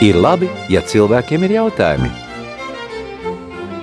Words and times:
Ir 0.00 0.16
labi, 0.16 0.46
ja 0.72 0.80
cilvēkiem 0.80 1.42
ir 1.44 1.52
jautājumi. 1.58 2.08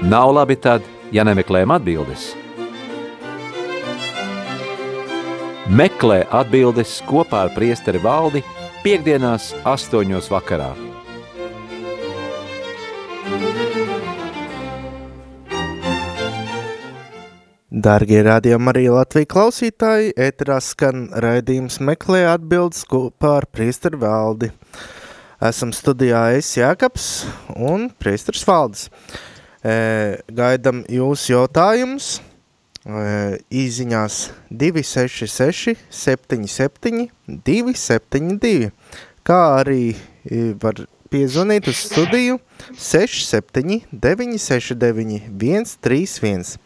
Nav 0.09 0.31
labi 0.33 0.55
tad, 0.57 0.81
ja 1.13 1.21
nemeklējam 1.27 1.75
atbildes. 1.75 2.31
Meklē 5.69 6.23
atbildes 6.33 6.95
kopā 7.05 7.43
ar 7.45 7.53
priesteri 7.53 8.01
valdi 8.01 8.41
piekdienās 8.81 9.51
astoņos 9.61 10.31
vakarā. 10.33 10.71
Dārgie 17.69 18.25
rādījumi 18.25 18.73
arī 18.73 18.87
Latvijas 18.89 19.35
klausītāji, 19.37 20.15
ēterā 20.17 20.57
skan 20.65 21.11
raidījums 21.13 21.77
meklē 21.77 22.25
atbildes 22.33 22.87
kopā 22.89 23.37
ar 23.43 23.53
priesteru 23.53 24.01
valdi. 24.01 24.55
Esam 25.37 25.69
studijā 25.69 26.31
es 26.33 26.47
Jākaps 26.57 27.27
un 27.53 27.91
Priestars 28.01 28.41
Valdes. 28.41 28.87
E, 29.61 30.17
gaidam 30.33 30.79
jūsu 30.89 31.35
jautājumus 31.35 32.07
e, 32.17 33.37
īziņās 33.53 34.15
266 34.49 35.77
77 35.93 37.05
272, 37.29 38.71
kā 39.21 39.41
arī 39.59 39.93
var 40.57 40.81
piezvanīt 41.13 41.69
uz 41.69 41.85
studiju 41.85 42.39
67 42.73 43.85
969 43.93 45.29
131. 45.37 46.57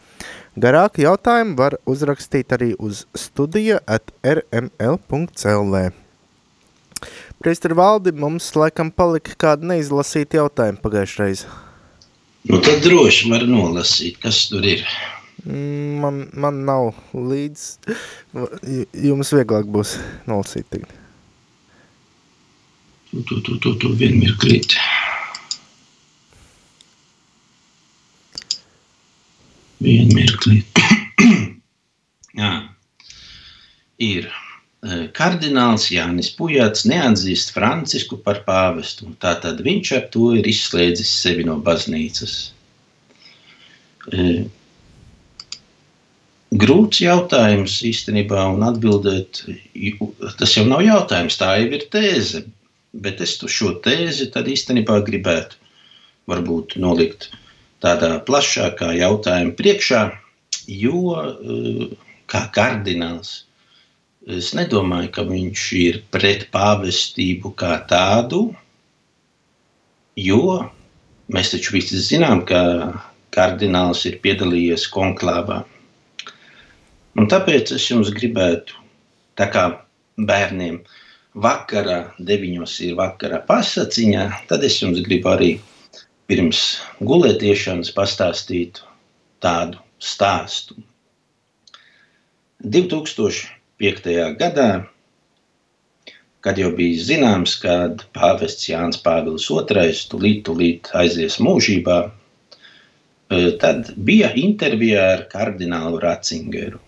Garāku 0.56 1.04
jautājumu 1.04 1.58
var 1.60 1.76
uzrakstīt 1.84 2.56
arī 2.56 2.72
uz 2.80 3.04
studija 3.12 3.84
at 3.84 4.16
rml.lv. 4.24 5.90
Priester 7.42 7.72
Valdi, 7.74 8.12
mums 8.14 8.52
laikam 8.54 8.92
palika 8.94 9.32
kāda 9.34 9.66
neizlasīta 9.66 10.38
jautājuma 10.38 10.78
pagājušreiz. 10.78 11.40
Nu 12.46 12.60
tad 12.62 12.84
droši 12.84 13.32
var 13.32 13.42
nolasīt, 13.50 14.20
kas 14.22 14.44
tur 14.50 14.62
ir. 14.62 14.84
Mm, 15.42 15.96
man, 16.04 16.20
man 16.38 16.60
nav 16.68 16.92
līdz, 17.18 17.64
jums 19.08 19.32
vieglāk 19.34 19.66
būs 19.74 19.96
nolasīt 20.30 20.68
tagad. 20.70 20.92
Tu, 23.10 23.24
tu, 23.26 23.40
tu, 23.42 23.56
tu, 23.58 23.74
tu 23.82 23.90
vienmirklīt. 23.98 24.76
Vienmirklīt. 29.82 30.84
Jā, 32.42 32.54
ir. 33.98 34.30
Eh, 34.82 35.02
kardināls 35.14 35.84
Jānis 35.94 36.32
Pujats 36.34 36.82
neatzīst 36.90 37.52
Francisku 37.54 38.16
par 38.24 38.40
pāvestu, 38.46 39.12
tātad 39.22 39.60
viņš 39.62 39.90
ar 39.98 40.08
to 40.14 40.32
ir 40.34 40.48
izslēdzis 40.50 41.12
sevi 41.20 41.44
no 41.46 41.54
baznīcas. 41.68 42.32
Eh, 44.10 44.40
grūts 46.64 46.98
jautājums 47.04 47.76
īstenībā, 47.86 48.48
un 48.56 48.66
atbildēt, 48.66 49.44
tas 50.40 50.56
jau 50.56 50.66
nav 50.66 50.82
jautājums, 50.82 51.38
tā 51.38 51.52
jau 51.60 51.70
ir 51.78 51.86
tēze, 51.94 52.42
bet 53.06 53.22
es 53.22 53.36
šo 53.38 53.76
tēzi 53.86 54.32
īstenībā 54.34 54.98
gribētu 55.06 55.62
varbūt 56.26 56.74
nolikt 56.82 57.30
tādā 57.86 58.18
plašākā 58.26 58.90
jautājuma 58.98 59.54
priekšā, 59.62 60.02
jo 60.82 61.16
eh, 61.22 61.96
kā 62.26 62.44
kardināls– 62.58 63.38
Es 64.22 64.52
nedomāju, 64.54 65.08
ka 65.10 65.22
viņš 65.26 65.62
ir 65.74 65.96
pret 66.14 66.44
pāvestību 66.54 67.50
kā 67.58 67.74
tādu, 67.90 68.52
jo 70.14 70.68
mēs 71.34 71.50
taču 71.50 71.72
visi 71.74 71.98
zinām, 71.98 72.44
ka 72.46 72.60
kardināls 73.34 74.04
ir 74.06 74.20
piedalījies 74.22 74.84
konklāvā. 74.94 75.64
Un 77.18 77.26
tāpēc 77.26 77.72
es 77.74 77.88
jums 77.90 78.12
gribētu, 78.14 78.78
tā 79.34 79.48
kā 79.50 79.64
bērniem 80.14 80.78
vakarā, 81.34 82.12
deviņos 82.22 82.76
ir 82.86 82.94
vakarā 83.00 83.40
pasaciņā, 83.48 84.28
tad 84.46 84.62
es 84.62 84.76
jums 84.84 85.02
gribu 85.02 85.32
arī 85.32 85.50
pirms 86.30 86.60
gulētiešanas 87.02 87.90
pastāstīt 87.96 88.84
tādu 89.42 89.82
stāstu. 89.98 90.78
2000 92.62 93.61
gadā, 94.38 94.86
kad 96.42 96.58
jau 96.58 96.70
bija 96.74 97.02
zināms, 97.06 97.56
ka 97.62 97.74
pāvests 98.14 98.68
Jānis 98.68 99.00
Pāvils 99.02 99.48
II 99.50 99.92
tūlīt, 100.12 100.42
tūlīt 100.46 100.90
aizies 100.98 101.38
mūžībā, 101.42 101.98
e, 103.30 103.40
tad 103.62 103.92
bija 103.96 104.32
intervija 104.38 105.04
ar 105.16 105.26
kardinālu 105.30 106.00
Ratzingeru. 106.02 106.80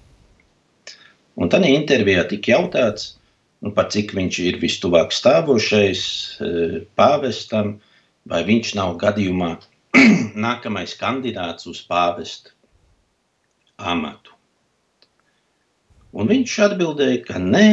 Un 1.35 1.51
tajā 1.51 1.71
intervijā 1.75 2.27
tika 2.31 2.55
jautāts, 2.55 3.15
nu, 3.63 3.73
par 3.75 3.91
cik 3.95 4.15
viņš 4.15 4.41
ir 4.49 4.61
vistuvāk 4.63 5.15
stāvošais 5.15 6.03
e, 6.03 6.85
pāvestam, 6.99 7.79
vai 8.27 8.43
viņš 8.47 8.75
nav 8.79 8.99
gadījumā 9.03 9.55
nākamais 10.47 10.95
kandidāts 10.99 11.67
uz 11.71 11.83
pāvesta 11.91 12.55
amatu. 13.79 14.34
Un 16.15 16.29
viņš 16.31 16.53
atbildēja, 16.69 17.23
ka 17.27 17.41
nē, 17.43 17.69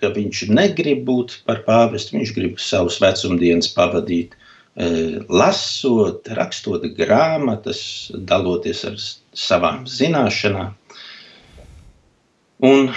ka 0.00 0.10
viņš 0.14 0.46
negrib 0.50 1.04
būt 1.06 1.36
par 1.46 1.62
pāvestu. 1.66 2.16
Viņš 2.18 2.32
grib 2.34 2.56
savus 2.62 2.98
vecumdienas 3.02 3.70
pavadīt, 3.76 4.34
e, 4.34 4.88
lasot, 5.30 6.26
rakstot 6.38 6.88
grāmatas, 6.98 7.84
daloties 8.32 8.82
ar 8.90 8.98
savām 9.44 9.84
zināšanām. 9.86 10.74
Un 12.66 12.90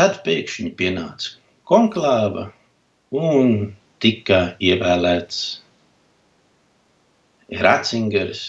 tad 0.00 0.22
pēkšņi 0.24 0.72
pienāca 0.78 1.36
konklāva 1.68 2.48
un 3.12 3.74
tika 4.00 4.42
ievēlēts 4.62 5.40
Ratzingers 7.64 8.44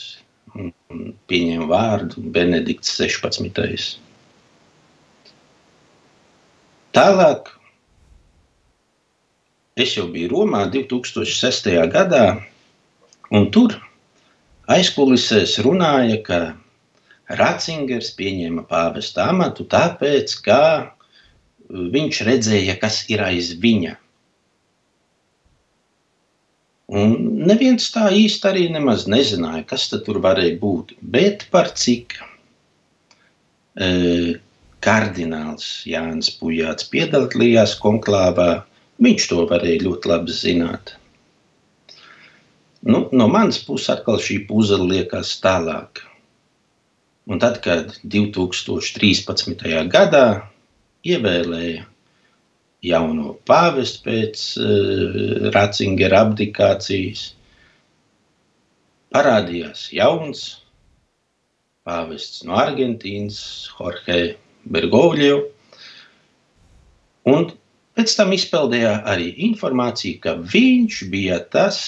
un 0.56 0.72
pieņēma 1.32 1.68
vārdu 1.70 2.24
Benedikts 2.36 2.96
16. 3.00 4.00
Tālāk 6.96 7.52
es 9.80 9.94
jau 9.96 10.08
biju 10.12 10.32
Romā 10.34 10.66
2006. 10.74 11.70
gadā, 11.94 12.24
un 13.32 13.46
tur 13.54 13.76
aizkulisēs 14.70 15.60
runāja, 15.66 16.18
ka 16.26 16.40
Ratzingers 17.40 18.10
pieņēma 18.18 18.66
pāvesta 18.70 19.30
amatu 19.30 19.68
tāpēc, 19.70 20.34
ka 20.46 20.62
viņš 21.70 22.22
redzēja, 22.26 22.78
kas 22.82 23.04
ir 23.14 23.22
aiz 23.22 23.54
viņa. 23.62 23.96
Un 26.90 27.14
neviens 27.46 27.86
tā 27.94 28.08
īsti 28.18 28.50
arī 28.50 28.66
nemaz 28.74 29.06
nezināja, 29.06 29.62
kas 29.70 29.86
tur 29.94 30.18
varēja 30.26 30.58
būt. 30.58 30.96
Bet 31.02 31.46
par 31.54 31.70
cik 31.78 32.18
e, 33.78 33.90
kardināls 34.86 35.68
Jānis 35.90 36.32
Pujāts 36.40 36.88
piedalījās 36.92 37.76
konklāvā, 37.84 38.64
viņš 39.04 39.28
to 39.32 39.46
varēja 39.50 39.84
ļoti 39.86 40.12
labi 40.12 40.36
zināt. 40.36 40.96
Nu, 42.82 43.08
no 43.12 43.28
manas 43.28 43.60
puses 43.68 43.92
atkal 43.92 44.22
šī 44.24 44.40
puzle 44.48 44.86
liekas 44.88 45.34
tālāk. 45.44 46.06
Un 47.30 47.42
tad, 47.44 47.60
kad 47.62 47.92
2013. 48.08 49.66
gadā 49.92 50.26
ievēlēja 51.06 51.84
jauno 52.90 53.36
pāvestu 53.50 54.06
pēc 54.08 54.46
uh, 54.64 55.52
Ratzingera 55.54 56.24
abdikācijas, 56.26 57.26
parādījās 59.14 59.90
jauns 59.94 60.46
pāvests 61.88 62.46
no 62.48 62.56
Argentīnas, 62.62 63.42
Jorge 63.76 64.22
Bergovļu. 64.66 65.40
Un 67.30 67.50
pēc 67.98 68.16
tam 68.18 68.34
izpildīja 68.36 69.00
arī 69.08 69.32
informāciju, 69.50 70.20
ka 70.24 70.36
viņš 70.40 71.04
bija 71.12 71.40
tas, 71.54 71.82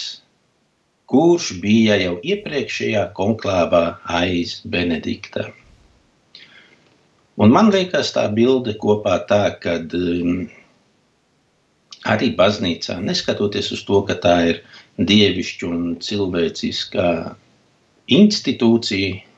kurš 1.11 1.53
bija 1.63 1.97
jau 1.99 2.15
iepriekšējā 2.23 3.07
konklāvā 3.17 3.83
aiz 4.21 4.59
Benedikta. 4.63 5.49
Un 7.41 7.51
man 7.51 7.71
liekas, 7.73 8.11
tā 8.15 8.27
bilde 8.31 8.75
kopā 8.79 9.17
tā, 9.27 9.43
ka 9.63 9.79
um, 9.97 10.45
arī 12.07 12.31
baznīcā, 12.37 12.99
neskatoties 13.03 13.71
uz 13.75 13.83
to, 13.87 14.01
ka 14.07 14.17
tā 14.23 14.35
ir 14.51 14.61
dievišķa 14.99 15.67
un 15.69 15.83
cilvēciskā 16.03 17.09
institūcija, 18.11 19.30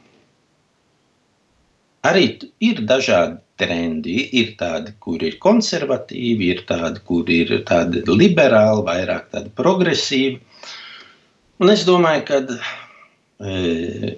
arī 2.07 2.25
ir 2.63 2.83
dažādi 2.87 3.39
trendi. 3.59 4.17
Ir 4.39 4.55
tādi, 4.59 4.95
kur 5.03 5.23
ir 5.23 5.37
konservatīvi, 5.43 6.49
ir 6.55 6.63
tādi, 6.69 7.03
kur 7.07 7.29
ir 7.31 7.53
tādi 7.67 8.03
liberāli, 8.09 8.85
vairāk 8.87 9.29
tādi 9.33 9.53
progresīvi. 9.57 10.39
Un 11.63 11.71
es 11.71 11.85
domāju, 11.87 12.25
ka 12.27 12.41
e, 13.45 14.17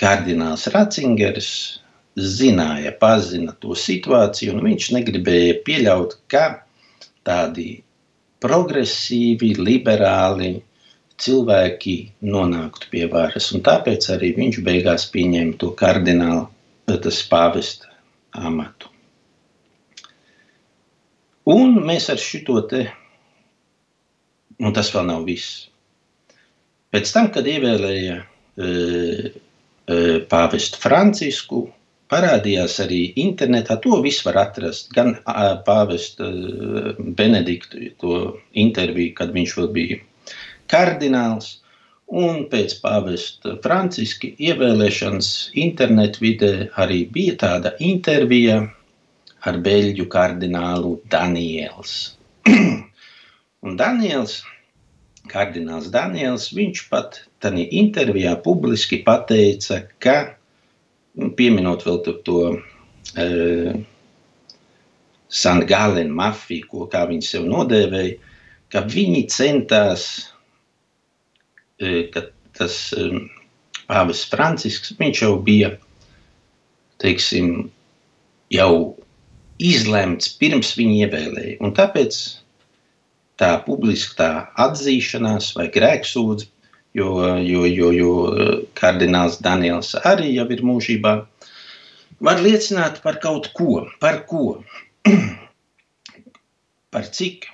kardināls 0.00 0.66
Ratzingers 0.72 1.52
zināja, 2.18 2.92
pazina 3.00 3.54
to 3.60 3.76
situāciju, 3.78 4.56
un 4.56 4.66
viņš 4.66 4.90
negribēja 4.96 5.60
pieļaut, 5.66 6.18
ka 6.32 6.44
tādi 7.26 7.82
progresīvi, 8.42 9.52
liberāli 9.60 10.56
cilvēki 11.22 11.96
nonāktu 12.26 12.90
pie 12.90 13.06
varas. 13.12 13.52
Un 13.54 13.62
tāpēc 13.64 14.08
arī 14.16 14.32
viņš 14.40 14.58
beigās 14.66 15.06
pieņēma 15.14 15.54
to 15.60 15.70
kardinālu, 15.78 16.48
tas 17.02 17.20
pāvesta 17.30 17.90
amatu. 18.32 18.90
Un 21.52 21.80
mēs 21.86 22.08
ar 22.12 22.20
šito 22.22 22.60
te, 22.70 22.84
un 24.62 24.74
tas 24.76 24.92
vēl 24.94 25.08
nav 25.08 25.24
viss. 25.26 25.68
Pēc 26.92 27.10
tam, 27.14 27.30
kad 27.34 27.48
ievēlēja 27.48 28.18
e, 28.20 28.24
e, 28.62 29.96
pāvestu 30.30 30.78
Francisku, 30.82 31.64
parādījās 32.12 32.76
arī 32.84 33.00
internetā. 33.22 33.78
To 33.82 33.98
visu 34.04 34.28
var 34.28 34.42
atrast. 34.44 34.92
Gan 34.94 35.16
pāvesta 35.66 36.28
Benedikta 37.18 37.80
interviju, 38.52 39.14
kad 39.18 39.32
viņš 39.34 39.56
vēl 39.58 39.70
bija 39.74 39.98
kardināls, 40.72 41.61
un 42.12 42.44
pēc 42.52 42.74
pāvesta 42.82 43.56
Franciska 43.64 44.28
ievēlēšanas 44.36 45.28
internetu 45.62 46.24
vidē 46.26 46.52
arī 46.82 47.02
bija 47.12 47.36
tāda 47.40 47.72
intervija 47.80 48.58
ar 49.48 49.58
beļģu 49.64 50.06
kardinālu 50.12 50.96
Daniels. 51.10 51.94
un 53.64 53.78
Daniels, 53.80 54.42
kardināls 55.32 55.88
Daniels, 55.94 56.50
viņš 56.54 56.84
pat 56.92 57.22
tajā 57.42 57.64
intervijā 57.80 58.36
publiski 58.44 59.00
pateica, 59.06 59.80
ka 60.02 60.18
pieminot 61.38 61.86
vēl 61.86 62.02
to, 62.04 62.14
to 62.26 62.38
uh, 62.52 63.72
Sangālēnu 65.32 66.12
mafiju, 66.12 66.68
ko 66.68 66.86
kā 66.92 67.06
viņi 67.08 67.24
sev 67.24 67.48
nodēvēja, 67.48 68.18
ka 68.72 68.84
viņi 68.88 69.22
centās, 69.32 70.31
ka 72.14 72.26
tas 72.58 72.76
um, 72.98 73.24
pāvis 73.88 74.24
Francisks, 74.28 74.94
viņš 74.98 75.22
jau 75.24 75.32
bija, 75.44 75.72
teiksim, 77.02 77.70
jau 78.52 78.72
izlemts 79.62 80.32
pirms 80.38 80.72
viņa 80.78 81.06
ievēlēja. 81.06 81.58
Un 81.64 81.74
tāpēc 81.76 82.18
tā 83.40 83.52
publiska 83.66 84.18
tā 84.18 84.30
atzīšanās 84.66 85.52
vai 85.58 85.68
grēksūdze 85.72 86.48
jo, 86.94 87.38
jo, 87.38 87.64
jo, 87.66 87.92
jo 87.92 88.12
eh, 88.32 88.52
kardināls 88.78 89.40
Daniels 89.44 89.94
arī 90.04 90.32
jau 90.36 90.46
ir 90.52 90.62
mūžībā, 90.66 91.14
var 92.22 92.42
liecināt 92.44 93.00
par 93.04 93.18
kaut 93.22 93.50
ko, 93.56 93.86
par 94.00 94.22
ko, 94.28 94.60
par 96.92 97.10
cik 97.10 97.48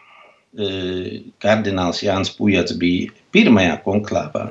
kardināls 1.38 2.00
Jānis 2.02 2.32
Pujats 2.34 2.72
bija 2.80 3.12
pirmajā 3.38 3.78
konklāvā. 3.86 4.48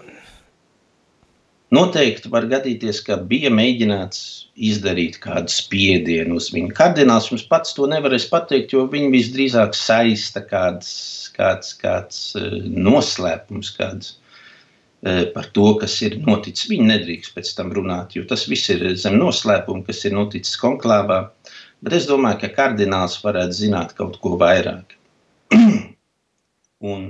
Noteikti 1.76 2.32
var 2.32 2.48
gadīties, 2.48 3.02
ka 3.04 3.18
bija 3.30 3.52
mēģināts 3.52 4.20
izdarīt 4.56 5.18
kādu 5.20 5.52
spiedienu 5.52 6.38
uz 6.40 6.48
viņu. 6.54 6.72
Kardināls 6.78 7.28
mums 7.34 7.44
pats 7.50 7.76
to 7.76 7.90
nevarēs 7.92 8.30
pateikt, 8.32 8.72
jo 8.72 8.86
viņu 8.88 9.12
visdrīzāk 9.12 9.76
saista 9.76 10.46
kāds, 10.48 10.94
kāds, 11.36 11.74
kāds 11.82 12.22
eh, 12.40 12.56
noslēpums, 12.88 13.74
kāds 13.76 14.16
E, 15.02 15.26
par 15.34 15.46
to, 15.54 15.68
kas 15.82 15.94
ir 16.02 16.18
noticis. 16.26 16.70
Viņi 16.72 16.90
nedrīkst 16.90 17.36
pēc 17.36 17.52
tam 17.58 17.70
runāt, 17.76 18.16
jo 18.18 18.24
tas 18.30 18.48
viss 18.50 18.72
ir 18.74 18.84
zem 18.98 19.20
noslēpuma, 19.22 19.86
kas 19.86 20.04
ir 20.10 20.16
noticis 20.18 20.58
konklāvā. 20.62 21.20
Bet 21.86 21.94
es 22.00 22.08
domāju, 22.10 22.42
ka 22.42 22.50
kardināls 22.56 23.20
varētu 23.22 23.60
zināt 23.60 23.94
kaut 24.00 24.18
ko 24.24 24.34
vairāk. 24.42 24.98
Un 26.92 27.06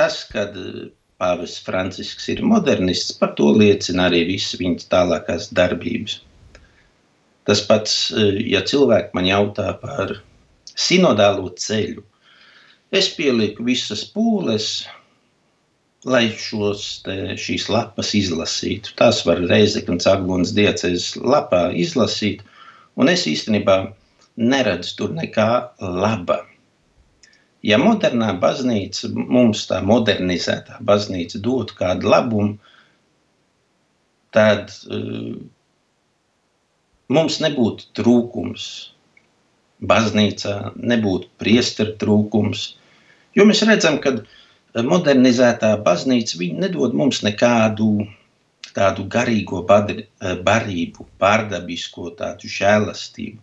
tas, 0.00 0.24
kad 0.32 0.56
Pāvests 1.20 1.60
Francisks 1.60 2.30
ir 2.32 2.40
modernists, 2.46 3.12
par 3.12 3.34
to 3.36 3.50
liecina 3.52 4.08
arī 4.08 4.24
visas 4.30 4.56
viņa 4.60 4.88
tālākās 4.92 5.50
darbības. 5.56 6.20
Tas 7.48 7.60
pats, 7.68 7.96
e, 8.14 8.30
ja 8.54 8.62
cilvēki 8.64 9.12
man 9.16 9.28
jautā 9.28 9.74
par 9.82 10.14
sinodālo 10.78 11.50
ceļu, 11.60 12.04
es 12.96 13.10
pieliku 13.16 13.66
visas 13.68 14.06
pūles, 14.14 14.70
lai 16.08 16.30
šos, 16.32 16.86
te, 17.04 17.16
šīs 17.36 17.68
lapas 17.68 18.14
izlasītu. 18.16 18.94
Tās 18.96 19.20
var 19.28 19.42
Reizeknas 19.50 20.08
Aglonas 20.08 20.54
diecēs 20.56 21.12
lapā 21.20 21.66
izlasīt, 21.76 22.40
un 22.96 23.12
es 23.12 23.26
īstenībā 23.28 23.82
neredzu 24.40 24.96
tur 24.96 25.12
nekā 25.18 25.50
laba. 25.84 26.46
Ja 27.66 27.76
modernā 27.80 28.32
baznīca, 28.40 29.10
mums 29.12 29.66
tā 29.68 29.82
modernizētā 29.84 30.78
baznīca 30.90 31.40
dotu 31.44 31.76
kādu 31.76 32.08
labumu, 32.08 32.54
tad 34.32 34.72
uh, 34.88 35.34
mums 37.12 37.40
nebūtu 37.44 37.90
trūkums 37.98 38.68
baznīcā, 39.92 40.54
nebūtu 40.76 41.28
priesteru 41.40 41.96
trūkums, 42.00 42.64
jo 43.36 43.46
mēs 43.48 43.62
redzam, 43.68 43.98
ka 44.00 44.14
modernizētā 44.86 45.74
baznīca 45.84 46.40
nedod 46.64 46.96
mums 46.96 47.22
nekādu 47.26 47.90
tādu 48.76 49.06
garīgo 49.10 49.62
badri, 49.66 50.06
barību, 50.46 51.06
pārdabisko 51.18 52.12
tādu 52.18 52.50
žēlastību. 52.56 53.40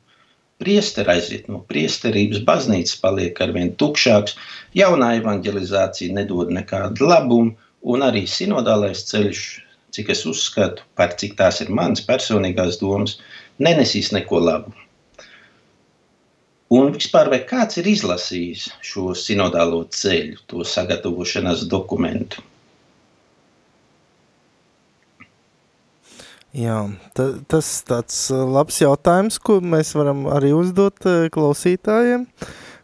Priesteri 0.64 1.14
aiziet 1.14 1.46
no 1.54 1.60
priesterības, 1.70 2.42
baznīca 2.48 2.98
paliek 3.04 3.42
arvien 3.46 3.70
tukšāks, 3.82 4.34
jaunā 4.80 5.12
evanģelizācija 5.20 6.16
nedod 6.18 6.50
nekādu 6.56 7.10
labumu, 7.12 7.54
un 7.94 8.06
arī 8.08 8.24
sinodālais 8.32 9.04
ceļš, 9.12 9.44
cik 9.94 10.10
es 10.16 10.26
uzskatu, 10.30 10.84
par 10.98 11.14
cik 11.22 11.38
tās 11.38 11.62
ir 11.62 11.70
manas 11.80 12.02
personīgās 12.10 12.82
domas, 12.82 13.20
nenesīs 13.62 14.12
neko 14.18 14.42
labu. 14.50 14.74
Un 16.74 16.92
vispār, 16.98 17.30
vai 17.32 17.40
kāds 17.48 17.78
ir 17.80 17.88
izlasījis 17.94 18.66
šo 18.84 19.14
sinodālo 19.16 19.86
ceļu, 20.00 20.42
to 20.52 20.66
sagatavošanās 20.68 21.64
dokumentu? 21.72 22.42
Jā, 26.58 26.78
ta, 27.14 27.28
tas 27.46 27.68
tāds 27.86 28.16
uh, 28.34 28.42
labs 28.50 28.80
jautājums, 28.82 29.38
ko 29.38 29.60
mēs 29.62 29.94
varam 29.94 30.26
arī 30.34 30.56
uzdot 30.58 31.06
uh, 31.06 31.28
klausītājiem. 31.34 32.26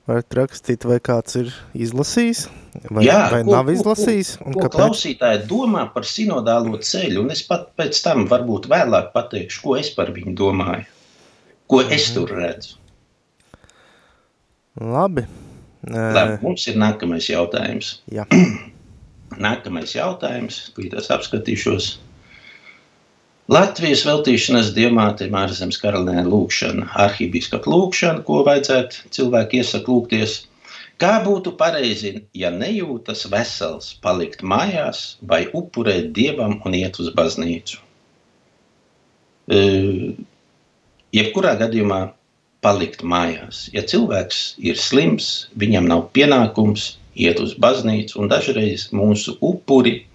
Varat 0.04 0.36
rakstīt, 0.36 0.84
vai 0.86 0.98
kāds 1.00 1.38
ir 1.40 1.50
izlasījis, 1.72 2.44
vai, 2.90 3.06
Jā, 3.08 3.30
vai 3.32 3.40
ko, 3.48 3.54
nav 3.56 3.72
izlasījis. 3.72 4.34
Ko, 4.42 4.52
ko, 4.52 4.66
ko 4.66 4.72
klausītāji 4.76 5.46
domā 5.48 5.88
par 5.94 6.06
sinodālo 6.06 6.76
ceļu, 6.84 7.24
un 7.24 7.32
es 7.34 7.42
pat 7.48 7.70
pēc 7.80 8.02
tam 8.04 8.28
varbūt 8.30 8.68
vēlāk 8.70 9.14
pateikšu, 9.16 9.64
ko 9.64 9.78
es 9.80 9.94
par 9.96 10.12
viņu 10.14 10.36
domāju, 10.38 10.86
ko 11.72 11.82
es 11.88 12.12
mhm. 12.12 12.14
tur 12.18 12.36
redzu. 12.44 12.78
Labi. 14.84 15.26
Labi. 15.88 16.38
Mums 16.44 16.68
ir 16.68 16.78
nākamais 16.84 17.32
jautājums. 17.32 17.96
Jā. 18.12 18.28
Nākamais 19.48 19.96
jautājums, 19.96 20.66
kurš 20.76 21.10
apskatīšos. 21.16 21.94
Latvijas 23.52 24.06
veltīšanas 24.08 24.70
diamātiem 24.72 25.34
ārzemes 25.36 25.76
karalienē 25.82 26.22
lūkšana, 26.24 26.86
arhibīskapa 27.06 27.68
lūkšana, 27.68 28.22
ko 28.24 28.38
vajadzētu 28.48 29.10
cilvēku 29.12 29.58
iesakt 29.60 29.90
lūgties. 29.92 30.36
Kā 30.96 31.18
būtu 31.26 31.52
pareizi, 31.60 32.22
ja 32.32 32.54
nejūtas 32.54 33.26
vesels, 33.28 33.90
palikt 34.00 34.46
mājās 34.48 35.18
vai 35.28 35.42
upurēt 35.52 36.14
dievam 36.16 36.62
un 36.64 36.78
iet 36.78 37.02
uz 37.04 37.10
baznīcu? 37.12 37.82
E, 39.52 39.60
jebkurā 41.12 41.58
gadījumā 41.60 42.00
palikt 42.64 43.04
mājās. 43.04 43.66
Ja 43.76 43.84
cilvēks 43.84 44.56
ir 44.64 44.80
slims, 44.80 45.50
viņam 45.60 45.92
nav 45.92 46.08
pienākums 46.16 46.94
iet 47.20 47.44
uz 47.44 47.58
baznīcu, 47.60 48.22
un 48.24 48.32
dažreiz 48.32 48.88
mūsu 48.96 49.36
upuri, 49.44 50.06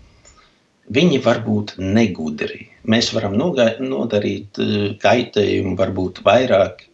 viņi 0.88 1.20
var 1.28 1.44
būt 1.44 1.76
negudri. 1.76 2.70
Mēs 2.88 3.10
varam 3.12 3.36
nodarīt 3.36 4.60
eh, 4.64 4.76
kaitējumu 5.02 5.76
varbūt 5.78 6.22
vairāk 6.26 6.86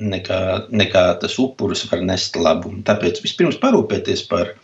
nekā, 0.00 0.40
nekā 0.70 1.04
tas 1.22 1.34
upuris 1.42 1.84
var 1.90 2.04
nest 2.06 2.38
labumu. 2.38 2.84
Tāpēc 2.86 3.20
vispirms 3.24 3.58
parūpēties 3.62 4.24
par, 4.30 4.54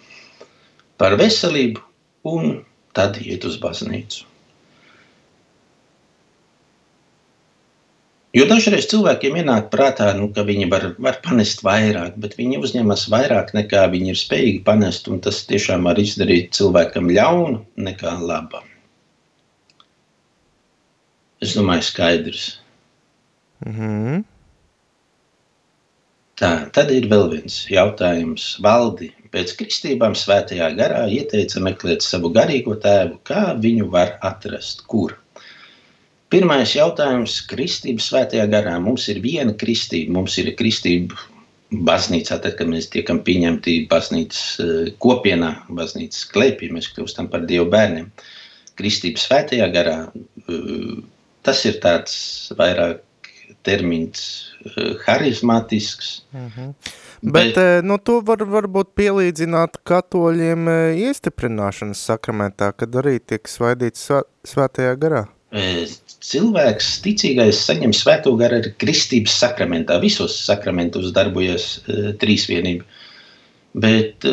par 1.00 1.19
veselību 1.21 1.83
un 2.31 2.62
tad 2.97 3.19
iet 3.23 3.45
uz 3.45 3.59
baznīcu. 3.62 4.25
Jo 8.37 8.45
dažreiz 8.45 8.85
cilvēkiem 8.90 9.38
ienāk 9.40 9.71
prātā, 9.73 10.11
nu, 10.16 10.26
ka 10.37 10.43
viņi 10.45 10.66
var, 10.69 10.83
var 11.00 11.16
panest 11.25 11.62
vairāk, 11.64 12.19
bet 12.21 12.35
viņi 12.37 12.59
uzņemas 12.61 13.07
vairāk 13.09 13.55
nekā 13.57 13.87
viņi 13.95 14.12
ir 14.12 14.21
spējīgi 14.21 14.61
panest. 14.66 15.09
Tas 15.25 15.40
tiešām 15.49 15.88
var 15.88 16.00
izdarīt 16.02 16.52
cilvēkam 16.59 17.09
ļaunu 17.16 17.62
nekā 17.88 18.12
labu. 18.21 18.61
Es 21.47 21.55
domāju, 21.55 21.87
skaidrs. 21.87 22.47
Mm 23.65 23.76
-hmm. 23.76 24.25
Tā, 26.37 26.50
tad 26.76 26.91
ir 26.93 27.07
vēl 27.09 27.31
viens 27.33 27.55
jautājums. 27.73 28.49
Valdi 28.65 29.07
pēc 29.33 29.55
kristībām 29.57 30.12
svētajā 30.19 30.67
garā 30.76 31.07
ieteica 31.09 31.62
meklēt 31.65 32.05
savu 32.05 32.29
garīgo 32.35 32.75
tēvu. 32.83 33.17
Kā 33.25 33.55
viņu 33.62 33.87
var 33.95 34.19
atrast? 34.21 34.83
Kur? 34.91 35.15
Pirmais 36.29 36.75
jautājums- 36.76 37.38
kristības 37.53 38.11
svētajā 38.11 38.45
garā. 38.53 38.76
Mums 38.83 39.09
ir 39.09 39.23
viena 39.25 39.55
kristība, 39.57 40.12
mums 40.19 40.37
ir 40.43 40.53
kristība 40.59 41.17
baznīcā, 41.71 42.37
tad, 42.43 42.57
kad 42.59 42.69
mēs 42.69 42.91
tiekam 42.93 43.23
pieņemti 43.25 43.88
baznīcas 43.88 44.45
eh, 44.61 44.93
kopienā, 45.03 45.53
baznīcas 45.71 46.29
klēpī, 46.35 46.69
mēs 46.75 46.93
kļūstam 46.93 47.31
par 47.33 47.47
Dievu 47.49 47.71
bērniem. 47.71 48.11
Kristības 48.76 49.25
svētajā 49.31 49.73
garā 49.73 49.99
eh, 50.12 50.97
tas 51.47 51.65
ir 51.69 51.81
tāds 51.83 52.17
vairāk 52.59 53.03
termins 53.67 54.23
eh, 54.67 54.95
harizmātisks. 55.07 56.23
Mm 56.35 56.50
-hmm. 56.57 56.75
Bet, 57.23 57.55
Bet 57.55 57.85
nu, 57.85 57.97
to 57.99 58.21
var 58.21 58.45
varbūt 58.45 58.93
pielīdzināt 58.95 59.81
katoļiem 59.88 60.69
iestiprināšanas 61.09 62.03
sakramentā, 62.11 62.73
kad 62.76 62.93
arī 62.95 63.19
tiek 63.19 63.49
svaidīts 63.49 64.11
svētajā 64.45 64.95
garā 65.00 65.25
cilvēks, 66.26 66.88
ticīgais, 67.05 67.61
saņem 67.69 67.93
svēto 67.95 68.35
garu 68.37 68.61
arī 68.61 68.73
kristības 68.83 69.37
sakramentā. 69.41 69.99
Visos 70.03 70.35
sakramentos 70.47 71.12
darbojas 71.12 71.81
trīsvienība. 72.21 72.85
Bet 73.76 74.26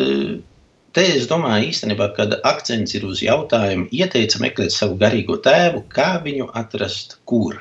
te 0.96 1.04
es 1.16 1.28
domāju 1.30 1.70
īstenībā, 1.72 2.10
kad 2.16 2.36
akcents 2.46 2.94
ir 2.96 3.06
uz 3.08 3.22
jautājumu, 3.24 3.88
ieteica 3.92 4.40
meklēt 4.42 4.74
savu 4.74 4.98
garīgo 5.00 5.38
tēvu, 5.44 5.84
kā 5.92 6.14
viņu 6.24 6.48
atrast, 6.60 7.18
kur. 7.28 7.60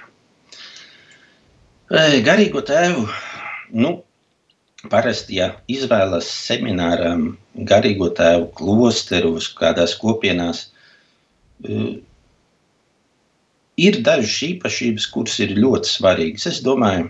E, 1.89 2.21
garīgo 2.25 2.63
tēvu, 2.65 3.07
nu, 3.83 3.95
parasti, 4.89 5.39
ja 5.39 5.51
izvēlas 5.71 6.29
seminārām 6.47 7.33
garīgo 7.69 8.09
tēvu 8.15 8.49
klosteros, 8.57 9.49
kādās 9.59 9.95
kopienās, 9.99 10.65
uh, 11.63 11.93
ir 13.77 13.99
dažas 14.05 14.37
īpašības, 14.49 15.09
kuras 15.13 15.39
ir 15.43 15.55
ļoti 15.57 15.89
svarīgas. 15.89 16.47
Es 16.51 16.61
domāju, 16.65 17.09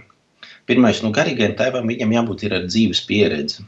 pirmais, 0.70 1.02
nu, 1.04 1.12
garīgajam 1.16 1.58
tēvam 1.60 1.90
viņam 1.92 2.18
jābūt 2.18 2.46
ar 2.50 2.68
dzīves 2.68 3.04
pieredzi. 3.08 3.66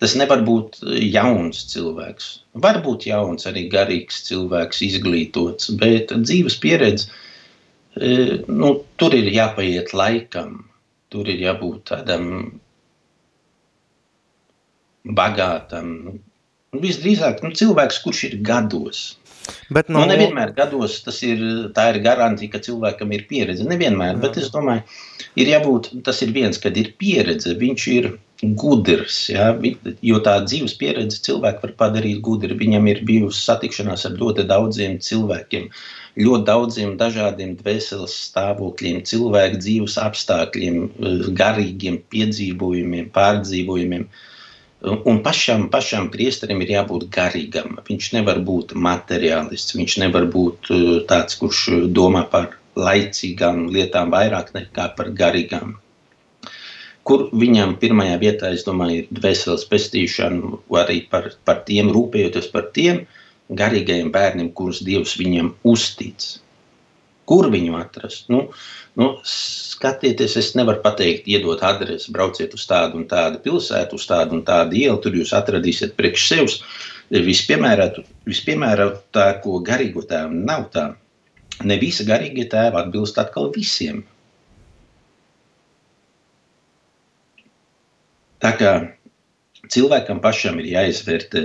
Tas 0.00 0.14
nevar 0.16 0.40
būt 0.46 0.78
jauns 1.12 1.64
cilvēks. 1.72 2.28
Var 2.64 2.80
būt 2.84 3.04
jauns, 3.10 3.44
arī 3.50 3.66
garīgs 3.72 4.22
cilvēks, 4.30 4.80
izglītots, 4.86 5.74
bet 5.80 6.14
dzīves 6.14 6.56
pieredze, 6.62 7.10
e, 8.00 8.40
nu, 8.48 8.72
tur 8.96 9.16
ir 9.18 9.28
jāpaiet 9.34 9.92
laikam, 9.92 10.62
tur 11.12 11.28
ir 11.28 11.44
jābūt 11.44 11.84
tādam 11.92 12.26
bagātam. 15.04 15.94
Visdrīzāk, 16.80 17.44
nu, 17.44 17.52
cilvēks, 17.56 18.00
kurš 18.04 18.24
ir 18.30 18.40
gados, 18.46 19.04
Bet 19.72 19.88
no... 19.88 20.02
nu, 20.02 20.08
nevienmēr 20.10 20.52
gados 20.56 20.98
tas 21.04 21.20
ir, 21.26 21.40
ir 21.70 21.98
garantija, 22.04 22.52
ka 22.52 22.60
cilvēkam 22.64 23.14
ir 23.16 23.26
pieredze. 23.30 23.66
Nevienmēr, 23.68 24.16
Jā. 24.16 24.22
bet 24.24 24.38
es 24.40 24.50
domāju, 24.54 24.82
ir 25.40 25.52
jābūt, 25.52 25.90
tas 26.06 26.20
ir 26.24 26.34
viens, 26.36 26.60
kad 26.60 26.76
ir 26.80 26.92
pieredze, 27.00 27.54
viņš 27.58 27.86
ir 27.94 28.10
gudrs. 28.42 29.28
Ja? 29.30 29.50
Jo 30.04 30.20
tā 30.24 30.38
dzīves 30.44 30.74
pieredze 30.80 31.20
cilvēku 31.26 31.66
var 31.66 31.74
padarīt 31.84 32.20
gudru. 32.24 32.56
Viņam 32.60 32.88
ir 32.90 33.02
bijusi 33.06 33.42
satikšanās 33.44 34.06
ar 34.08 34.16
ļoti 34.20 34.46
daudziem 34.48 34.98
cilvēkiem, 35.04 35.68
ļoti 36.20 36.48
daudziem 36.48 36.96
dažādiem 37.00 37.56
dvēseles 37.60 38.16
stāvokļiem, 38.30 39.02
cilvēku 39.10 39.60
dzīves 39.60 39.98
apstākļiem, 40.00 40.82
garīgiem 41.36 42.00
piedzīvojumiem, 42.12 43.10
pārdzīvojumiem. 43.16 44.08
Un 45.04 45.18
pašam, 45.20 45.66
pašam 45.68 46.08
priesterim 46.08 46.62
ir 46.64 46.72
jābūt 46.78 47.10
garīgam. 47.12 47.76
Viņš 47.84 48.14
nevar 48.16 48.40
būt 48.40 48.72
materiālists, 48.72 49.76
viņš 49.76 49.98
nevar 50.06 50.24
būt 50.32 50.72
uh, 50.72 50.94
tāds, 51.10 51.36
kurš 51.36 51.66
domā 51.92 52.24
par 52.32 52.54
laicīgām 52.80 53.66
lietām 53.74 54.08
vairāk 54.14 54.54
nekā 54.56 54.88
par 54.96 55.12
garīgām. 55.20 55.76
Kur 57.10 57.26
viņam 57.34 57.74
pirmajā 57.82 58.18
vietā, 58.22 58.52
es 58.54 58.62
domāju, 58.66 59.02
ir 59.02 59.20
dvēseles 59.20 59.66
pestīšana, 59.70 60.60
arī 60.78 61.00
par, 61.10 61.32
par 61.48 61.64
tiem 61.66 61.90
rūpējoties 61.94 62.52
par 62.52 62.70
tiem 62.76 63.02
garīgajiem 63.50 64.12
bērniem, 64.14 64.52
kurus 64.54 64.84
Dievs 64.86 65.16
viņam 65.18 65.56
uztic. 65.66 66.28
Kur 67.30 67.50
viņu 67.50 67.74
atrast? 67.78 68.30
Nu, 68.30 68.46
Nu, 68.98 69.20
skatieties, 69.24 70.36
es 70.36 70.54
nevaru 70.58 70.82
pateikt, 70.82 71.28
iedot 71.30 71.62
adresi, 71.62 72.10
brauciet 72.12 72.54
uz 72.56 72.66
tādu 72.66 72.96
un 72.98 73.04
tādu 73.10 73.38
pilsētu, 73.44 73.94
uz 74.00 74.06
tādu 74.08 74.34
un 74.38 74.42
tādu 74.46 74.76
ielu, 74.80 74.98
tur 75.02 75.12
jūs 75.14 75.32
atradīsiet 75.38 75.92
priekš 75.98 76.22
sevis 76.32 76.56
vispiemērotāko 77.10 79.52
garīgo 79.66 80.02
tēvu. 80.10 80.32
Nav 80.50 80.62
tā. 80.74 80.86
Ne 81.66 81.76
visi 81.78 82.04
garīgie 82.08 82.46
tēvi 82.50 82.76
atbilst 82.82 83.18
atkal 83.22 83.46
visiem. 83.54 83.96
Tā 88.40 88.54
kā 88.56 88.72
cilvēkam 89.70 90.20
pašam 90.24 90.58
ir 90.62 90.70
jāizvērtē, 90.72 91.44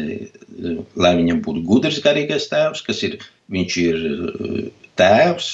lai 0.96 1.14
viņam 1.20 1.42
būtu 1.46 1.64
gudrs 1.68 2.02
garīgais 2.04 2.50
tēvs, 2.52 2.84
kas 2.86 3.04
ir, 3.08 3.18
viņš 3.52 3.78
ir 3.84 4.04
tēvs, 5.00 5.54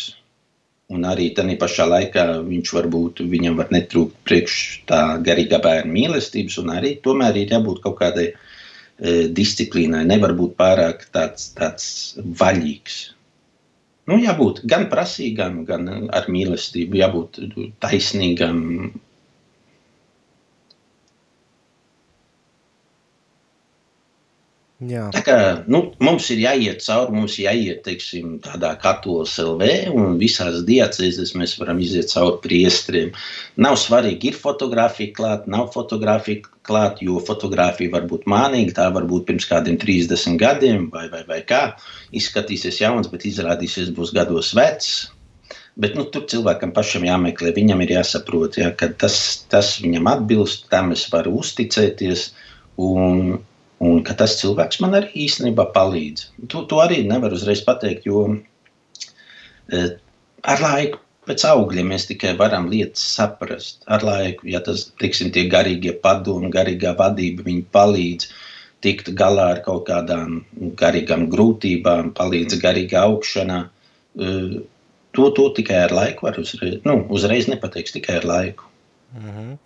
Un 0.91 1.07
arī 1.07 1.29
tādā 1.35 1.55
pašā 1.59 1.85
laikā 1.87 2.23
viņš 2.43 2.73
var 2.75 2.87
būt, 2.91 3.21
viņam 3.31 3.55
var 3.59 3.69
netrūkt 3.71 4.17
priekš 4.27 4.55
tā 4.89 5.01
garīgā 5.23 5.61
bērna 5.63 5.93
mīlestības, 5.93 6.57
un 6.59 6.73
arī 6.73 6.97
tomēr 7.05 7.39
ir 7.39 7.53
jābūt 7.55 7.79
kaut 7.85 7.95
kādai 8.01 8.27
e, 8.27 8.33
disciplīnai. 9.39 10.03
Nevar 10.09 10.35
būt 10.35 10.57
pārāk 10.59 11.05
tāds, 11.15 11.47
tāds 11.55 11.85
vaļīgs. 12.41 12.97
Nu, 14.11 14.17
jābūt 14.19 14.65
gan 14.67 14.89
prasīgam, 14.91 15.61
gan 15.69 15.87
ar 16.11 16.27
mīlestību, 16.27 16.99
jābūt 16.99 17.39
taisnīgam, 17.85 18.59
Jā. 24.81 25.03
Tā 25.13 25.19
kā, 25.21 25.35
nu, 25.69 25.83
mums 26.01 26.25
ir 26.33 26.39
jāiet 26.41 26.79
cauri, 26.81 27.13
mums 27.13 27.35
ir 27.37 27.45
jāiet 27.51 27.83
teiksim, 27.85 28.39
tādā 28.41 28.71
katolas 28.81 29.35
LV, 29.37 29.67
un 29.93 30.15
visās 30.17 30.63
diacēzēs 30.65 31.35
mēs 31.37 31.53
varam 31.59 31.77
iziet 31.85 32.09
cauri 32.09 32.39
priestriem. 32.41 33.11
Nav 33.61 33.77
svarīgi, 33.77 34.31
ir 34.31 34.39
fotografija 34.41 35.13
klāt, 35.19 35.45
nav 35.45 35.67
fotografija 35.75 36.41
klāt, 36.65 37.03
jo 37.05 37.21
fotografija 37.21 37.93
var 37.93 38.07
būt 38.09 38.25
mānīga, 38.33 38.73
tā 38.79 38.87
var 38.95 39.05
būt 39.11 39.27
pirms 39.29 39.45
kādiem 39.51 39.77
30 39.81 40.41
gadiem, 40.41 40.89
vai, 40.89 41.05
vai, 41.13 41.21
vai 41.29 41.39
kā. 41.45 41.61
Izskatīsies 42.17 42.81
jauns, 42.81 43.11
bet 43.13 43.27
izrādīsies 43.29 43.93
būs 43.93 44.15
gados 44.17 44.49
vecs. 44.57 45.11
Bet 45.77 45.93
nu, 45.95 46.07
tur 46.09 46.25
cilvēkam 46.31 46.73
pašam 46.73 47.05
jāmeklē, 47.05 47.53
viņam 47.53 47.85
ir 47.85 47.93
jāsaprot, 47.99 48.57
ja, 48.57 48.73
ka 48.73 48.89
tas, 48.97 49.45
tas 49.53 49.75
viņam 49.83 50.09
atbilst, 50.09 50.65
tam 50.73 50.89
es 50.97 51.05
varu 51.13 51.37
uzticēties. 51.45 52.31
Un, 52.81 53.37
Un 53.81 54.03
ka 54.05 54.13
tas 54.17 54.35
cilvēks 54.37 54.77
man 54.83 54.93
arī 54.97 55.09
īstenībā 55.25 55.71
palīdz. 55.75 56.27
To, 56.53 56.65
to 56.69 56.81
arī 56.83 57.01
nevar 57.07 57.33
uzreiz 57.33 57.63
pateikt, 57.65 58.05
jo 58.05 58.27
e, 59.73 59.85
ar 60.53 60.61
laiku 60.61 60.99
pēc 61.25 61.45
augļiem 61.49 61.89
mēs 61.93 62.05
tikai 62.09 62.35
varam 62.37 62.67
lietas 62.69 63.03
saprast. 63.15 63.81
Ar 63.89 64.05
laiku, 64.05 64.45
ja 64.53 64.61
tas, 64.65 64.87
tiksim, 65.01 65.31
tie 65.33 65.47
garīgie 65.49 65.95
padomi, 66.03 66.51
garīgā 66.53 66.93
vadība, 66.99 67.47
viņi 67.47 67.63
palīdz 67.73 68.29
tikt 68.85 69.11
galā 69.17 69.47
ar 69.55 69.63
kaut 69.65 69.87
kādām 69.89 70.43
garīgām 70.77 71.27
grūtībām, 71.33 72.13
palīdz 72.17 72.59
garīgā 72.61 73.05
augšanā. 73.09 73.63
E, 73.65 74.35
to, 75.17 75.31
to 75.37 75.47
tikai 75.57 75.81
ar 75.87 75.95
laiku 75.95 76.29
var 76.29 76.37
uzreiz, 76.41 76.77
nu, 76.85 76.99
uzreiz 77.09 77.49
nepateiks, 77.49 77.97
tikai 77.97 78.21
ar 78.21 78.29
laiku. 78.35 78.69
-hmm. 79.17 79.57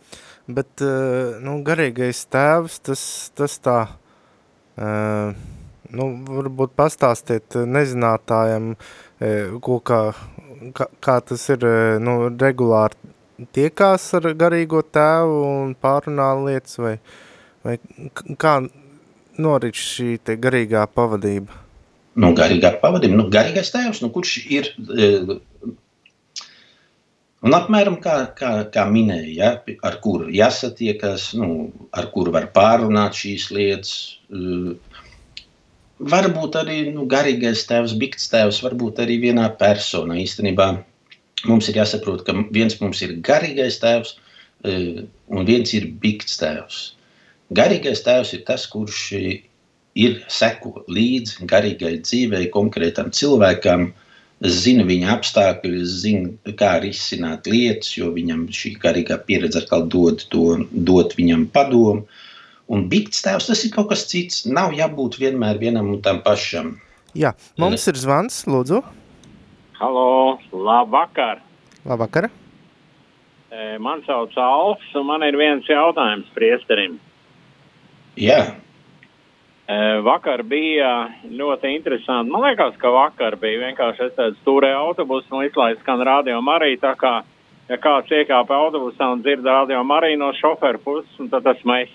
Bet, 0.47 0.81
e, 0.81 0.95
nu, 1.43 1.59
garīgais 1.67 2.25
tēvs, 2.31 2.79
tas, 2.79 3.31
tas 3.35 3.59
tā 3.59 3.79
nu, 4.75 6.07
varbūt 6.27 6.75
pastāstiet 6.75 7.57
nezinātājiem, 7.65 8.73
ko 9.63 9.79
kā, 9.79 9.99
kā, 10.75 11.19
tas 11.23 11.49
ir 11.53 11.67
nu, 12.03 12.15
regulāri 12.41 13.13
tiekās 13.55 14.07
ar 14.17 14.31
garīgo 14.37 14.81
tēvu 14.83 15.37
un 15.49 15.75
pārunā 15.81 16.29
lietas, 16.45 16.79
vai, 16.79 16.95
vai 17.65 17.77
kā 18.39 18.57
norit 19.41 19.79
šī 19.79 20.17
garīgā 20.39 20.85
pavadība? 20.95 21.63
Nu, 22.15 22.31
garīgā 22.35 22.77
pavadība, 22.79 23.17
nu, 23.19 23.27
garīgais 23.31 23.73
tēvs, 23.73 23.99
nu, 24.03 24.09
kurš 24.15 24.37
ir 24.47 24.69
Un 27.45 27.53
apmēram 27.53 27.99
kā, 28.01 28.15
kā, 28.37 28.51
kā 28.73 28.87
minēja, 28.89 29.33
ja, 29.37 29.77
ar 29.85 29.99
kuru 30.01 30.31
jāsatiekas, 30.33 31.27
nu, 31.37 31.69
ar 31.93 32.07
kuru 32.13 32.33
var 32.33 32.47
pārunāt 32.55 33.17
šīs 33.19 33.51
lietas. 33.53 33.91
Varbūt 36.15 36.57
arī 36.57 36.79
nu, 36.95 37.05
garīgais 37.11 37.61
tēvs, 37.69 37.93
bikts 38.01 38.31
tēvs, 38.33 38.63
varbūt 38.65 39.03
arī 39.03 39.19
vienā 39.27 39.45
personā. 39.59 40.17
Īstenībā 40.23 40.71
mums 41.45 41.69
ir 41.69 41.77
jāsaprot, 41.83 42.25
ka 42.25 42.33
viens 42.55 42.79
mums 42.81 43.03
ir 43.05 43.13
garīgais 43.29 43.77
tēvs, 43.83 44.15
un 44.65 45.45
viens 45.45 45.73
ir 45.77 45.85
bikts 46.01 46.39
tēvs. 46.41 46.79
Garīgais 47.53 48.01
tēvs 48.07 48.33
ir 48.33 48.41
tas, 48.47 48.65
kurš 48.73 49.03
ir 49.95 50.17
seko 50.33 50.81
līdzi 50.91 51.45
garīgai 51.47 51.99
dzīvei, 52.01 52.49
konkrētam 52.53 53.13
cilvēkam, 53.13 53.91
zina 54.43 54.83
viņa 54.87 55.11
apstākļus, 55.15 55.95
zina, 56.03 56.53
kā 56.59 56.75
risināt 56.83 57.47
lietas, 57.47 57.93
jo 57.97 58.11
viņam 58.15 58.47
šī 58.51 58.75
garīgā 58.81 59.19
pieredze 59.27 59.61
atkal 59.61 59.87
dod, 59.87 60.25
to, 60.31 60.59
dod 60.71 61.15
viņam 61.17 61.47
padomu. 61.53 62.05
Un 62.65 62.87
bikts 62.89 63.21
tēvs 63.21 63.47
tas 63.51 63.61
ir 63.63 63.71
kaut 63.75 63.91
kas 63.91 64.07
cits. 64.09 64.45
Nav 64.49 64.73
jābūt 64.73 65.19
vienmēr 65.21 65.59
vienam 65.61 65.91
un 65.93 66.01
tam 66.01 66.23
pašam. 66.25 66.79
Jā, 67.15 67.35
mums 67.61 67.85
ir 67.87 67.99
zvans, 68.01 68.41
lūdzu. 68.49 68.81
Halo, 69.77 70.39
labvakar. 70.51 71.43
Labvakar. 71.85 72.31
Man 73.79 74.01
sauc 74.03 74.33
Alfs, 74.41 74.87
un 74.97 75.05
man 75.07 75.23
ir 75.23 75.37
viens 75.39 75.67
jautājums 75.69 76.27
priesterim. 76.35 76.97
Jā. 78.19 78.55
Vakar 80.05 80.43
bija 80.45 81.09
ļoti 81.25 81.71
interesanti. 81.73 82.29
Man 82.31 82.43
liekas, 82.45 82.75
ka 82.77 82.91
vakar 82.93 83.35
bija 83.41 83.63
vienkārši 83.63 84.09
es 84.09 84.13
tādu 84.17 84.37
stūrēju 84.43 84.77
autobusu 84.77 85.33
un 85.33 85.47
izlaidu 85.47 85.81
skan 85.81 86.03
radio 86.05 86.37
Mariju. 86.45 86.77
Tā 86.83 86.91
kā, 86.99 87.13
ja 87.71 87.79
kāds 87.81 88.13
iekāpa 88.13 88.59
autobusā 88.61 89.07
un 89.15 89.23
dzird 89.25 89.47
radio 89.49 89.81
Mariju 89.83 90.21
no 90.21 90.29
šoferu 90.37 90.81
puses, 90.85 91.17
tad 91.33 91.47
tas 91.49 91.63
mēs. 91.65 91.89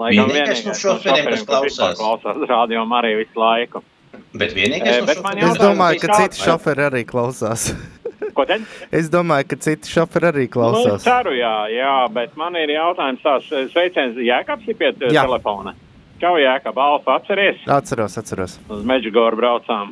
Laikam 0.00 0.30
vienīgais 0.30 0.64
no 0.64 0.74
šoferiem, 0.78 1.28
kas 1.34 1.44
klausās. 1.48 1.98
klausās 2.00 2.48
radio 2.48 2.86
Mariju 2.88 3.20
visu 3.26 3.44
laiku. 3.44 3.84
Bet 4.32 4.56
vienīgais 4.56 5.02
no 5.04 5.20
man 5.24 5.36
Es 5.36 5.44
jautājums 5.44 5.62
domāju, 5.66 6.00
ka 6.00 6.20
citi 6.22 6.40
šoferi 6.46 6.86
arī 6.88 7.04
klausās. 7.08 7.68
Ko 8.36 8.46
tad? 8.48 8.64
Es 8.88 9.10
domāju, 9.12 9.50
ka 9.52 9.60
citi 9.60 9.92
šoferi 9.92 10.30
arī 10.32 10.44
Nu, 10.46 10.48
es 10.48 10.52
klausās. 10.56 11.04
ceru, 11.04 11.36
jā, 11.36 11.56
jā, 11.68 11.94
bet 12.16 12.36
man 12.40 12.56
ir 12.56 12.72
jautājums 12.72 13.20
tāds, 13.20 13.52
sveiciens, 13.74 14.16
Jēkabs 14.16 14.68
ir 14.72 14.78
pie 14.80 14.94
Jā. 15.12 15.26
jā. 15.28 15.91
Čau, 16.22 16.36
Jēkab, 16.38 16.76
Alfa, 16.78 17.16
atceries? 17.18 17.64
Atceros, 17.66 18.14
atceros. 18.20 18.52
uz 18.70 18.84
Meģigoru 18.86 19.40
braucām. 19.40 19.88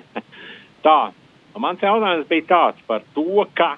tā, 0.86 0.94
mans 1.60 1.84
jautājums 1.84 2.24
bija 2.30 2.46
tāds 2.48 2.86
par 2.88 3.04
to, 3.12 3.44
ka 3.52 3.74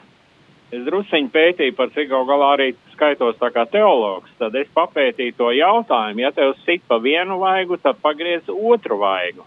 es 0.71 0.85
drusciņi 0.87 1.33
pētīju 1.35 1.75
par 1.75 1.91
cik 1.97 2.13
gal 2.13 2.29
galā 2.31 2.53
arī 2.55 2.69
skaitos 2.93 3.41
tā 3.43 3.51
kā 3.51 3.67
teologs, 3.75 4.31
tad 4.39 4.55
es 4.55 4.71
papētīju 4.79 5.35
to 5.41 5.51
jautājumu, 5.51 6.23
ja 6.23 6.31
tev 6.39 6.55
sit 6.63 6.87
pa 6.87 7.01
vienu 7.03 7.41
vaigu, 7.43 7.81
tad 7.83 7.99
pagriez 8.07 8.47
otru 8.55 9.03
vaigu. 9.03 9.43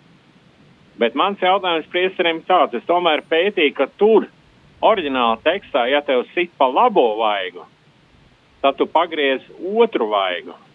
Bet 0.99 1.15
mans 1.15 1.39
jautājums 1.39 1.87
priesterim 1.95 2.43
tāds, 2.43 2.75
es 2.75 2.91
tomēr 2.91 3.23
pētīju, 3.31 3.77
ka 3.79 3.87
tur, 3.95 4.27
oriģināla 4.83 5.39
tekstā, 5.47 5.87
ja 5.95 6.03
tev 6.03 6.27
sit 6.35 6.51
pa 6.59 6.67
labo 6.67 7.13
vaigu, 7.23 7.63
tad 8.59 8.75
tu 8.75 8.91
pagriez 8.91 9.47
otru 9.79 10.11
vaigu. 10.11 10.66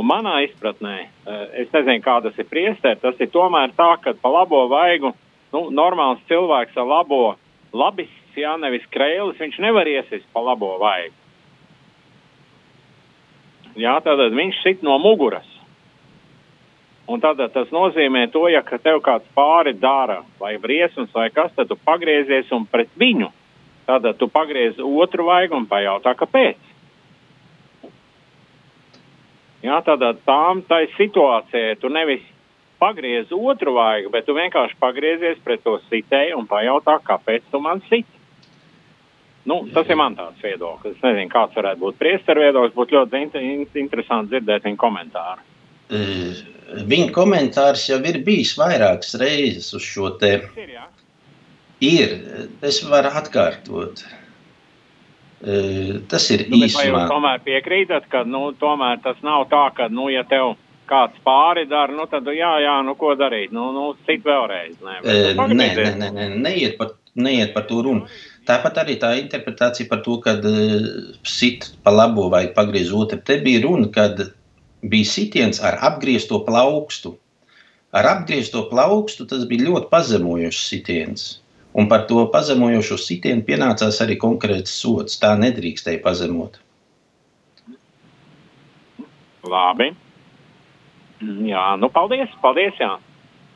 Un 0.00 0.06
manā 0.08 0.38
izpratnē, 0.46 0.96
eh, 1.04 1.46
es 1.60 1.72
nezinu, 1.74 2.00
kā 2.00 2.22
tas 2.24 2.38
ir 2.38 2.46
priesteri, 2.48 3.00
tas 3.00 3.18
ir 3.20 3.28
tomēr 3.28 3.74
tā, 3.76 3.90
ka 4.00 4.14
pa 4.16 4.30
labo 4.32 4.62
vaigu, 4.70 5.12
nu, 5.52 5.66
normāls 5.70 6.22
cilvēks 6.30 6.78
ar 6.80 6.86
labo, 6.88 7.36
labis, 7.72 8.12
jā, 8.34 8.54
nevis 8.56 8.86
krēlis, 8.94 9.36
viņš 9.36 9.58
nevar 9.60 9.90
iesist 9.90 10.24
pa 10.32 10.40
labo 10.40 10.78
vaigu. 10.80 11.12
Jā, 13.76 13.98
tātad 14.00 14.32
viņš 14.32 14.62
sit 14.62 14.82
no 14.82 14.96
muguras. 14.98 15.46
Un 17.10 17.20
tātad 17.20 17.52
tas 17.52 17.68
nozīmē 17.74 18.30
to, 18.32 18.46
ja 18.48 18.62
tev 18.62 19.02
kāds 19.02 19.28
pāri 19.36 19.74
dara, 19.74 20.22
vai 20.38 20.56
briesmas, 20.62 21.12
vai 21.12 21.28
kas, 21.30 21.52
tad 21.56 21.68
tu 21.68 21.76
pagriezies 21.76 22.50
un 22.52 22.64
pret 22.64 22.88
viņu. 22.96 23.28
Tātad 23.86 24.16
tu 24.16 24.28
pagriez 24.30 24.78
otru 24.78 25.26
vaigu 25.26 25.58
un 25.58 25.66
pajautā, 25.66 26.14
kāpēc. 26.14 26.69
Jā, 29.64 29.80
tādā 29.84 30.14
tām 30.24 30.62
tai 30.68 30.86
situācijai 30.96 31.76
tu 31.80 31.90
nevis 31.92 32.22
pagriez 32.80 33.28
otru 33.34 33.74
vaigu, 33.76 34.08
bet 34.12 34.24
tu 34.24 34.36
vienkārši 34.36 34.78
pagriezies 34.80 35.42
pret 35.44 35.60
to 35.64 35.76
sitēju 35.90 36.38
un 36.40 36.48
pajautā, 36.48 36.96
kāpēc 37.04 37.44
tu 37.52 37.60
man 37.60 37.82
sit. 37.90 38.08
Nu, 39.48 39.62
tas 39.74 39.88
ir 39.88 39.96
man 39.96 40.16
tāds 40.16 40.40
viedoklis. 40.44 40.96
Es 40.96 41.04
nezinu, 41.04 41.30
kāds 41.32 41.56
varētu 41.56 41.80
būt 41.80 41.98
priesteru 42.00 42.44
viedoklis. 42.44 42.76
Būtu 42.76 42.96
ļoti 42.96 43.20
in 43.20 43.30
in 43.40 43.66
interesanti 43.84 44.34
dzirdēt 44.34 44.68
viņa 44.68 44.80
komentāru. 44.80 45.44
Eh, 45.90 46.40
Viņa 46.70 47.10
komentārs 47.10 47.88
jau 47.88 47.98
ir 48.06 48.20
bijis 48.22 48.52
vairākas 48.54 49.16
reizes 49.18 49.72
uz 49.74 49.82
šo 49.82 50.12
te. 50.20 50.36
Ir, 50.54 50.68
jā? 50.76 50.84
Ir, 51.82 52.12
es 52.62 52.78
varu 52.86 53.10
atkārtot. 53.20 54.04
Eh, 54.04 54.29
Tas 55.40 56.26
ir 56.34 56.44
Nu, 56.50 56.58
bet 56.60 56.74
vai 56.76 56.88
jūs 56.90 57.06
tomēr 57.08 57.38
piekrītat, 57.46 58.10
ka 58.12 58.26
nu, 58.28 58.50
tomēr 58.60 59.00
tas 59.04 59.20
nav 59.24 59.46
tā, 59.48 59.62
ka, 59.76 59.88
nu, 59.88 60.10
ja 60.12 60.24
tev 60.28 60.56
kāds 60.90 61.20
pāri 61.24 61.64
dara, 61.70 61.94
nu, 61.94 62.04
tad 62.10 62.26
jā, 62.34 62.50
jā, 62.64 62.74
nu, 62.84 62.96
ko 62.98 63.14
darīt? 63.16 63.54
Nu, 63.54 63.70
nu 63.72 63.92
cit 64.08 64.26
vēlreiz. 64.26 64.76
Nē, 64.84 64.98
nu, 65.38 65.46
Nē, 65.54 65.70
nē, 65.78 65.88
nē, 66.02 66.10
nē 66.16 66.26
neiet, 66.34 66.76
par, 66.80 66.92
neiet 67.14 67.54
par 67.54 67.64
to 67.70 67.80
runu. 67.86 68.10
Tāpat 68.48 68.82
arī 68.82 68.98
tā 69.00 69.14
interpretācija 69.20 69.88
par 69.88 70.02
to, 70.04 70.18
ka 70.24 70.36
uh, 70.36 70.86
sit 71.24 71.70
pa 71.84 71.94
labo 71.94 72.28
vai 72.32 72.48
pagriez 72.56 72.92
otru. 72.96 73.20
Te 73.24 73.38
bija 73.44 73.62
runa, 73.64 73.88
kad 73.94 74.20
bija 74.82 75.08
sitiens 75.08 75.62
ar 75.64 75.78
apgriezto 75.90 76.42
plaukstu. 76.44 77.14
Ar 77.96 78.06
apgriezto 78.06 78.66
plaukstu 78.70 79.26
tas 79.30 79.46
bija 79.50 79.70
ļoti 79.70 79.90
pazemojošs 79.92 80.66
sitiens. 80.72 81.30
Un 81.78 81.86
par 81.90 82.06
to 82.10 82.24
pazemojošo 82.32 82.98
sitienu 82.98 83.44
pienācās 83.46 84.00
arī 84.02 84.16
konkrēts 84.18 84.72
sots. 84.82 85.20
Tā 85.22 85.36
nedrīkstēja 85.38 86.02
pazemot. 86.02 86.58
Labi. 89.46 89.90
Jā, 91.20 91.64
nu, 91.78 91.90
paldies, 91.92 92.32
paldies, 92.42 92.74
jā. 92.80 92.94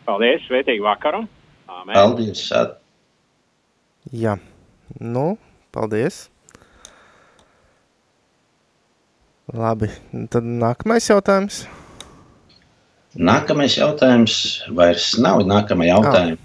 Paldies, 0.05 0.44
svētīgu 0.46 0.85
vakaru. 0.85 1.24
Āmen. 1.64 1.94
Paldies! 1.96 2.42
Šādi. 2.44 2.77
Jā, 4.12 4.37
nu, 5.00 5.38
paldies. 5.72 6.27
Labi, 9.55 9.88
tad 10.33 10.44
nākamais 10.44 11.09
jautājums. 11.09 11.64
Nākamais 13.14 13.77
jautājums 13.79 14.37
vairs 14.77 15.14
nav. 15.22 15.44
Nākamā 15.48 15.88
jautājuma. 15.88 16.43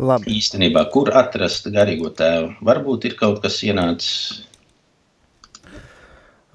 Labi, 0.00 0.32
Īstenībā, 0.38 0.86
kur 0.92 1.10
atrast 1.12 1.66
garīgo 1.74 2.08
tēvu? 2.16 2.54
Varbūt 2.64 3.04
ir 3.10 3.16
kaut 3.20 3.42
kas 3.44 3.58
ienācis. 3.66 4.46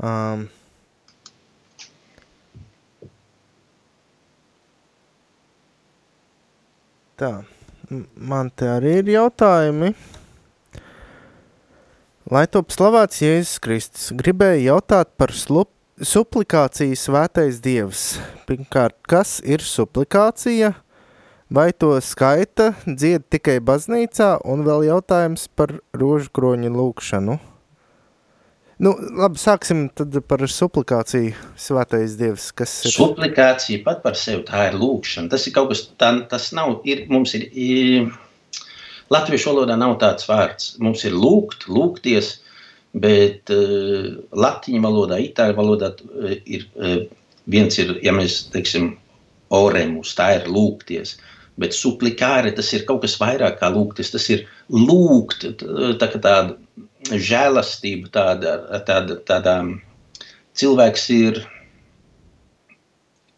um, 0.02 0.48
tā, 7.22 7.32
man 8.18 8.50
te 8.50 8.70
arī 8.72 8.98
ir 9.04 9.12
jautājumi. 9.14 9.94
Lai 12.34 12.48
top 12.50 12.74
slavēts 12.74 13.22
Jēzus 13.22 13.60
Kristus, 13.62 14.08
gribēju 14.18 14.72
jautāt 14.72 15.12
par 15.22 15.30
slup, 15.38 15.70
suplikāciju 16.02 16.98
svētais 16.98 17.62
dievs. 17.62 18.16
Pirmkārt, 18.50 18.98
kas 19.06 19.38
ir 19.46 19.62
suplikācija? 19.62 20.74
Vai 21.50 21.70
to 21.78 21.94
skaita 22.02 22.72
dzied 22.88 23.28
tikai 23.30 23.60
baznīcā? 23.62 24.40
Un 24.50 24.64
vēl 24.66 24.88
jautājums 24.88 25.46
par 25.54 25.76
rožu 25.94 26.32
kroņu 26.34 26.72
lūkšanu. 26.74 27.38
Nu, 28.76 28.92
labi, 29.16 29.40
sāksim 29.40 29.86
tad 29.96 30.18
par 30.28 30.42
suplikāciju 30.52 31.32
svētais 31.56 32.18
dievs, 32.20 32.50
kas 32.52 32.74
ir. 32.84 32.92
Suplikācija 32.98 33.86
pat 33.86 34.02
par 34.04 34.18
sevi 34.20 34.44
tā 34.50 34.66
ir 34.72 34.80
lūkšana. 34.82 35.32
Tas 35.32 35.46
ir 35.48 35.56
kaut 35.56 35.70
kas 35.72 35.86
tāds, 35.96 36.26
tas 36.34 36.50
nav. 36.58 36.82
Ir, 36.84 37.06
mums 37.14 37.38
ir, 37.38 37.46
ir 37.54 38.10
Latviešu 39.14 39.52
valodā 39.52 39.78
nav 39.78 40.00
tāds 40.02 40.26
vārds. 40.26 40.74
Mums 40.82 41.06
ir 41.06 41.14
lūgt, 41.14 41.68
lūgties, 41.70 42.40
bet 42.98 43.52
uh, 43.54 44.16
latviešu 44.34 44.82
valodā, 44.82 45.20
itāļu 45.22 45.58
valodā 45.60 45.92
uh, 45.94 46.34
ir 46.46 46.66
uh, 46.74 47.04
viens 47.46 47.78
ir, 47.82 47.94
ja 48.06 48.16
mēs 48.16 48.48
teiksim, 48.54 48.96
oremus, 49.54 50.16
tā 50.18 50.32
ir 50.40 50.50
lūgties. 50.50 51.20
Bet 51.62 51.76
suplikāre 51.76 52.52
tas 52.56 52.74
ir 52.76 52.84
kaut 52.88 53.04
kas 53.06 53.16
vairāk 53.22 53.60
kā 53.62 53.72
lūgties. 53.72 54.12
Tas 54.12 54.28
ir 54.34 54.46
lūgt, 54.70 55.48
tā 56.02 56.10
kā 56.12 56.20
tāda 56.20 56.58
žēlastība, 57.12 58.10
tāda, 58.12 58.56
tāda, 58.88 59.20
tāda 59.28 59.56
cilvēks 60.58 61.06
ir 61.16 61.42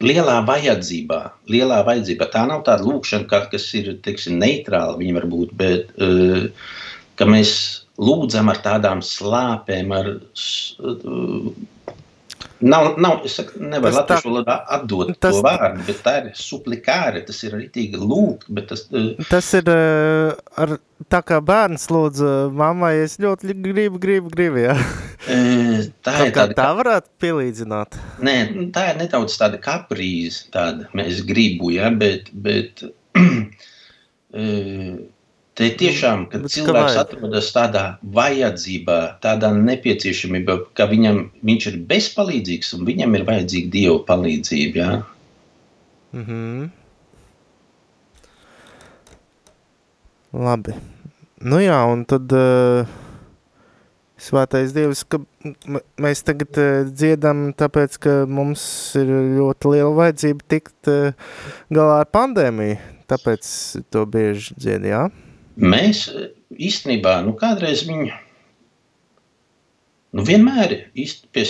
lielā 0.04 0.40
vajadzībā. 0.48 1.22
Lielā 1.52 1.82
vajadzībā. 1.88 2.30
Tā 2.34 2.46
nav 2.50 2.64
tāda 2.68 2.86
lūkšana, 2.88 3.28
kas 3.52 3.68
ir 3.78 3.96
teiksim, 4.06 4.38
neitrāla, 4.42 4.98
viņa 5.00 5.18
var 5.20 5.30
būt, 5.32 5.54
bet 5.58 5.94
uh, 6.02 6.48
ka 7.18 7.28
mēs 7.30 7.54
lūdzam 7.98 8.52
ar 8.54 8.62
tādām 8.66 9.02
slāpēm, 9.06 9.94
ar 9.98 10.12
Nav, 12.62 12.96
nav, 12.98 13.20
es 13.28 13.36
saku, 13.38 13.60
nevar 13.62 13.92
Tas 13.92 13.98
latviešu 14.00 14.30
valodā 14.32 14.56
atdot 14.78 15.12
tas- 15.22 15.36
to 15.36 15.42
vārdu, 15.46 15.84
bet 15.86 16.00
tā 16.06 16.14
ir 16.24 16.30
suplikāre, 16.34 17.22
tas 17.28 17.44
ir 17.46 17.52
ritīgi 17.54 18.00
lūgt, 18.02 18.48
bet 18.50 18.68
tas, 18.72 18.88
eh, 18.92 19.12
Tas 19.30 19.50
ir 19.54 19.70
uh, 19.70 20.34
ar, 20.58 20.78
tā 21.14 21.20
kā 21.22 21.38
bērns 21.46 21.86
lūdz 21.94 22.24
uh, 22.26 22.52
mammai, 22.52 22.96
es 23.04 23.18
ļoti 23.22 23.54
gribu, 23.62 24.00
gribu, 24.02 24.32
gribu, 24.34 24.64
jā. 24.66 24.74
eh, 25.30 25.86
tā 26.02 26.16
ir 26.26 26.34
tāda, 26.34 26.58
tā 26.58 26.70
varētu 26.80 27.14
pielīdzināt. 27.22 28.00
nē, 28.26 28.38
nu, 28.56 28.66
tā 28.74 28.88
ir 28.94 28.98
nedaudz 29.04 29.38
tāda 29.38 29.62
kaprīze, 29.62 30.48
tāda, 30.56 30.90
mēs 30.98 31.22
gribu, 31.30 31.70
ja, 31.76 31.92
bet, 31.94 32.32
bet 32.34 32.82
eh, 34.34 34.98
te 35.58 35.70
tiešām, 35.74 36.28
kad 36.32 36.46
Bet 36.46 36.54
cilvēks 36.54 36.94
vajag. 36.94 37.00
atrodas 37.04 37.50
tādā 37.56 37.84
vajadzībā, 38.18 38.98
tādā 39.24 39.50
nepieciešamībā, 39.58 40.58
ka 40.78 40.86
viņam, 40.92 41.24
viņš 41.50 41.70
ir 41.72 41.80
bezpalīdzīgs 41.90 42.76
un 42.78 42.86
viņam 42.90 43.18
ir 43.18 43.26
vajadzīga 43.28 43.74
Dieva 43.74 44.00
palīdzība, 44.06 44.78
ja. 44.78 45.02
Mhm. 46.14 46.70
Labi. 50.38 50.78
Nu 51.42 51.60
jā, 51.62 51.78
un 51.90 52.04
tad 52.10 52.34
uh, 52.36 52.86
svētais 54.22 54.74
Dievs, 54.76 55.04
ka 55.10 55.22
mēs 56.02 56.22
tagad 56.26 56.58
uh, 56.62 56.90
dziedam, 56.90 57.52
tāpēc, 57.58 57.98
ka 58.04 58.18
mums 58.30 58.62
ir 59.00 59.10
ļoti 59.38 59.74
liela 59.74 59.94
vajadzība 60.04 60.50
tikt 60.54 60.92
uh, 60.92 61.14
galā 61.74 62.02
ar 62.04 62.12
pandēmiju. 62.14 62.78
Tāpēc 63.08 63.48
to 63.94 64.04
bieži 64.12 64.58
dzied, 64.60 64.86
jā? 64.90 65.06
Mēs 65.58 66.06
eh, 66.12 66.30
īstenībā, 66.54 67.18
nu, 67.26 67.34
kādreiz 67.38 67.84
viņu, 67.88 68.12
nu, 70.14 70.26
vienmēr 70.28 70.76
pie 70.94 71.46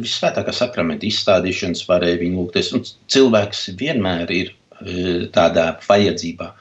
visvētākā 0.00 0.54
sakramenta 0.56 1.06
izstādīšanas 1.08 1.84
varēja 1.88 2.22
viņu 2.22 2.40
lūgties, 2.40 2.94
cilvēks 3.12 3.68
vienmēr 3.80 4.32
ir 4.32 4.54
eh, 4.54 5.28
tādā 5.34 5.74
vajadzībā. 5.84 6.54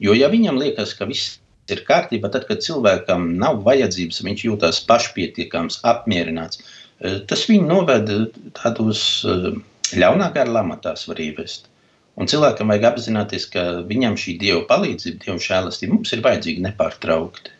Jo, 0.00 0.16
ja 0.16 0.32
viņam 0.32 0.60
liekas, 0.62 0.94
ka 0.96 1.08
viss 1.10 1.36
ir 1.68 1.84
kārtībā, 1.84 2.30
tad, 2.32 2.46
kad 2.48 2.64
cilvēkam 2.64 3.34
nav 3.36 3.60
vajadzības, 3.66 4.22
viņš 4.24 4.44
jūtas 4.48 4.80
pašpietiekams, 4.88 5.82
apmierināts, 5.84 6.62
eh, 7.02 7.20
tas 7.28 7.44
viņu 7.50 7.68
noved 7.68 8.14
tādos 8.56 9.02
ļaunā 9.92 10.32
gara 10.32 10.60
lamatās 10.62 11.04
var 11.10 11.20
ievest. 11.20 11.68
Un 12.18 12.26
cilvēkam 12.26 12.72
vajag 12.72 12.86
apzināties, 12.88 13.46
ka 13.52 13.64
viņam 13.86 14.16
šī 14.18 14.34
dieva 14.40 14.64
palīdzība, 14.66 15.20
dieva 15.22 15.38
žēlastība 15.42 15.94
mums 15.94 16.12
ir 16.14 16.24
vajadzīga 16.24 16.64
nepārtraukti. 16.66 17.54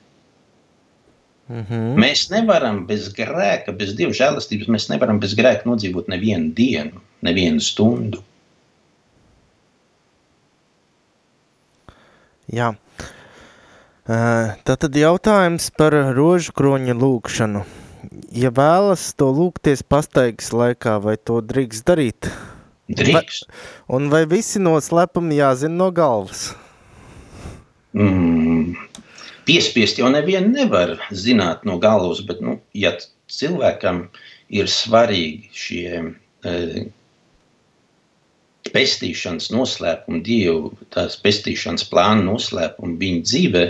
Mhm. 1.48 1.94
Mēs 1.96 2.26
nevaram 2.32 2.82
bez 2.88 3.08
grēka, 3.16 3.72
bez 3.72 3.94
dieva 3.96 4.12
žēlastības, 4.12 4.68
mēs 4.68 4.88
nevaram 4.90 5.20
bez 5.22 5.36
grēka 5.38 5.68
nodzīvot 5.68 6.10
nevienu 6.12 6.52
dienu, 6.56 7.00
nevienu 7.24 7.62
stundu. 7.64 8.20
Jā. 12.52 12.72
Uh, 14.08 14.56
Tātad 14.64 14.94
jautājums 14.96 15.68
par 15.76 15.92
rožu 16.16 16.54
kroņa 16.56 16.94
lūkšanu. 16.96 17.64
Ja 18.32 18.50
vēlas 18.54 19.10
to 19.18 19.28
lūgties 19.36 19.82
pastaigas 19.84 20.48
laikā, 20.56 20.96
vai 21.04 21.18
to 21.20 21.42
drīkst 21.44 21.84
darīt? 21.88 22.30
Drīkst. 22.88 23.50
Un 23.92 24.08
vai 24.12 24.22
visi 24.28 24.60
noslēpumi 24.62 25.36
jāzina 25.36 25.76
no 25.76 25.90
galvas? 25.92 26.48
Mm, 27.92 28.76
piespiest 29.48 30.00
jau 30.00 30.08
nevienu 30.12 30.54
nevar 30.54 30.94
zināt 31.12 31.66
no 31.68 31.76
galvas, 31.82 32.22
bet, 32.24 32.40
nu, 32.44 32.58
ja 32.72 32.94
cilvēkam 33.28 34.06
ir 34.48 34.70
svarīgi 34.72 35.50
šie 35.52 36.00
e, 36.00 36.86
pestīšanas 38.72 39.50
noslēpumi, 39.52 40.22
dievu 40.24 40.72
tās 40.94 41.18
pestīšanas 41.20 41.84
plāna 41.92 42.24
noslēpumi 42.24 42.96
viņa 43.02 43.22
dzīvē, 43.28 43.66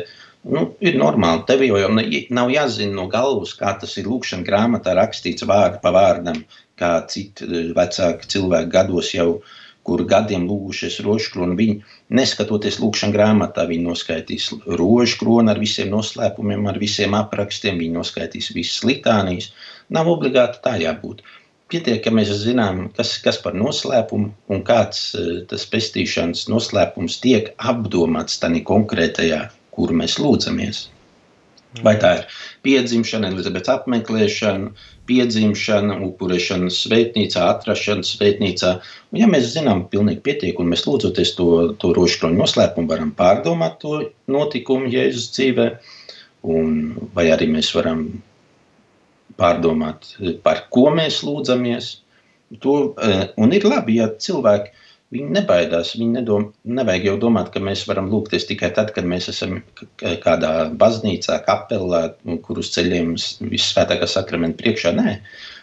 nu, 0.55 0.65
ir 0.79 0.99
normāli. 1.01 1.45
Tev 1.51 1.67
jau 1.67 1.91
nav 1.91 2.55
jāzina 2.55 2.95
no 2.95 3.09
galvas, 3.11 3.55
kā 3.59 3.75
tas 3.81 3.99
ir 3.99 4.11
lūkšana 4.11 4.47
grāmatā 4.47 4.95
rakstīts 4.99 5.47
vārdu 5.49 5.83
pa 5.83 5.95
vārdam, 5.95 6.43
kā 6.79 6.93
citi 7.12 7.47
eh, 7.47 7.73
vecāki 7.77 8.29
cilvēki 8.35 8.73
gados 8.75 9.14
jau, 9.14 9.31
kur 9.88 10.03
gadiem 10.05 10.45
lūgušies 10.45 10.99
rožkroni, 11.05 11.57
viņi 11.57 11.77
neskatoties 12.19 12.77
lūkšana 12.83 13.14
grāmatā, 13.14 13.64
viņi 13.71 13.87
noskaitīs 13.87 14.51
rožkroni 14.81 15.53
ar 15.53 15.61
visiem 15.62 15.88
noslēpumiem, 15.95 16.67
ar 16.69 16.81
visiem 16.83 17.17
aprakstiem, 17.17 17.81
viņi 17.81 17.97
noskaitīs 17.97 18.51
visas 18.57 18.85
litānijas. 18.85 19.53
Nav 19.88 20.11
obligāti 20.12 20.61
tā 20.67 20.75
jābūt. 20.83 21.25
Pietiek, 21.73 22.03
ka 22.05 22.12
mēs 22.12 22.31
zinām, 22.43 22.87
kas, 22.97 23.14
kas 23.25 23.41
par 23.45 23.57
noslēpumu 23.57 24.31
un 24.53 24.62
kāds 24.69 25.09
eh, 25.17 25.33
tas 25.49 25.64
pestīšanas 25.73 26.47
noslēpums 26.53 27.19
tiek 27.25 27.55
apdomāts 27.57 28.41
tajā 28.43 28.62
konkrētajā, 28.69 29.43
kur 29.73 29.97
mēs 29.97 30.21
lūdzamies. 30.21 30.87
Vai 31.85 31.99
tā 32.01 32.14
ir 32.19 32.38
piedzimšana, 32.64 33.29
Elizabetes 33.33 33.71
apmeklēšana, 33.75 34.71
piedzimšana, 35.09 35.99
upurēšana 36.07 36.71
svētnīcā, 36.73 37.44
atrašana 37.55 38.07
svētnīcā. 38.07 38.73
Un, 39.12 39.21
ja 39.23 39.29
mēs 39.31 39.51
zinām, 39.55 39.87
pilnīgi 39.92 40.23
pietiek, 40.25 40.61
un 40.61 40.71
mēs 40.73 40.85
lūdzoties 40.88 41.35
to, 41.38 41.49
to 41.81 41.92
rožkroņu 41.97 42.40
noslēpumu, 42.42 42.90
varam 42.90 43.12
pārdomāt 43.16 43.79
to 43.85 44.03
notikumu 44.31 44.90
Jēzus 44.92 45.31
dzīvē, 45.37 45.68
un, 46.55 46.75
vai 47.16 47.29
arī 47.35 47.49
mēs 47.53 47.73
varam 47.77 48.05
pārdomāt, 49.38 50.12
par 50.44 50.66
ko 50.75 50.88
mēs 50.94 51.23
lūdzamies. 51.27 51.97
To, 52.64 52.75
eh, 53.05 53.27
un 53.37 53.53
ir 53.53 53.66
labi, 53.68 53.99
ja 54.01 54.09
cilvēki 54.09 54.73
Viņi 55.14 55.33
nebaidās. 55.38 55.94
Viņi 55.97 56.18
nedom, 56.18 56.51
nevajag 56.79 57.07
jau 57.09 57.14
domāt, 57.23 57.49
ka 57.55 57.62
mēs 57.64 57.87
varam 57.88 58.11
lūgties 58.12 58.44
tikai 58.51 58.68
tad, 58.77 58.90
kad 58.97 59.09
mēs 59.09 59.31
esam 59.33 59.62
kādā 60.03 60.51
baznīcā, 60.83 61.38
kapelā, 61.47 62.03
kur 62.44 62.61
uz 62.61 62.73
ceļiem 62.75 63.14
visvētākā 63.55 64.09
sakramenta 64.11 64.61
priekšā. 64.61 64.92
Nē, 64.99 65.16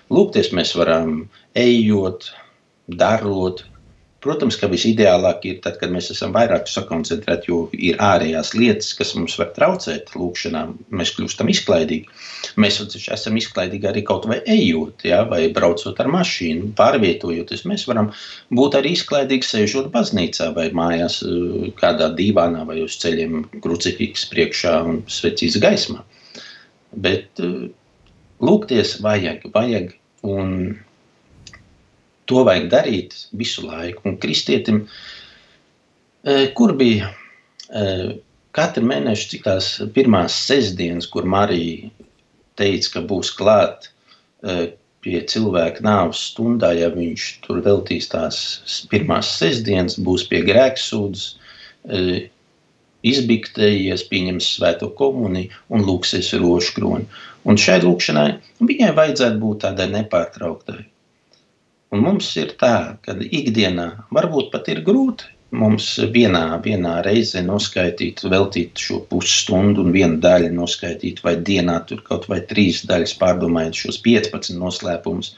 lūgties 0.10 0.50
mēs 0.58 0.74
varam 0.80 1.28
ejot, 1.62 2.32
darot. 3.04 3.62
Protams, 4.26 4.56
ka 4.58 4.66
visideālāk 4.72 5.44
ir 5.46 5.58
tad, 5.62 5.76
kad 5.78 5.92
mēs 5.94 6.08
esam 6.10 6.32
vairāk 6.34 6.66
sakoncentrēti, 6.66 7.52
jo 7.52 7.60
ir 7.78 8.00
ārējās 8.02 8.56
lietas, 8.58 8.88
kas 8.98 9.12
mums 9.14 9.36
var 9.38 9.52
traucēt 9.54 10.16
lūkšanā. 10.18 10.64
Mēs 10.98 11.12
kļūstam 11.14 11.52
izklaidīgi. 11.54 12.10
Mēs 12.62 12.80
esam 12.98 13.38
izklaidīgi 13.38 13.90
arī 13.92 14.02
kaut 14.08 14.26
vai 14.32 14.40
ejot, 14.50 15.06
ja, 15.06 15.20
vai 15.30 15.44
braucot 15.54 16.02
ar 16.02 16.10
mašīnu, 16.10 16.72
pārvietojoties. 16.80 17.68
Mēs 17.70 17.86
varam 17.90 18.10
būt 18.58 18.80
arī 18.80 18.96
izklaidīgi 18.98 19.46
sēžot 19.46 19.92
baznīcā 19.94 20.50
vai 20.58 20.72
mājās, 20.74 21.20
eh, 21.22 21.70
kādā 21.78 22.10
dīvānā 22.18 22.66
vai 22.66 22.80
uz 22.82 22.98
ceļiem, 23.04 23.44
krucifiks 23.62 24.26
priekšā 24.34 24.74
un 24.90 25.04
svecīs 25.06 25.60
gaismā. 25.62 26.02
Bet 26.98 27.46
eh, 27.46 27.70
lūgties 28.42 28.98
vajag, 29.06 29.46
vajag, 29.54 29.94
un 30.26 30.58
to 32.30 32.44
vajag 32.48 32.70
darīt 32.72 33.16
visu 33.38 33.66
laiku. 33.66 34.04
Un 34.10 34.18
kristietim, 34.22 34.86
eh, 36.24 36.48
kur 36.58 36.76
bija 36.78 37.12
eh, 37.70 38.16
katru 38.56 38.86
mēnešu, 38.86 39.30
cik 39.34 39.46
tās 39.46 39.70
pirmās 39.96 40.38
sestdienas, 40.48 41.10
kur 41.12 41.26
Marija 41.26 41.90
teica, 42.60 42.92
ka 42.94 43.06
būs 43.10 43.34
klāt 43.36 43.90
eh, 44.44 44.74
pie 45.06 45.22
cilvēka 45.22 45.86
nāves 45.86 46.22
stundā, 46.32 46.72
ja 46.78 46.90
viņš 46.94 47.26
tur 47.46 47.62
veltīs 47.66 48.10
tās 48.10 48.40
pirmās 48.90 49.30
sestdienas, 49.38 50.00
būs 50.02 50.26
pie 50.30 50.42
grēksūdzes, 50.48 51.36
izbiktējies, 53.06 54.08
pieņems 54.10 54.48
svēto 54.56 54.90
komuniju 54.98 55.54
un 55.70 55.86
lūksies 55.86 56.32
rožkroni. 56.42 57.06
Un 57.46 57.60
šai 57.62 57.78
lūkšanai 57.84 58.30
viņai 58.66 58.90
vajadzētu 58.98 59.38
būt 59.44 59.62
tādai 59.68 59.92
nepārtrauktai. 59.94 60.80
Un 61.96 62.02
mums 62.04 62.28
ir 62.42 62.50
tā, 62.60 62.76
ka 63.06 63.14
ikdienā 63.24 63.86
varbūt 64.16 64.52
pat 64.52 64.68
ir 64.74 64.82
grūti 64.84 65.32
mums 65.60 65.86
vienā, 66.16 66.44
vienā 66.66 66.96
reizē 67.06 67.44
noskaidrot, 67.46 68.24
veltīt 68.34 68.82
šo 68.88 69.00
pusstundu 69.12 69.86
un 69.86 69.94
vienu 69.96 70.20
daļu 70.26 70.52
noskaidrot, 70.58 71.22
vai 71.24 71.36
dienā 71.50 71.78
tur 71.90 72.02
kaut 72.10 72.28
vai 72.32 72.42
trīs 72.50 72.84
daļas 72.90 73.16
pārdomājot 73.22 73.84
šos 73.86 74.02
15 74.08 74.60
noslēpumus. 74.60 75.36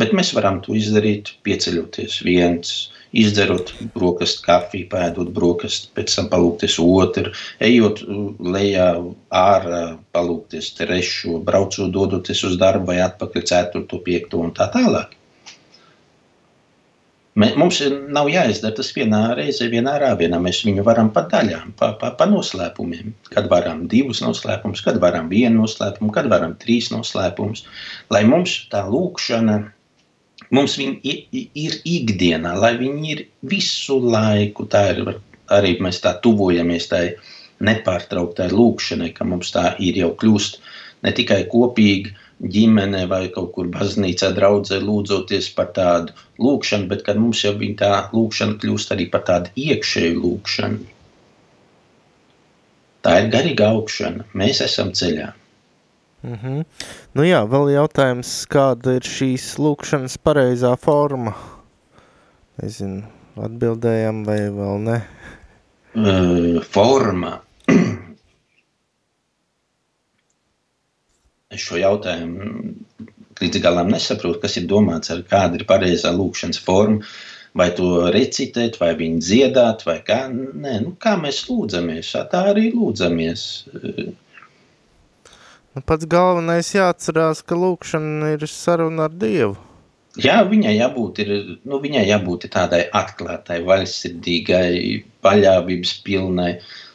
Bet 0.00 0.14
mēs 0.16 0.32
varam 0.34 0.62
to 0.64 0.74
izdarīt, 0.74 1.34
pieceļoties 1.46 2.16
viens, 2.26 2.72
izdarot 3.14 3.70
brokastu 3.94 4.42
kafiju, 4.46 4.88
pēdot 4.90 5.30
brokastu, 5.36 5.92
pēc 5.94 6.16
tam 6.16 6.30
palūkties 6.32 6.78
otru, 6.82 7.30
ejot 7.68 8.02
lejā, 8.56 8.88
ārā, 9.42 9.82
palūkties 10.16 10.72
trešo, 10.80 11.38
braucot, 11.46 11.92
dodoties 11.94 12.42
uz 12.48 12.56
darbu 12.58 12.90
vai 12.90 13.02
atpakaļ 13.04 13.46
ceturto, 13.52 14.00
piekto 14.08 14.42
un 14.42 14.50
tā 14.56 14.66
tālāk. 14.74 15.14
Mums 17.34 17.80
nav 18.14 18.28
jāizdara 18.30 18.76
tas 18.78 18.92
vienā 18.94 19.20
reizē, 19.34 19.66
vienā 19.72 19.96
rāvienā. 19.98 20.38
Mēs 20.42 20.60
viņu 20.62 20.84
varam 20.86 21.08
pa 21.14 21.24
daļām, 21.32 21.72
pa, 21.80 21.90
pa, 21.98 22.12
pa 22.14 22.28
noslēpumiem. 22.30 23.10
Kad 23.34 23.48
varam 23.50 23.88
divus 23.90 24.20
noslēpumus, 24.22 24.84
kad 24.86 25.00
varam 25.02 25.26
vienu 25.32 25.64
noslēpumu, 25.64 26.12
kad 26.14 26.28
varam 26.30 26.54
trīs 26.62 26.92
noslēpumus. 26.94 27.64
Lai 28.14 28.22
mums 28.28 28.54
tā 28.70 28.84
lūkšana, 28.86 29.58
mums 30.54 30.78
viņa 30.78 31.16
ir 31.64 31.78
ikdienā, 31.82 32.54
lai 32.54 32.76
viņi 32.78 33.10
ir 33.16 33.24
visu 33.50 33.98
laiku. 33.98 34.68
Tā 34.70 34.86
ir 34.94 35.02
arī 35.50 35.74
mēs 35.82 35.98
tā 36.06 36.14
tuvojamies 36.22 36.86
tai 36.92 37.04
nepārtrauktai 37.66 38.52
lūkšanai, 38.54 39.10
ka 39.16 39.26
mums 39.26 39.50
tā 39.54 39.72
ir 39.82 39.98
jau 39.98 40.14
kļūst 40.22 40.62
ne 41.02 41.12
tikai 41.18 41.44
kopīgi 41.50 42.14
ģimene 42.40 43.04
vai 43.10 43.28
kaut 43.34 43.52
kur 43.54 43.68
baznīcā 43.72 44.32
draudzē 44.36 44.80
lūdzoties 44.82 45.50
par 45.56 45.70
tādu 45.76 46.12
lūkšanu, 46.42 46.88
bet 46.90 47.04
kad 47.06 47.20
mums 47.20 47.44
jau 47.44 47.54
tā 47.78 48.08
lūkšana 48.12 48.58
kļūst 48.62 48.92
arī 48.92 49.06
par 49.10 49.24
tādu 49.28 49.50
iekšēju 49.56 50.20
lūkšanu. 50.24 50.90
Tā 53.04 53.18
ir 53.20 53.32
garīga 53.32 53.68
augšana. 53.74 54.24
Mēs 54.32 54.62
esam 54.64 54.92
ceļā. 54.96 55.32
Mm 56.24 56.38
-hmm. 56.42 56.64
Nu 57.14 57.24
jā, 57.24 57.42
vēl 57.44 57.74
jautājums, 57.74 58.46
kāda 58.48 58.96
ir 58.96 59.04
šīs 59.04 59.58
lūkšanas 59.60 60.16
pareizā 60.24 60.72
forma? 60.80 61.34
Nezinu, 62.62 63.02
atbildējam 63.36 64.24
vai 64.24 64.38
vēl 64.48 64.78
ne? 64.88 65.02
Uh, 65.94 66.62
forma. 66.62 67.40
Es 71.54 71.64
šo 71.64 71.78
jautājumu 71.80 72.74
līdz 73.40 73.62
galam 73.62 73.92
nesaprotu, 73.92 74.40
kas 74.42 74.58
ir 74.60 74.68
domāts 74.70 75.12
ar 75.14 75.22
kāda 75.28 75.58
ir 75.58 75.66
pareizā 75.68 76.12
lūkšanas 76.14 76.60
forma. 76.64 77.02
Vai 77.54 77.68
to 77.70 78.08
recitēt, 78.10 78.80
vai 78.80 78.90
viņu 78.98 79.20
dziedāt, 79.22 79.84
vai 79.86 80.00
kā, 80.02 80.24
Nē, 80.30 80.80
nu, 80.82 80.94
kā 80.98 81.14
mēs 81.20 81.44
lūdzamies. 81.46 82.10
Tā 82.32 82.40
arī 82.50 82.72
lūdzamies. 82.74 83.44
Nu, 85.74 85.82
pats 85.86 86.08
galvenais 86.10 86.72
jāatcerās, 86.74 87.44
ka 87.46 87.58
lūkšana 87.58 88.32
ir 88.34 88.48
saruna 88.50 89.06
ar 89.06 89.14
Dievu. 89.14 89.54
Jā, 90.18 90.40
viņai 90.46 90.74
jābūt, 90.76 91.22
ir, 91.22 91.30
nu, 91.66 91.78
viņai 91.82 92.04
jābūt 92.08 92.48
tādai 92.54 92.84
atklātai, 92.94 93.60
vaļsirdīgai, 93.66 94.74
paļāvības 95.22 95.94
pilnai. 96.06 96.50
Uh, 96.58 96.93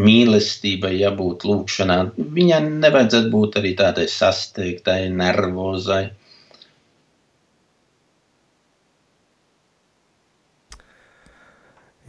mīlestībai 0.00 0.94
jābūt 0.98 1.44
lūkšanā. 1.48 1.98
Viņai 2.36 2.60
nevajadzētu 2.68 3.30
būt 3.32 3.58
arī 3.60 3.74
tādai 3.78 4.06
sasteigtai, 4.10 5.02
nervozai. 5.12 6.04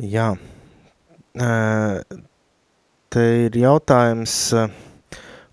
Jā, 0.01 0.31
te 3.13 3.25
ir 3.45 3.57
jautājums, 3.61 4.37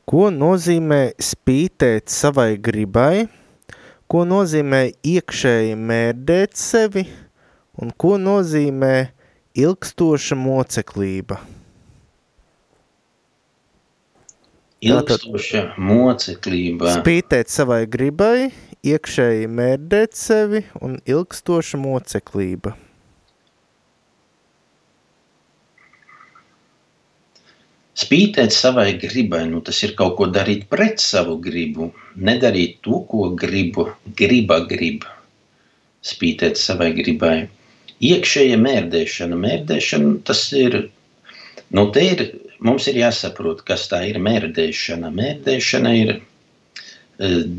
ko 0.09 0.31
nozīmē 0.33 1.01
spītēt 1.20 2.09
savai 2.09 2.55
gribai, 2.57 3.27
ko 4.09 4.24
nozīmē 4.24 4.81
iekšēji 5.05 5.77
mērdēt 5.90 6.57
sevi 6.57 7.05
un 7.77 7.92
ko 7.92 8.16
nozīmē 8.16 8.94
ilgstoša 9.53 10.40
moceklība? 10.40 11.42
Ilgstoša 14.85 15.62
moceklība. 15.81 16.99
Spītēt 17.01 17.51
savai 17.51 17.85
gribai, 17.91 18.51
iekšēji 18.87 19.49
mērdēt 19.51 20.14
sevi 20.19 20.62
un 20.85 20.99
ilgstoša 21.07 21.81
moceklība. 21.83 22.77
Spītēt 27.99 28.55
savai 28.55 28.93
gribai, 28.95 29.43
nu 29.51 29.59
tas 29.67 29.81
ir 29.83 29.97
kaut 29.99 30.14
ko 30.21 30.29
darīt 30.31 30.69
pret 30.71 31.03
savu 31.03 31.35
gribu, 31.43 31.91
nedarīt 32.14 32.79
to, 32.87 33.01
ko 33.11 33.33
gribu, 33.35 33.88
griba 34.21 34.61
grib. 34.71 35.03
Spītēt 36.07 36.61
savai 36.61 36.93
gribai. 36.95 37.49
Iekšēja 37.99 38.55
mērdēšana, 38.62 39.35
mērdēšana 39.43 40.12
tas 40.29 40.45
ir, 40.55 40.85
nu 41.75 41.88
te 41.91 42.05
ir 42.07 42.23
mums 42.64 42.88
ir 42.90 42.99
jāsaprot, 43.03 43.62
kas 43.66 43.87
tā 43.90 44.03
ir 44.09 44.18
mērdēšana. 44.23 45.11
Mērdēšana 45.14 45.94
ir 45.99 46.14
e, 46.16 46.21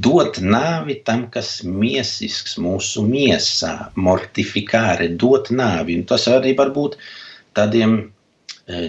dot 0.07 0.39
nāvi 0.43 0.99
tam, 1.07 1.27
kas 1.33 1.59
miesisks 1.63 2.57
mūsu 2.61 3.05
miesā, 3.07 3.91
mortifikāre, 3.95 5.11
dot 5.23 5.51
nāvi. 5.55 5.99
Un 5.99 6.07
tas 6.09 6.27
arī 6.31 6.55
var 6.57 6.73
būt 6.75 6.97
tādiem, 7.57 7.99
e, 8.67 8.81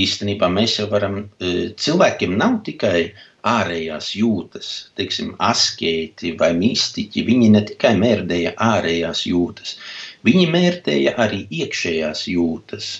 īstenībā 0.00 0.48
mēs 0.52 0.78
jau 0.80 0.88
varam, 0.92 1.24
e, 1.40 1.72
cilvēkiem 1.76 2.38
nav 2.40 2.60
tikai 2.68 3.10
ārējās 3.50 4.10
jūtas, 4.20 4.70
teiksim, 5.00 5.32
askēti 5.40 6.34
vai 6.40 6.50
mistiķi, 6.56 7.24
viņi 7.24 7.52
ne 7.54 7.62
tikai 7.70 7.94
mērdēja 7.96 8.52
ārējās 8.60 9.22
jūtas, 9.28 9.78
viņi 10.28 10.48
mērdēja 10.52 11.14
arī 11.24 11.46
iekšējās 11.62 12.26
jūtas 12.28 12.90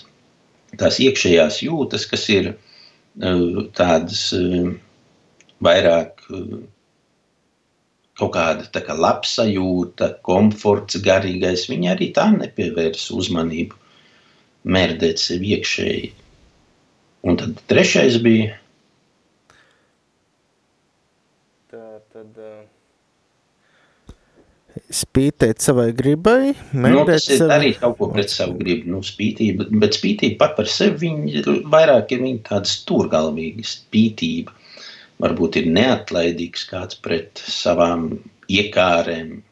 tās 0.78 1.00
iekšējās 1.02 1.62
jūtas, 1.66 2.06
kas 2.11 2.26
ir 2.33 2.52
uh, 2.52 3.64
tādas 3.76 4.22
uh, 4.37 4.70
vairāk 5.64 6.22
uh, 6.30 6.61
kaut 8.20 8.35
kāda 8.37 8.68
tā 8.74 8.83
kā 8.85 8.94
labsajūta, 8.94 10.12
komforts, 10.26 11.00
garīgais, 11.02 11.68
viņi 11.70 11.92
arī 11.94 12.11
tā 12.16 12.28
nepievērs 12.35 13.09
uzmanību, 13.16 13.78
mērdēt 14.68 15.22
sevi 15.22 15.54
iekšēji. 15.56 16.11
Un 17.30 17.40
tad 17.40 17.62
trešais 17.68 18.20
bija. 18.24 18.59
Tā 21.72 21.87
tad. 22.12 22.37
Uh 22.37 22.68
spītēt 24.90 25.62
savai 25.62 25.90
gribai, 25.94 26.53
nu, 26.74 27.05
tas 27.07 27.29
ir 27.29 27.38
sevi... 27.38 27.50
darīt 27.53 27.79
kaut 27.83 27.96
ko 28.00 28.09
pret 28.14 28.33
savu 28.33 28.57
gribu, 28.59 28.90
nu, 28.96 29.03
spītība, 29.07 29.68
bet 29.83 29.94
spītība 29.98 30.38
pat 30.40 30.57
par 30.59 30.70
sevi, 30.70 31.07
viņa 31.07 31.55
vairāk 31.70 32.14
ir 32.16 32.24
viņa 32.24 32.42
tāda 32.48 32.70
stūrgalvīga 32.70 33.66
spītība. 33.70 34.57
Varbūt 35.20 35.61
ir 35.61 35.68
neatlaidīgs 35.70 36.64
kāds 36.70 36.98
pret 37.05 37.42
savām 37.44 38.09
iekārēm, 38.50 39.42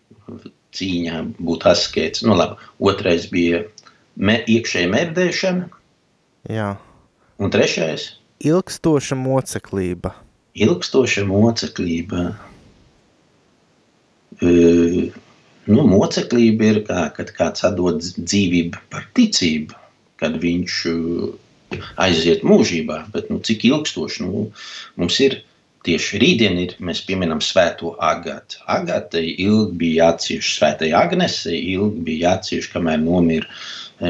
cīņā 0.74 1.20
būt 1.38 1.66
askēts. 1.68 2.24
Nu, 2.26 2.34
labi, 2.38 2.58
otrais 2.90 3.28
bija 3.30 3.62
me, 4.16 4.38
iekšēja 4.48 4.90
mērdēšana. 4.94 5.68
Jā. 6.50 6.70
Un 7.38 7.52
trešais? 7.54 8.10
Ilgstoša 8.48 9.18
moceklība. 9.18 10.14
Ilgstoša 10.58 11.26
moceklība. 11.28 12.30
Uh, 14.38 15.14
Nu, 15.68 15.84
moceklība 15.84 16.70
ir 16.72 16.78
kā, 16.86 17.02
kad 17.16 17.34
kāds 17.36 17.64
atdod 17.68 18.00
dzīvību 18.00 18.80
par 18.92 19.04
ticību, 19.18 19.76
kad 20.20 20.38
viņš 20.40 20.76
uh, 20.88 21.26
aiziet 22.00 22.44
mūžībā. 22.46 23.02
Bet, 23.12 23.28
nu, 23.32 23.40
cik 23.44 23.66
ilgstoši 23.68 24.24
nu, 24.24 24.46
mums 25.00 25.18
ir 25.24 25.42
tieši 25.84 26.20
rītdien, 26.22 26.56
ir, 26.62 26.74
mēs 26.80 27.02
pieminam 27.04 27.42
Svēto 27.44 27.92
Agatu. 28.00 28.62
Agatai 28.78 29.26
ilgi 29.34 29.76
bija 29.82 30.08
jācieš, 30.08 30.54
Svētai 30.56 30.90
Agnesei 30.96 31.60
ilgi 31.74 32.04
bija 32.08 32.32
jācieš, 32.32 32.70
kamēr 32.72 33.04
nomira. 33.04 33.60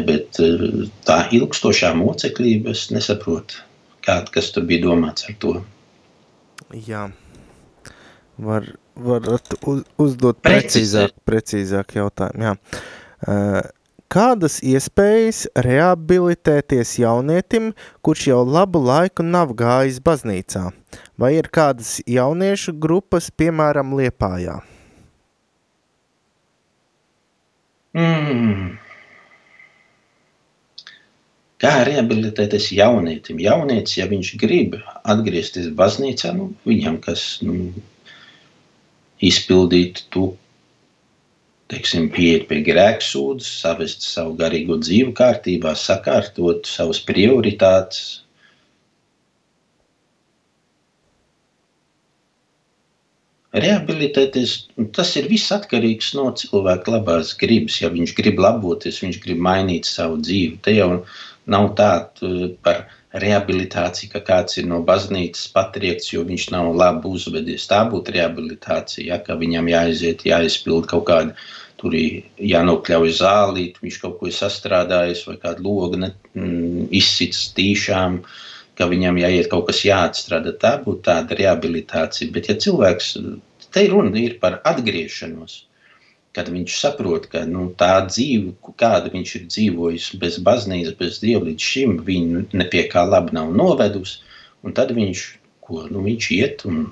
Bet 0.06 0.38
uh, 0.44 0.84
tā 1.08 1.24
ilgstošā 1.34 1.90
moceklība, 1.98 2.76
es 2.76 2.86
nesaprotu, 2.94 3.64
kāda, 4.06 4.30
kas 4.38 4.52
tur 4.54 4.68
bija 4.68 4.86
domāts 4.86 5.26
ar 5.26 5.38
to. 5.42 5.58
Jā, 6.86 7.08
var 8.38 8.66
varat 8.98 9.56
uz, 9.62 9.82
uzdot 10.00 10.40
precīzāk, 10.44 11.14
precīzāk 11.28 11.96
jautājumu. 11.98 12.48
Jā. 12.48 12.54
Uh, 13.18 13.60
kādas 14.12 14.58
iespējas 14.64 15.44
rehabilitēties 15.66 16.96
jaunietim, 17.02 17.72
kurš 18.04 18.28
jau 18.30 18.40
labu 18.46 18.82
laiku 18.84 19.26
nav 19.26 19.54
gājis 19.58 20.00
baznīcā? 20.04 20.68
Vai 21.20 21.34
ir 21.36 21.50
kādas 21.52 21.98
jauniešu 22.08 22.74
grupas, 22.80 23.30
piemēram, 23.30 23.94
Liepājā? 23.98 24.58
Mm. 27.98 28.76
Kā 31.58 31.72
rehabilitēties 31.88 32.68
jaunietim? 32.76 33.40
Jaunietis, 33.42 33.96
ja 33.98 34.06
viņš 34.06 34.34
grib 34.38 34.76
atgriezties 35.02 35.72
baznīcā, 35.78 36.30
nu, 36.36 36.52
viņam 36.68 37.00
kas 37.02 37.40
nu, 37.42 37.72
izpildīt 39.24 40.04
to, 40.14 40.30
teiksim, 41.72 42.08
pieiet 42.14 42.46
pie 42.50 42.62
grēksūdzes, 42.66 43.50
savest 43.64 44.06
savu 44.06 44.36
garīgo 44.38 44.78
dzīvu 44.80 45.12
kārtībā, 45.18 45.74
sakārtot 45.76 46.68
savas 46.70 47.02
prioritātes. 47.04 48.22
Rehabilitēties, 53.58 54.52
tas 54.94 55.14
ir 55.16 55.26
viss 55.30 55.50
atkarīgs 55.54 56.12
no 56.14 56.28
cilvēka 56.36 56.92
labās 56.94 57.32
gribas. 57.40 57.80
Ja 57.80 57.88
viņš 57.90 58.12
grib 58.18 58.40
laboties, 58.44 59.00
viņš 59.02 59.18
grib 59.24 59.40
mainīt 59.42 59.88
savu 59.88 60.20
dzīvi. 60.20 60.60
Te 60.62 60.76
jau 60.76 60.90
nav 61.48 61.72
tā 61.78 61.90
par 62.62 62.84
rehabilitāciju, 63.12 64.10
ka 64.12 64.20
kāds 64.24 64.58
ir 64.60 64.66
no 64.68 64.82
baznīcas 64.84 65.46
patriekts, 65.54 66.12
jo 66.12 66.24
viņš 66.28 66.50
nav 66.52 66.74
labi 66.76 67.08
uzvedies. 67.08 67.68
Tā 67.70 67.84
būtu 67.88 68.12
rehabilitācija, 68.16 69.06
ja, 69.12 69.18
ka 69.24 69.38
viņam 69.40 69.70
jāiziet, 69.72 70.26
jāizpild 70.28 70.88
kaut 70.90 71.06
kāda, 71.08 71.36
tur 71.80 71.94
jānokļauj 71.94 73.14
zālīt, 73.20 73.78
viņš 73.82 74.00
kaut 74.02 74.18
ko 74.18 74.28
ir 74.28 74.36
sastrādājis 74.36 75.24
vai 75.28 75.38
kādu 75.40 75.64
logu 75.64 76.00
ne, 76.02 76.12
mm, 76.34 76.88
izsits 77.00 77.48
tīšām. 77.56 78.22
Ka 78.78 78.86
viņam 78.86 79.16
jāiet 79.18 79.48
kaut 79.50 79.66
kas 79.66 79.80
jāatstrādā. 79.82 80.52
Tā 80.62 80.76
būtu 80.84 81.02
tāda 81.08 81.34
rehabilitācija. 81.34 82.30
Bet, 82.34 82.46
ja 82.46 82.54
cilvēks 82.62 83.16
te 83.74 83.82
runa 83.90 84.20
ir 84.20 84.36
par 84.42 84.60
atgriešanos, 84.68 85.64
kad 86.36 86.50
viņš 86.52 86.76
saprot, 86.80 87.26
ka 87.32 87.44
nu, 87.48 87.68
tā 87.80 87.92
dzīve, 88.06 88.52
kāda 88.80 89.12
viņš 89.12 89.34
ir 89.38 89.46
dzīvojis 89.48 90.08
bez 90.22 90.38
baznīcas, 90.44 90.96
bez 91.00 91.20
dieva 91.22 91.46
līdz 91.48 91.68
šim, 91.72 91.96
viņu 92.06 92.44
nepie 92.58 92.84
kā 92.92 93.04
labi 93.08 93.36
nav 93.38 93.54
novedusi, 93.56 94.20
tad 94.76 94.92
viņš, 94.96 95.24
ko, 95.64 95.86
nu, 95.92 96.02
viņš 96.04 96.28
iet 96.36 96.66
un 96.68 96.84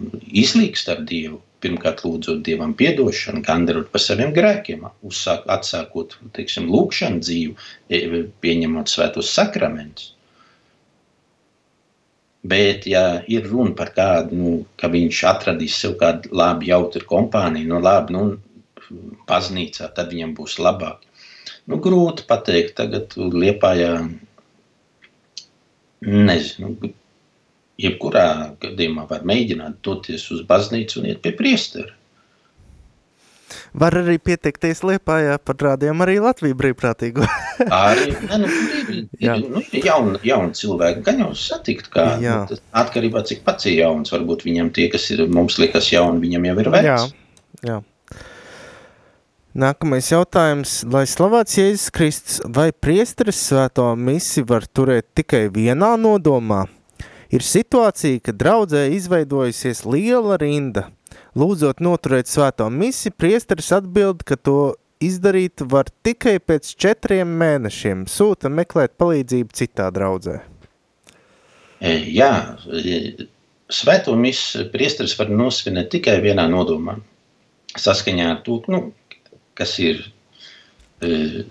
izlīkst 0.44 0.90
ar 0.94 1.04
dievu. 1.08 1.42
Pirmkārt, 1.64 2.02
lūdzot 2.04 2.42
dievam 2.44 2.74
atdošanu, 2.76 3.40
gandarot 3.42 3.88
par 3.90 4.02
saviem 4.04 4.34
grēkiem, 4.36 4.84
uzsāk, 5.08 5.46
atsākot 5.50 6.12
teiksim, 6.36 6.68
lūgšanu 6.68 7.22
dzīvi, 7.24 7.54
e, 7.88 8.20
pieņemot 8.44 8.92
svētos 8.92 9.30
sakramentus. 9.32 10.12
Bet, 12.46 12.84
ja 12.86 13.22
ir 13.32 13.48
runa 13.48 13.72
par 13.74 13.90
kādu, 13.96 14.36
nu, 14.38 14.50
ka 14.78 14.90
viņš 14.92 15.22
atradīs 15.32 15.78
sev 15.80 15.96
kādu 16.02 16.30
labu, 16.36 16.68
jautru 16.68 17.02
kompāniju, 17.08 17.72
nu, 17.72 17.80
labi, 17.82 18.14
nu, 18.14 18.36
baznīcā, 19.28 19.90
tad 19.96 20.14
viņam 20.14 20.34
būs 20.38 20.58
labāk. 20.62 21.04
Nu, 21.66 21.80
grūti 21.82 22.26
pateikt, 22.28 22.76
tagad 22.78 23.16
Liepājā, 23.16 23.92
nezinu, 26.06 26.92
jebkurā 27.80 28.26
gadījumā 28.62 29.06
var 29.10 29.26
mēģināt 29.28 29.80
doties 29.84 30.28
uz 30.34 30.42
baznīcu 30.48 31.00
un 31.00 31.10
iet 31.12 31.22
pie 31.24 31.34
priestera. 31.36 31.92
Var 33.76 33.94
arī 34.00 34.16
pieteikties 34.22 34.80
Liepājā 34.88 35.36
par 35.44 35.58
rādījumu 35.62 36.04
arī 36.06 36.16
Latviju 36.24 36.56
brīvprātīgo. 36.58 37.26
arī, 37.76 38.08
ne, 38.30 38.38
nu, 38.42 38.48
ir, 38.48 39.02
ir, 39.20 39.44
nu, 39.52 39.62
ir 39.62 39.88
jauni, 39.90 40.20
jauni 40.26 40.56
cilvēki, 40.56 41.02
gan 41.06 41.20
jau 41.24 41.32
satikt, 41.38 41.90
kā 41.92 42.06
Jā. 42.22 42.38
nu, 42.48 42.58
atkarībā 42.80 43.22
cik 43.28 43.44
pats 43.46 43.68
ir 43.68 43.78
jauns, 43.82 44.14
varbūt 44.14 44.46
viņam 44.48 44.72
tie, 44.76 44.88
kas 44.92 45.10
ir, 45.14 45.26
mums 45.32 45.60
likas 45.62 45.90
jauni, 45.92 46.22
viņam 46.24 46.48
jau 46.50 46.56
ir 46.62 46.72
vecs. 46.78 46.88
Jā, 46.88 47.68
jā. 47.68 47.78
Nākamais 49.56 50.10
jautājums, 50.12 50.82
lai 50.92 51.06
slavēts 51.08 51.56
Jēzus 51.56 51.92
Kristus, 51.96 52.40
vai 52.44 52.68
priesteris 52.76 53.38
svēto 53.48 53.86
misi 53.96 54.44
var 54.44 54.66
turēt 54.68 55.08
tikai 55.16 55.46
vienā 55.54 55.94
nodomā? 55.96 56.66
Ir 57.32 57.42
situācija, 57.42 58.20
ka 58.20 58.36
draudzē 58.36 58.84
izveidojusies 58.94 59.86
liela 59.88 60.36
rinda, 60.38 60.90
Lūdzot 61.36 61.82
noturēt 61.84 62.30
svēto 62.30 62.70
misi, 62.72 63.10
priesteris 63.12 63.68
atbild, 63.76 64.22
ka 64.24 64.38
to 64.40 64.74
izdarīt 65.04 65.60
var 65.68 65.90
tikai 66.06 66.38
pēc 66.40 66.70
četriem 66.80 67.34
mēnešiem. 67.42 68.06
Sūta 68.08 68.48
meklēt 68.52 68.94
palīdzību 68.96 69.56
citā 69.56 69.90
draudzē. 69.92 70.38
E, 71.84 71.92
jā, 72.08 72.30
e, 72.72 73.26
svēto 73.68 74.16
misi 74.16 74.64
priesteris 74.72 75.16
var 75.20 75.28
nosvinēt 75.28 75.92
tikai 75.92 76.16
vienā 76.24 76.48
nodomā. 76.48 76.96
Saskaņā 77.76 78.30
ar 78.32 78.40
to, 78.46 78.62
nu, 78.72 78.80
kas 79.58 79.76
ir 79.82 80.02
e, 81.02 81.44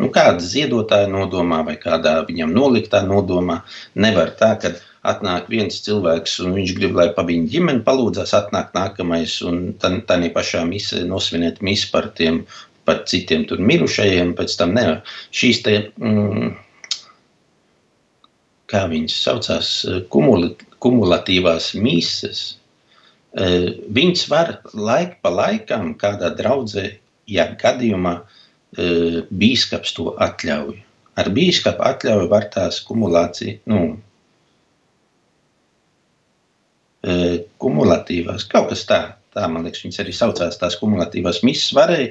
nu, 0.00 0.08
kāda 0.14 0.40
ziedotāja 0.44 1.10
nodomā 1.10 1.60
vai 1.66 1.76
kādā 1.80 2.20
viņam 2.28 2.54
noliktā 2.56 3.02
nodomā. 3.06 3.60
Nevar 3.94 4.32
tā, 4.38 4.54
ka 4.62 4.72
atnāk 5.10 5.48
viens 5.52 5.80
cilvēks 5.84 6.38
un 6.44 6.56
viņš 6.58 6.72
grib, 6.76 6.96
lai 6.98 7.08
pa 7.16 7.24
viņa 7.26 7.52
ģimeni 7.54 7.84
palūdzās, 7.86 8.34
atnāk 8.36 8.74
nākamais 8.76 9.38
un 9.48 9.62
tā 9.80 9.92
pašā 10.34 10.64
misē 10.68 11.04
nosvinēt 11.08 11.62
misi 11.64 11.90
par 11.92 12.10
tiem, 12.16 12.42
par 12.84 13.04
citiem 13.08 13.46
tur 13.48 13.60
mirušajiem, 13.64 14.34
pēc 14.36 14.56
tam 14.60 14.74
nevar. 14.76 15.02
Šīs 15.32 15.62
te, 15.64 15.76
mm, 15.96 16.54
kā 18.70 18.86
viņas 18.90 19.20
saucās, 19.24 19.68
kumula, 20.12 20.52
kumulatīvās 20.80 21.74
mises, 21.74 22.56
e, 23.34 23.76
viņas 23.88 24.26
var 24.32 24.58
laik 24.74 25.18
pa 25.22 25.32
laikam 25.32 25.94
kādā 26.00 26.32
draudzē, 26.36 26.90
ja 27.30 27.48
gadījumā 27.60 28.14
e, 28.20 29.24
bīskaps 29.30 29.96
to 29.96 30.14
atļauj. 30.28 30.78
Ar 31.20 31.32
bīskapa 31.36 31.94
atļauju 31.94 32.30
var 32.30 32.46
tās 32.54 32.78
kumulācija, 32.86 33.58
nu, 33.70 33.98
kumulatīvās, 37.00 38.44
kaut 38.50 38.68
kas 38.72 38.84
tā, 38.88 39.00
tā 39.34 39.46
man 39.48 39.64
liekas, 39.64 39.84
viņas 39.84 40.02
arī 40.02 40.12
saucās 40.16 40.58
tās 40.60 40.76
kumulatīvās 40.80 41.42
misijas 41.46 41.72
varēja, 41.76 42.10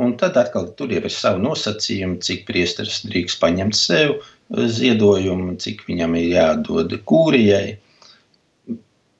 un 0.00 0.16
tad 0.18 0.38
atkal 0.40 0.70
tur 0.78 0.92
jau 0.92 1.02
ir 1.04 1.12
savu 1.12 1.42
nosacījumu, 1.44 2.20
cik 2.24 2.46
priesteris 2.48 3.02
drīkst 3.04 3.40
paņemt 3.42 3.76
sev 3.76 4.16
ziedojumu, 4.50 5.58
cik 5.60 5.84
viņam 5.88 6.16
ir 6.18 6.30
jādod 6.32 6.96
kūrijai, 7.04 7.76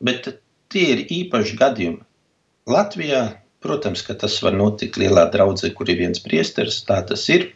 bet 0.05 0.33
tie 0.73 0.87
ir 0.95 1.05
īpaši 1.21 1.61
gadījumi. 1.61 2.03
Latvijā, 2.71 3.25
protams, 3.65 4.05
ka 4.07 4.17
tas 4.21 4.37
var 4.45 4.55
notikt 4.57 5.01
lielā 5.01 5.27
draudzē, 5.33 5.73
kur 5.75 5.89
ir 5.91 5.99
viens 6.05 6.21
priesteris, 6.23 6.83
tā 6.87 7.01
tas 7.09 7.25
ir, 7.33 7.49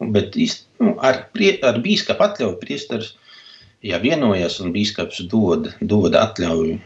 bet 0.00 0.36
nu, 0.36 0.94
ar, 1.00 1.26
prie, 1.34 1.56
ar 1.64 1.80
bīskapa 1.82 2.30
atļauju 2.30 2.60
priesteris 2.60 3.14
ja 3.82 3.98
vienojas 3.98 4.60
un 4.62 4.72
biskups 4.74 5.22
dod, 5.30 5.72
dod 5.80 6.14
atļauju 6.18 6.78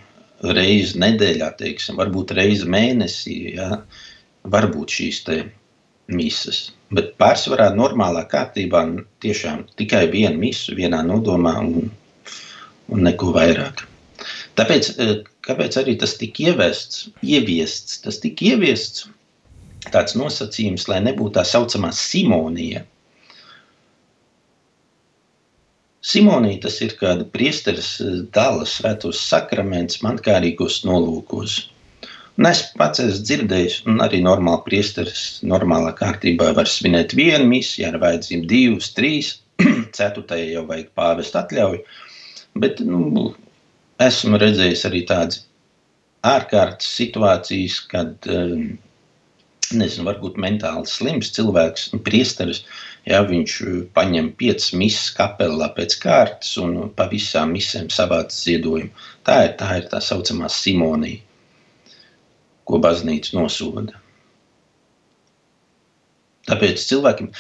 reizi 0.57 1.01
nedēļā, 1.01 1.53
teiksim, 1.61 1.97
varbūt 2.01 2.35
reizi 2.37 2.69
mēnesī, 2.69 3.37
ja, 3.57 3.81
varbūt 4.49 4.97
šīs 4.99 5.23
te 5.27 5.39
misas. 6.13 6.71
Bet 6.95 7.15
pārsvarā 7.21 7.71
normālā 7.75 8.25
kārtībā 8.31 8.85
tiešām 9.25 9.65
tikai 9.81 10.07
viena 10.13 10.37
misu 10.39 10.77
vienā 10.79 11.03
nodomā 11.07 11.57
un, 11.65 11.91
un 12.93 13.07
neko 13.09 13.33
vairāk. 13.35 13.83
Tāpēc, 14.57 14.93
eh, 15.03 15.17
kāpēc 15.47 15.79
arī 15.83 15.97
tas 16.01 16.17
tika 16.21 16.51
ievests, 16.51 17.07
ieviests, 17.23 18.01
tas 18.05 18.21
tika 18.23 18.53
ieviests 18.53 19.07
tāds 19.95 20.17
nosacījums, 20.19 20.89
lai 20.91 21.01
nebūtu 21.05 21.37
tā 21.39 21.47
saucamā 21.47 21.93
simonija, 21.95 22.83
Simonī 26.07 26.53
tas 26.63 26.77
ir 26.85 26.93
kāda 27.01 27.25
priesteris 27.35 27.97
eh, 28.03 28.19
dala 28.35 28.67
svētos 28.71 29.19
sakraments 29.27 29.99
man 30.05 30.21
kārīgos 30.23 30.85
nolūkos. 30.87 31.57
Un 32.37 32.47
es 32.51 32.61
pats 32.79 33.01
esmu 33.03 33.25
dzirdējis, 33.27 33.79
un 33.91 34.03
arī 34.05 34.21
normāli 34.23 34.63
priesteris 34.69 35.23
normālā 35.53 35.95
kārtībā 35.99 36.53
var 36.59 36.71
svinēt 36.71 37.17
vienu 37.19 37.49
misiju, 37.51 37.83
ja 37.83 37.91
ir 37.91 37.99
vajadzība 38.03 38.51
divas, 38.53 38.93
trīs, 38.95 39.33
ceturtajai 39.99 40.53
jau 40.53 40.67
vajag 40.69 40.93
pāvest 41.01 41.39
atļauju. 41.41 41.83
Bet 42.63 42.85
nu, 42.87 43.33
esmu 44.03 44.41
redzējis 44.41 44.85
arī 44.89 45.03
tādas 45.09 45.43
ārkārtas 46.27 46.89
situācijas, 46.99 47.79
kad 47.91 48.29
um, 48.33 48.67
nezinu, 49.73 50.07
varbūt 50.09 50.39
mentāli 50.43 50.89
slims 50.91 51.33
cilvēks, 51.37 51.91
nu, 51.95 52.01
priesteris, 52.07 52.65
ja 53.09 53.23
viņš 53.27 53.59
uh, 53.65 53.77
paņem 53.97 54.33
piecas 54.41 54.73
misijas 54.77 55.13
kapelā 55.19 55.71
pēc 55.77 55.99
kārtas 56.03 56.57
un 56.63 56.91
pa 56.97 57.09
visām 57.13 57.55
misēm 57.57 57.91
savāc 57.95 58.35
ziedojumu. 58.35 58.93
Tā 59.27 59.43
ir 59.49 59.55
tā, 59.61 59.71
ir 59.81 59.89
tā 59.93 60.03
saucamā 60.03 60.51
simonija, 60.53 61.23
ko 62.67 62.83
baznīca 62.83 63.39
nosoda. 63.39 64.06
Tāpēc 66.47 66.83
cilvēkiem, 66.89 67.33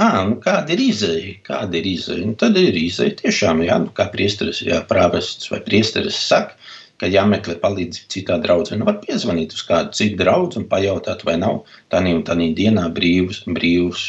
ah, 0.00 0.22
nu 0.30 0.38
kāda 0.40 0.72
ir 0.72 0.82
izēja? 0.86 1.34
Kāda 1.44 1.76
ir 1.76 1.88
izēja? 1.90 2.24
Nu, 2.24 2.36
tad 2.40 2.56
ir 2.56 2.76
izēja 2.80 3.18
tiešām, 3.18 3.60
jā, 3.66 3.76
nu, 3.82 3.92
kā 3.96 4.08
priesteris, 4.12 4.62
jā, 4.64 4.80
prāvests 4.88 5.50
vai 5.52 5.60
priesteris 5.66 6.16
saka, 6.30 6.56
ka 6.96 7.10
jāmeklē 7.12 7.58
palīdzība 7.60 8.12
citā 8.14 8.38
draudzē. 8.40 8.78
Nu, 8.80 8.88
var 8.88 9.02
piezvanīt 9.02 9.52
uz 9.56 9.62
kādu 9.68 9.92
citu 9.98 10.22
draugu 10.22 10.62
un 10.62 10.68
pajautāt, 10.70 11.26
vai 11.28 11.36
nav 11.42 11.64
tādā 11.92 12.14
un 12.16 12.24
tādā 12.24 12.48
dienā 12.56 12.86
brīvs, 12.96 13.42
brīvs, 13.58 14.06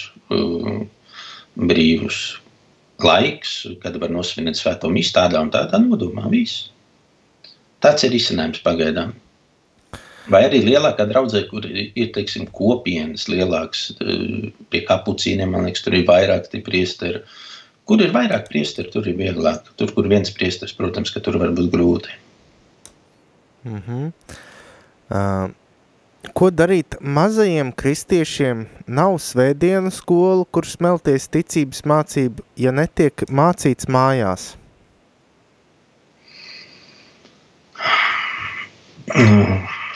brīvs 1.58 2.24
laiks, 3.04 3.54
kad 3.84 4.00
var 4.02 4.16
nosvinēt 4.16 4.58
svēto 4.58 4.89
misiju 4.93 5.20
tādā 5.20 5.43
un 5.43 5.52
tādā 5.54 5.82
nodomā. 5.84 6.32
Viss. 6.32 6.70
Tāds 7.84 8.08
ir 8.08 8.16
izcinājums 8.18 8.64
pagaidām. 8.66 9.12
Vai 10.28 10.42
arī 10.44 10.60
lielākā 10.66 11.06
draudzē, 11.08 11.46
kur 11.48 11.64
ir 11.68 12.10
teiksim, 12.16 12.48
kopienas 12.56 13.28
lielāks, 13.32 13.86
uh, 14.04 14.50
pie 14.72 14.82
kapucīniem, 14.88 15.54
man 15.54 15.68
liekas, 15.68 15.86
tur 15.86 15.96
ir 15.96 16.08
vairāk 16.08 16.50
tie 16.52 16.62
priesteri. 16.64 17.22
Kur 17.88 18.04
ir 18.04 18.12
vairāk 18.16 18.50
priesteri, 18.50 18.92
tur 18.92 19.08
ir 19.08 19.16
vieglāk. 19.20 19.70
Tur, 19.80 19.94
kur 19.96 20.10
viens 20.12 20.34
priesteris, 20.36 20.76
protams, 20.76 21.14
ka 21.16 21.24
tur 21.24 21.40
var 21.40 21.52
būt 21.56 21.72
grūti. 21.72 22.12
Mm 23.68 23.82
-hmm. 23.88 24.12
Uh, 25.08 25.48
ko 26.34 26.52
darīt 26.52 27.00
mazajiem 27.00 27.72
kristiešiem? 27.72 28.68
Nav 28.88 29.18
svētdienu 29.24 29.92
skolu, 29.92 30.46
kur 30.52 30.66
smelties 30.66 31.28
ticības 31.28 31.84
mācība, 31.88 32.44
ja 32.58 32.72
netiek 32.72 33.24
mācīts 33.32 33.88
mājās. 33.88 34.56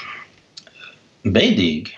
Beidīgi, 1.25 1.93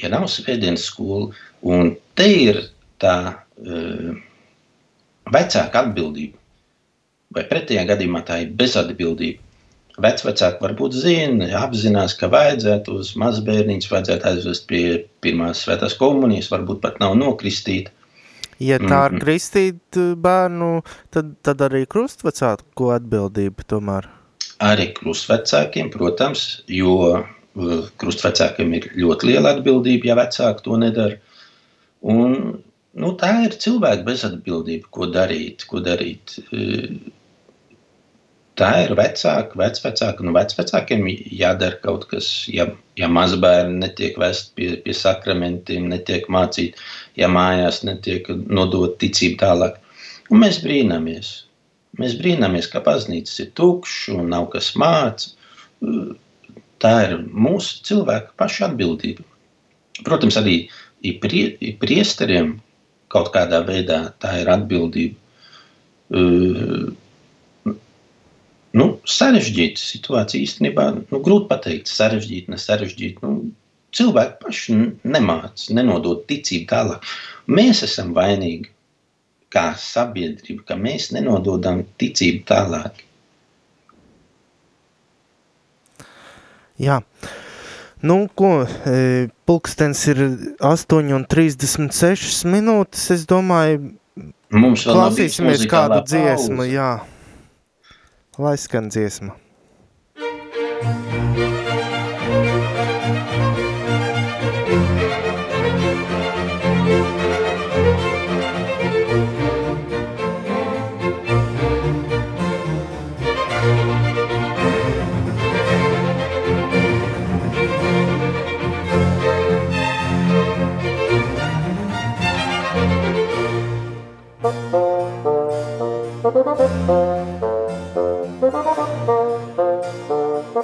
ja 0.00 0.10
nav 0.12 0.28
svētdienas 0.32 0.86
skola, 0.88 1.32
un 1.66 1.94
te 2.16 2.28
ir 2.32 2.62
tā 3.02 3.16
uh, 3.32 4.14
vecāka 5.32 5.82
atbildība, 5.84 6.38
vai 7.36 7.44
pretējā 7.50 7.84
gadījumā 7.90 8.22
tā 8.28 8.40
ir 8.44 8.54
bezatbildība. 8.56 9.42
Vecvecāki 9.96 10.60
varbūt 10.60 10.92
zina, 10.92 11.46
apzinās, 11.56 12.12
ka 12.20 12.28
vajadzētu 12.28 12.98
uz 13.00 13.14
mazbērniņus, 13.16 13.88
vajadzētu 13.88 14.28
aizvest 14.28 14.66
pie 14.68 14.82
pirmās 15.24 15.62
svētās 15.64 15.96
komunijas, 15.96 16.50
varbūt 16.52 16.82
pat 16.82 16.98
nav 17.00 17.14
nokristīta. 17.16 17.94
Ja 18.60 18.76
tā 18.80 19.02
ir 19.08 19.16
kristīt 19.20 19.98
bērnu, 20.20 20.68
tad, 21.12 21.32
tad 21.44 21.64
arī 21.64 21.84
krustvecāku 21.88 22.90
atbildība 22.92 23.64
tomēr. 23.68 24.08
Arī 24.64 24.90
krustvecākiem, 24.96 25.90
protams, 25.92 26.44
jo 26.68 27.24
krustvecākiem 28.00 28.74
ir 28.76 28.88
ļoti 29.00 29.30
liela 29.30 29.54
atbildība, 29.56 30.10
ja 30.10 30.16
vecāki 30.18 30.64
to 30.66 30.78
nedara. 30.80 31.18
Un, 32.06 32.34
nu, 33.00 33.12
tā 33.20 33.32
ir 33.46 33.56
cilvēka 33.62 34.04
bezatbildība, 34.06 34.90
ko 34.92 35.08
darīt. 35.12 35.64
Ko 35.70 35.80
darīt. 35.84 36.36
Tā 38.56 38.68
ir 38.84 38.92
vecāka, 38.96 39.58
vecvecāka. 39.60 40.24
Nu, 40.24 40.34
vecvecākiem 40.36 41.08
jādara 41.40 41.80
kaut 41.82 42.06
kas, 42.12 42.28
ja, 42.52 42.68
ja 42.96 43.08
mazbērni 43.12 43.80
netiek 43.82 44.20
vest 44.20 44.54
pie, 44.56 44.74
pie 44.84 44.94
sakramentiem, 44.96 45.88
netiek 45.92 46.28
mācīt, 46.32 46.78
ja 47.20 47.28
mājās 47.32 47.82
netiek 47.88 48.28
nodot 48.46 48.96
ticību 49.00 49.40
tālāk. 49.42 49.80
Un 50.32 50.40
mēs 50.42 50.60
brīnamies. 50.64 51.32
Mēs 51.96 52.16
brīnamies, 52.20 52.68
ka 52.68 52.82
baznīcas 52.84 53.40
ir 53.44 53.52
tukšs 53.56 54.12
un 54.16 54.32
nav 54.32 54.50
kas 54.52 54.74
māca. 54.76 55.32
Tā 56.82 56.92
ir 57.06 57.16
mūsu 57.32 57.80
cilvēka 57.88 58.34
paša 58.40 58.70
atbildība. 58.70 59.24
Protams, 60.04 60.36
arī 60.40 60.56
prie, 61.22 61.46
priesteriem 61.80 62.56
kaut 63.12 63.32
kādā 63.34 63.62
veidā 63.64 64.02
tā 64.20 64.34
ir 64.42 64.52
atbildība. 64.52 65.16
Uh, 66.06 66.92
Nu, 68.76 68.86
sarežģīta 69.08 69.80
situācija 69.80 70.44
īstenībā, 70.44 70.84
nu, 70.98 71.20
grūti 71.24 71.48
pateikt, 71.48 71.88
sarežģīta, 71.88 72.52
nesarežģīta. 72.52 73.24
Nu, 73.24 73.52
cilvēki 73.96 74.36
paši 74.42 74.76
nemāca, 75.14 75.68
nenodod 75.78 76.26
ticību 76.28 76.68
tālāk. 76.72 77.06
Mēs 77.48 77.80
esam 77.86 78.12
vainīgi 78.16 78.68
kā 79.54 79.70
sabiedrība, 79.80 80.66
ka 80.68 80.76
mēs 80.80 81.08
nenododam 81.16 81.84
ticību 82.02 82.44
tālāk. 82.50 83.00
Jā. 86.82 87.00
Nu, 88.06 88.26
ko, 88.36 88.66
e, 88.66 89.28
pulkstens 89.48 90.04
ir 90.12 90.22
8,36 90.60 92.44
minūtes. 92.52 93.10
Es 93.16 93.26
domāju, 93.28 93.96
Mums 94.54 94.84
klausīsimies 94.86 95.66
kādu 95.70 96.04
dziesmu. 96.06 96.62
Pauze. 96.62 96.72
Jā 96.76 96.90
lai 98.38 98.56
skan 98.56 98.88
dziesma. 98.88 99.32
Thank 100.82 101.35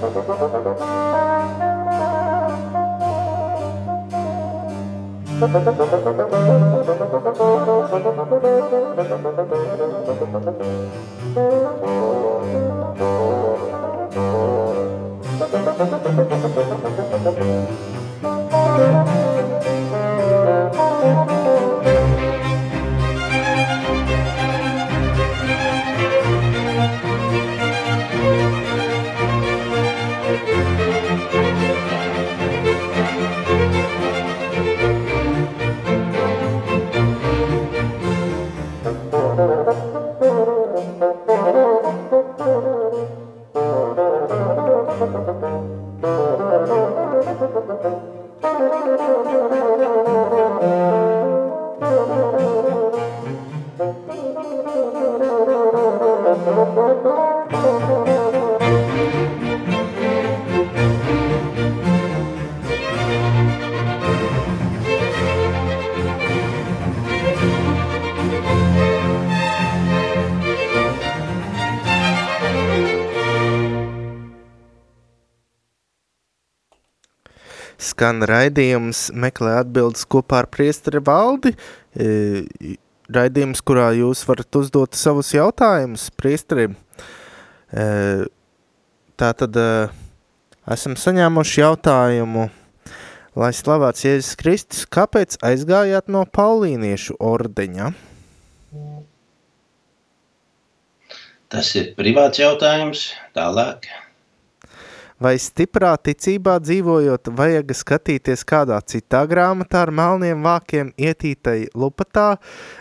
Thank 0.00 0.16
you. 6.62 6.67
Skan 77.98 78.22
raidījums 78.30 79.08
meklē 79.10 79.56
atbildes 79.64 80.04
kopā 80.06 80.44
ar 80.44 80.46
priesteri 80.54 81.00
valdi, 81.02 81.50
e, 81.98 82.76
raidījums, 83.10 83.62
kurā 83.66 83.88
jūs 83.98 84.22
varat 84.28 84.54
uzdot 84.60 84.94
savus 84.94 85.32
jautājumus 85.34 86.06
priesterim. 86.14 86.76
E, 87.74 87.88
tā 89.18 89.32
tad 89.34 89.58
e, 89.58 89.66
esam 90.70 90.94
saņēmuši 90.94 91.60
jautājumu, 91.64 92.46
lai 93.34 93.50
slavēts 93.58 94.06
Jēzus 94.06 94.38
Kristus, 94.38 94.86
kāpēc 94.86 95.40
aizgājāt 95.42 96.06
no 96.06 96.22
Paulīniešu 96.22 97.18
ordeņa? 97.18 97.90
Tas 101.50 101.74
ir 101.80 101.96
privāts 101.98 102.38
jautājums, 102.38 103.08
tālāk. 103.34 103.90
Vai 105.18 105.34
stiprā 105.42 105.96
ticībā 105.98 106.58
dzīvojot, 106.62 107.30
vajag 107.38 107.72
skatīties 107.74 108.44
kādā 108.46 108.78
citā 108.86 109.24
grāmatā 109.26 109.82
ar 109.86 109.90
melniem 109.90 110.44
vākiem 110.46 110.92
ietītai 110.94 111.72
lupatā, 111.74 112.36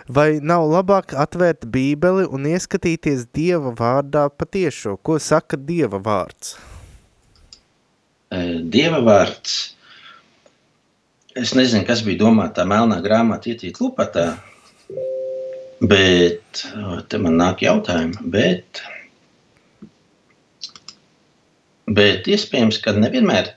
vai 0.06 0.38
nav 0.42 0.68
labāk 0.70 1.16
atvērt 1.18 1.66
bībeli 1.74 2.28
un 2.30 2.46
ieskatīties 2.46 3.26
Dieva 3.34 3.74
vārdā 3.78 4.28
patiešo? 4.30 5.00
Ko 5.02 5.18
saka 5.18 5.58
Dieva 5.58 5.98
vārds? 5.98 6.54
Dieva 8.30 9.02
vārds. 9.02 9.58
Es 11.38 11.56
nezinu, 11.58 11.86
kas 11.90 12.06
bija 12.06 12.26
domāta 12.26 12.66
melnā 12.70 13.02
grāmata 13.02 13.50
ietīt 13.54 13.82
lupatā, 13.82 14.36
Bet 15.78 16.64
te 17.06 17.18
man 17.22 17.36
nāk 17.38 17.62
jautājumi, 17.62 18.32
bet, 18.34 18.82
bet 21.88 22.28
iespējams, 22.28 22.82
ka 22.84 22.94
nevienmēr 22.98 23.54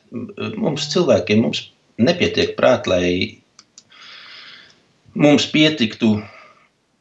mums 0.56 0.88
cilvēkiem 0.92 1.42
mums 1.44 1.64
nepietiek 2.00 2.54
prāt, 2.58 2.86
lai 2.90 3.40
mums 5.14 5.46
pietiktu 5.50 6.18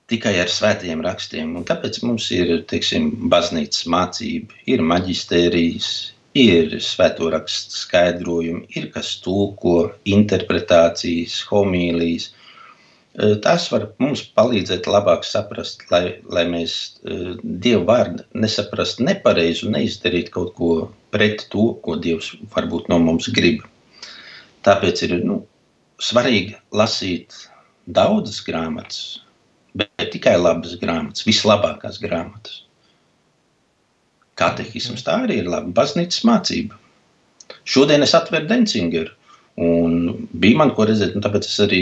tikai 0.09 0.39
ar 0.41 0.49
svētajiem 0.49 1.03
rakstiem. 1.05 1.53
Un 1.59 1.65
tāpēc 1.69 2.01
mums 2.03 2.30
ir, 2.36 2.55
teiksim, 2.69 3.11
baznīcas 3.32 3.86
mācība, 3.93 4.57
ir 4.65 4.82
maģistērijas, 4.82 5.89
ir 6.39 6.75
svēto 6.84 7.30
rakstu 7.34 7.77
skaidrojumi, 7.77 8.65
ir 8.80 8.89
kas 8.93 9.15
tulko, 9.23 9.91
interpretācijas, 10.09 11.39
homīlijas. 11.51 12.32
Tas 13.43 13.65
var 13.74 13.89
mums 13.99 14.22
palīdzēt 14.38 14.86
labāk 14.88 15.26
saprast, 15.28 15.82
lai, 15.91 16.22
lai 16.32 16.45
mēs 16.47 16.74
Dievu 17.03 17.84
vārdu 17.89 18.24
nesaprastu 18.32 19.03
nepareizi 19.03 19.65
un 19.67 19.76
neizdarītu 19.76 20.32
kaut 20.32 20.53
ko 20.55 20.70
pret 21.11 21.43
to, 21.51 21.74
ko 21.84 21.97
Dievs 21.99 22.32
varbūt 22.53 22.88
no 22.91 22.99
mums 23.03 23.28
grib. 23.36 23.65
Tāpēc 24.63 25.03
ir 25.07 25.17
nu, 25.28 25.41
svarīgi 25.99 26.55
lasīt 26.72 27.36
daudzas 27.91 28.39
grāmatas, 28.45 29.20
bet 29.76 30.13
tikai 30.13 30.38
labas 30.39 30.78
grāmatas, 30.80 31.26
vislabākās 31.28 31.99
grāmatas. 31.99 32.61
Katehisms 34.39 35.03
tā 35.03 35.17
arī 35.26 35.41
ir 35.41 35.49
laba 35.51 35.74
baznīcas 35.82 36.24
mācība. 36.28 36.80
Šodien 37.67 38.05
es 38.05 38.15
atveru 38.15 38.47
Dencingeru, 38.47 39.11
un 39.59 40.30
bija 40.39 40.61
man 40.61 40.72
ko 40.78 40.88
redzēt, 40.88 41.17
un 41.17 41.26
tāpēc 41.26 41.49
es 41.49 41.59
arī 41.65 41.82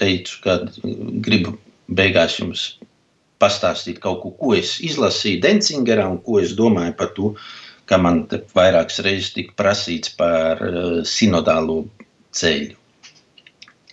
teicu, 0.00 0.40
ka 0.44 0.58
gribu 1.24 1.56
beigās 1.88 2.38
jums 2.40 2.64
pastāstīt 3.42 4.00
kaut 4.02 4.22
ko, 4.22 4.32
ko 4.38 4.54
es 4.56 4.78
izlasīju 4.84 5.42
Dencingerā 5.42 6.06
un 6.10 6.20
ko 6.24 6.38
es 6.42 6.54
domāju 6.56 6.94
par 6.98 7.12
to, 7.16 7.34
ka 7.88 7.98
man 8.00 8.24
vairākas 8.56 9.02
reizes 9.04 9.34
tika 9.36 9.52
prasīts 9.58 10.14
par 10.16 10.62
uh, 10.64 11.02
sinodālo 11.04 11.82
ceļu. 12.34 12.78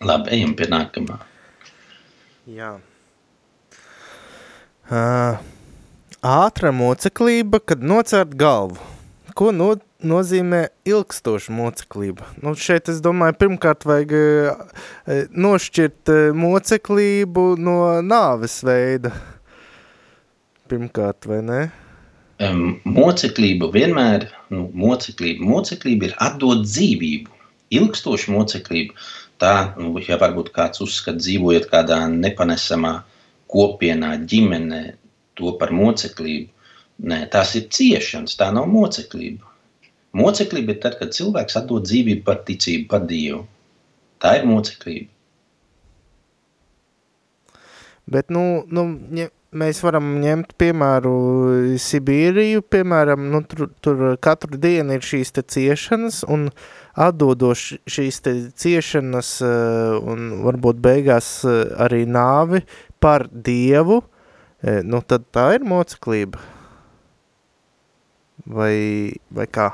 Labi, 0.07 0.31
ejam 0.37 0.55
pie 0.57 0.69
nākamā. 0.71 1.19
Jā. 2.49 2.71
Uh, 4.91 5.37
ātra 6.25 6.71
moceklība, 6.73 7.61
kad 7.61 7.83
nocērt 7.85 8.33
galvu. 8.39 8.79
Ko 9.37 9.51
no, 9.55 9.75
nozīmē 10.03 10.61
ilgstoša 10.87 11.53
moceklība? 11.55 12.25
Nu, 12.41 12.53
šeit 12.57 12.89
es 12.91 13.01
domāju, 13.03 13.37
pirmkārt 13.43 13.85
vajag 13.87 14.13
e, 14.17 14.23
nošķirt 15.31 16.11
e, 16.11 16.17
moceklību 16.35 17.45
no 17.61 17.77
nāves 18.05 18.59
veida. 18.65 19.13
Pirmkārt, 20.71 21.27
vai 21.29 21.41
ne? 21.45 21.61
Um, 22.41 22.79
moceklība 22.87 23.69
vienmēr, 23.73 24.25
nu, 24.49 24.65
moceklība, 24.73 25.45
moceklība 25.45 26.09
ir 26.09 26.15
atdot 26.25 26.63
dzīvību. 26.65 27.35
Ilgstoša 27.77 28.31
moceklība, 28.33 28.95
tā, 29.39 29.53
nu, 29.77 29.93
ja 30.01 30.17
varbūt 30.19 30.49
kāds 30.55 30.81
uzskata 30.83 31.21
dzīvojot 31.21 31.69
kādā 31.71 31.99
nepanesamā 32.11 32.95
kopienā, 33.51 34.15
ģimenē, 34.31 34.81
to 35.37 35.53
par 35.61 35.71
moceklību. 35.75 36.49
Nē, 37.01 37.23
tās 37.33 37.55
ir 37.57 37.69
ciešanas, 37.73 38.35
tā 38.37 38.51
nav 38.53 38.67
moceklība. 38.69 39.47
Moceklība 40.17 40.75
ir 40.75 40.81
tad, 40.83 40.99
kad 40.99 41.15
cilvēks 41.15 41.57
atdod 41.61 41.87
dzīvību 41.87 42.25
par 42.27 42.43
ticību, 42.45 42.87
par 42.91 43.07
Dievu. 43.09 43.45
Tā 44.21 44.35
ir 44.37 44.45
moceklība. 44.45 45.09
Bet, 48.11 48.29
nu, 48.33 48.43
nu 48.67 48.83
ja 49.15 49.29
mēs 49.55 49.81
varam 49.83 50.13
ņemt 50.21 50.53
piemēru 50.59 51.15
Sibīriju, 51.79 52.63
piemēram, 52.71 53.27
nu, 53.33 53.41
tur, 53.47 53.69
tur 53.83 54.03
katru 54.23 54.59
dienu 54.61 54.95
ir 54.97 55.05
šīs 55.05 55.33
te 55.35 55.43
ciešanas, 55.43 56.21
un 56.31 56.49
atdodoši 56.99 57.81
šīs 57.91 58.21
te 58.25 58.35
ciešanas 58.63 59.33
eh, 59.47 59.97
un 60.13 60.31
varbūt 60.45 60.81
beigās 60.83 61.33
eh, 61.47 61.61
arī 61.83 62.03
nāvi 62.07 62.63
par 63.03 63.27
Dievu, 63.31 64.01
eh, 64.63 64.81
nu, 64.83 65.03
tad 65.07 65.27
tā 65.35 65.51
ir 65.57 65.67
moceklība. 65.67 66.60
Vai, 68.45 68.75
vai 69.29 69.47
kā? 69.47 69.69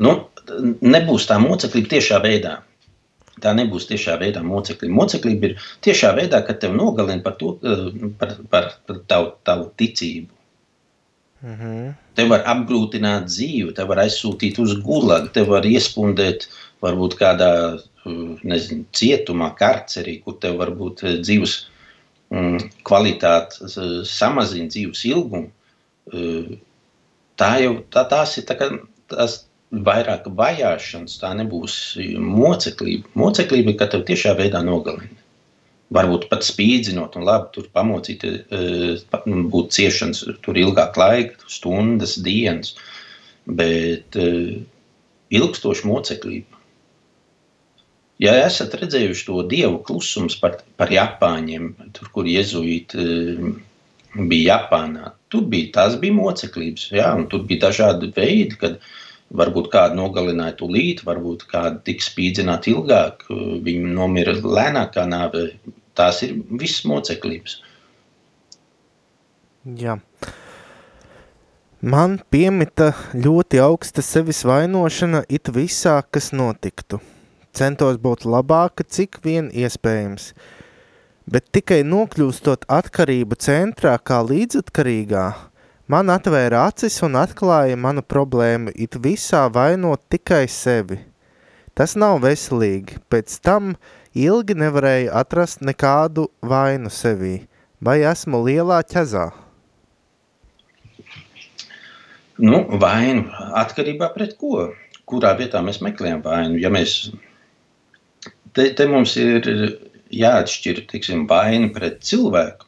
Nu, 0.00 0.16
nebūs 0.80 1.26
tā 1.28 1.38
moceklība 1.42 1.96
tiešā 1.96 2.20
veidā. 2.24 2.60
Tā 3.40 3.52
nebūs 3.56 3.88
tiešā 3.88 4.18
veidā 4.20 4.42
moceklība. 4.44 4.96
Moceklība 5.00 5.50
ir 5.50 5.70
tiešā 5.84 6.12
veidā, 6.18 6.42
kad 6.46 6.60
tev 6.62 6.76
nogalina 6.76 7.24
par, 7.24 7.38
to, 7.40 7.56
par, 8.20 8.36
par, 8.52 8.70
par 8.86 9.00
tavu, 9.08 9.32
tavu 9.44 9.70
ticību. 9.80 10.32
Mm 11.40 11.56
-hmm. 11.56 11.92
Te 12.14 12.24
var 12.28 12.42
apgrūtināt 12.44 13.24
dzīvi, 13.24 13.74
te 13.74 13.84
var 13.84 13.98
aizsūtīt 13.98 14.58
uz 14.60 14.74
gulagu, 14.84 15.28
te 15.32 15.42
var 15.42 15.64
iespundēt 15.64 16.48
varbūt 16.82 17.16
kādā 17.16 17.80
nezinu, 18.42 18.84
cietumā, 18.92 19.54
karcerī, 19.56 20.22
kur 20.24 20.36
tev 20.40 20.58
varbūt 20.60 21.02
dzīves 21.20 21.66
mm, 22.30 22.58
kvalitāte 22.84 23.68
samazina 24.04 24.68
dzīves 24.68 25.04
ilgumu. 25.04 25.50
Tā 27.40 27.54
jau 27.62 27.78
tā, 27.92 28.04
tās 28.10 28.36
ir 28.36 28.44
tā 28.48 28.56
kā, 28.60 28.68
tās, 29.12 29.40
vairāk 29.70 30.26
vajāšanas, 30.34 31.16
tā 31.22 31.30
nebūs 31.38 31.74
moceklība. 32.18 33.10
Moceklība 33.18 33.72
ir, 33.72 33.78
ka 33.78 33.88
tev 33.92 34.04
tiešā 34.08 34.34
veidā 34.38 34.62
nogalina. 34.66 35.16
Varbūt 35.94 36.28
pat 36.30 36.44
spīdzinot, 36.46 37.16
un 37.18 37.26
labi, 37.26 37.50
tur 37.54 37.66
pamocīt, 37.74 38.22
e, 38.26 38.60
būt 39.54 39.72
ciešanas, 39.74 40.22
tur 40.44 40.58
ilgāk 40.58 40.98
laika, 40.98 41.48
stundas, 41.50 42.14
dienas, 42.22 42.76
bet 43.46 44.18
e, 44.18 44.28
ilgstoša 45.34 45.88
moceklība. 45.90 46.58
Ja 48.20 48.36
esat 48.44 48.74
redzējuši 48.76 49.26
to 49.26 49.42
dievu 49.50 49.80
klusums 49.86 50.36
par, 50.38 50.60
par 50.78 50.92
Japāņiem, 50.92 51.72
tur, 51.96 52.10
kur 52.14 52.28
jezuīti 52.28 53.00
e, 53.00 53.54
bija 54.20 54.60
Japānā, 54.60 55.14
tur 55.30 55.46
bija, 55.50 55.70
tās 55.78 55.96
bija 56.02 56.16
moceklības, 56.16 56.90
jā, 56.94 57.08
un 57.16 57.28
tur 57.30 57.46
bija 57.48 57.68
dažādi 57.68 58.12
veidi, 58.16 58.58
kad 58.60 58.78
uh, 58.78 58.90
Varbūt 59.30 59.68
kādu 59.70 59.94
nogalināja 59.94 60.56
tūlīt, 60.58 61.04
varbūt 61.06 61.44
kādu 61.52 61.78
tika 61.86 62.02
spīdzināti 62.02 62.72
ilgāk, 62.74 63.28
viņi 63.62 63.92
nomira 63.94 64.34
lēnākā 64.34 65.04
nāvē. 65.06 65.44
Tās 65.94 66.24
ir 66.26 66.34
visas 66.50 66.82
moceklības. 66.90 67.60
Jā. 69.78 70.00
Man 71.80 72.18
piemita 72.32 72.90
ļoti 73.14 73.62
augsta 73.62 74.02
sevis 74.02 74.42
vainošana 74.48 75.22
it 75.30 75.52
visā, 75.54 76.00
kas 76.10 76.32
notiktu. 76.34 76.98
Centos 77.54 78.02
būt 78.02 78.26
labāka, 78.26 78.82
cik 78.82 79.22
vien 79.22 79.52
iespējams. 79.54 80.32
Bet 81.30 81.46
tikai 81.54 81.84
nokļūstot 81.86 82.66
atkarību 82.66 83.38
centrā 83.38 83.94
kā 84.02 84.18
līdzatkarīgā, 84.26 85.28
Man 85.90 86.06
atvēra 86.12 86.68
acis 86.70 87.00
un 87.02 87.16
atklāja 87.18 87.74
manu 87.74 88.04
problēmu, 88.06 88.70
it 88.78 88.94
visā 89.02 89.40
vainot 89.50 90.04
tikai 90.12 90.44
sevi. 90.46 91.00
Tas 91.74 91.96
nav 91.98 92.20
veselīgi, 92.22 93.00
pēc 93.10 93.40
tam 93.42 93.72
ilgi 94.14 94.54
nevarēju 94.60 95.10
atrast 95.18 95.64
nekādu 95.66 96.28
vainu 96.46 96.92
sevī. 96.94 97.32
Vai 97.82 97.96
esmu 98.06 98.38
lielā 98.46 98.78
ķezā? 98.92 99.24
Nu, 102.38 102.62
vainu 102.84 103.26
atkarībā 103.64 104.12
pret 104.14 104.38
ko? 104.38 104.68
Kurā 105.10 105.34
vietā 105.42 105.58
mēs 105.66 105.82
meklējam 105.82 106.22
vainu? 106.22 106.60
Ja 106.62 106.70
mēs 106.70 107.00
te, 108.54 108.70
te 108.70 108.86
mums 108.86 109.16
ir 109.18 109.50
jāatšķir 110.14 110.84
tiksim, 110.90 111.26
vaina 111.30 111.70
pret 111.74 112.00
cilvēku. 112.06 112.66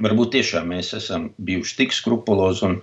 Varbūt 0.00 0.32
tiešām 0.36 0.70
mēs 0.72 0.94
esam 0.96 1.28
bijuši 1.44 1.76
tik 1.82 1.92
skrupulozi 1.92 2.64
un 2.68 2.78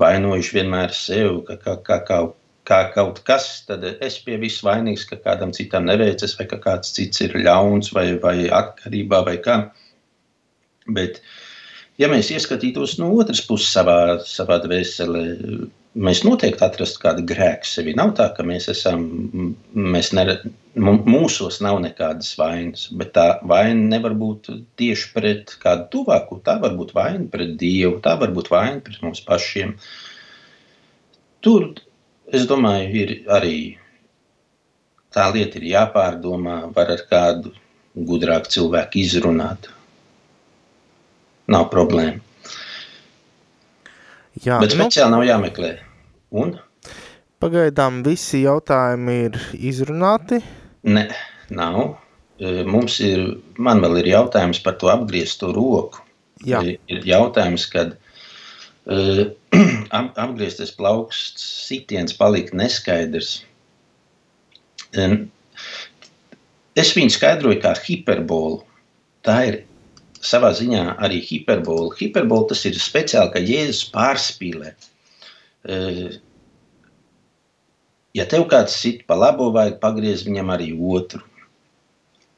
vainojuši 0.00 0.56
vienmēr 0.56 0.94
sevi, 0.96 1.42
ka, 1.46 1.58
ka, 1.62 1.76
ka, 1.86 1.98
ka, 2.08 2.20
kā 2.66 2.80
kaut 2.94 3.22
kas, 3.26 3.48
tad 3.68 3.84
es 3.86 4.18
pie 4.24 4.38
viss 4.42 4.64
vainīgs, 4.66 5.06
ka 5.08 5.18
kādam 5.22 5.52
citam 5.56 5.86
neveicas, 5.88 6.34
vai 6.38 6.48
ka 6.50 6.58
kāds 6.62 6.94
cits 6.96 7.22
ir 7.24 7.36
ļauns, 7.46 7.92
vai, 7.94 8.08
vai 8.22 8.48
atkarībā, 8.50 9.22
vai 9.28 9.36
kā. 9.44 9.58
Bet, 10.98 11.20
ja 12.00 12.10
mēs 12.10 12.32
ieskatītos 12.34 12.96
no 13.02 13.12
otras 13.20 13.44
puses 13.46 13.70
savā, 13.76 14.18
savā 14.26 14.58
dvēselē, 14.64 15.24
mēs 15.96 16.20
noteikti 16.26 16.64
atrastu 16.66 17.00
kādu 17.02 17.24
grēku 17.28 17.68
sevi. 17.68 17.94
Nav 17.96 18.12
tā, 18.18 18.28
ka 18.36 18.44
mēs 18.46 18.68
esam, 18.72 19.04
mēs 19.72 20.12
nere, 20.16 20.38
mūsos 20.76 21.60
nav 21.64 21.78
nekādas 21.84 22.34
vainas, 22.38 22.86
bet 22.92 23.14
tā 23.16 23.26
vaina 23.48 23.88
nevar 23.96 24.14
būt 24.18 24.50
tieši 24.80 25.12
pret 25.14 25.54
kādu 25.62 25.88
tuvāku. 25.94 26.40
Tā 26.44 26.58
var 26.62 26.76
būt 26.78 26.92
vaina 26.96 27.24
pret 27.32 27.56
Dievu, 27.60 28.00
tā 28.04 28.16
var 28.20 28.34
būt 28.36 28.50
vaina 28.52 28.82
pret 28.84 29.00
mums 29.04 29.22
pašiem. 29.24 29.76
Tur, 31.44 31.70
es 32.34 32.46
domāju, 32.50 32.92
ir 33.02 33.16
arī 33.32 33.56
tā 35.16 35.30
lieta 35.32 35.60
ir 35.60 35.70
jāpārdomā, 35.72 36.66
var 36.76 36.92
ar 36.92 37.02
kādu 37.08 37.54
gudrāku 37.96 38.52
cilvēku 38.52 39.00
izrunāt. 39.00 39.70
Nav 41.48 41.70
problēma. 41.72 42.20
Jā, 44.44 44.58
Bet 44.60 44.74
nu- 44.76 44.84
speciāli 44.84 45.08
nu, 45.08 45.16
nav 45.16 45.24
jāmeklē. 45.24 45.85
Un? 46.36 46.56
Pagaidām 47.42 48.00
visi 48.06 48.42
jautājumi 48.44 49.16
ir 49.26 49.38
izrunāti? 49.70 50.40
Nē, 50.88 51.06
nav. 51.56 51.80
E, 52.36 52.62
mums 52.68 52.98
ir, 53.04 53.22
man 53.60 53.80
vēl 53.84 54.00
ir 54.02 54.10
jautājums 54.14 54.60
par 54.64 54.76
to 54.80 54.90
apgriezto 54.92 55.52
roku. 55.56 56.02
Jā. 56.44 56.62
E, 56.62 56.76
ir 56.92 57.04
jautājums, 57.08 57.66
kad 57.72 57.96
uh, 58.92 59.24
apgrieztais 60.24 60.72
plauksts 60.76 61.44
sitiens 61.68 62.16
palika 62.16 62.56
neskaidrs. 62.56 63.38
Es 66.76 66.92
viņu 66.96 67.12
skaidroju 67.16 67.60
kā 67.64 67.72
hiperbolu. 67.80 68.60
Tā 69.26 69.38
ir 69.48 69.62
savā 70.26 70.52
ziņā 70.56 70.96
arī 71.02 71.20
hiperbola. 71.24 71.94
Hiperbola 71.98 72.50
tas 72.52 72.64
ir 72.68 72.78
speciāli, 72.80 73.32
ka 73.34 73.42
Jēzus 73.42 73.88
pārspīlē. 73.94 74.74
Ja 78.16 78.24
tev 78.28 78.46
kāds 78.50 78.76
sit 78.80 79.02
pa 79.08 79.16
labo, 79.18 79.50
vajag 79.52 79.80
pagriezt 79.82 80.28
viņam 80.28 80.52
arī 80.54 80.70
otru. 80.72 81.22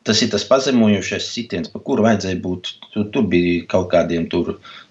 Tas 0.08 0.22
ir 0.24 0.30
tas 0.32 0.46
pazemojošais 0.48 1.26
sitiens, 1.28 1.68
par 1.68 1.82
kuru 1.84 2.06
vajadzēja 2.06 2.38
būt. 2.42 2.70
Tur, 2.94 3.04
tur 3.12 3.26
bija 3.28 3.66
kaut 3.70 3.90
kādiem 3.92 4.24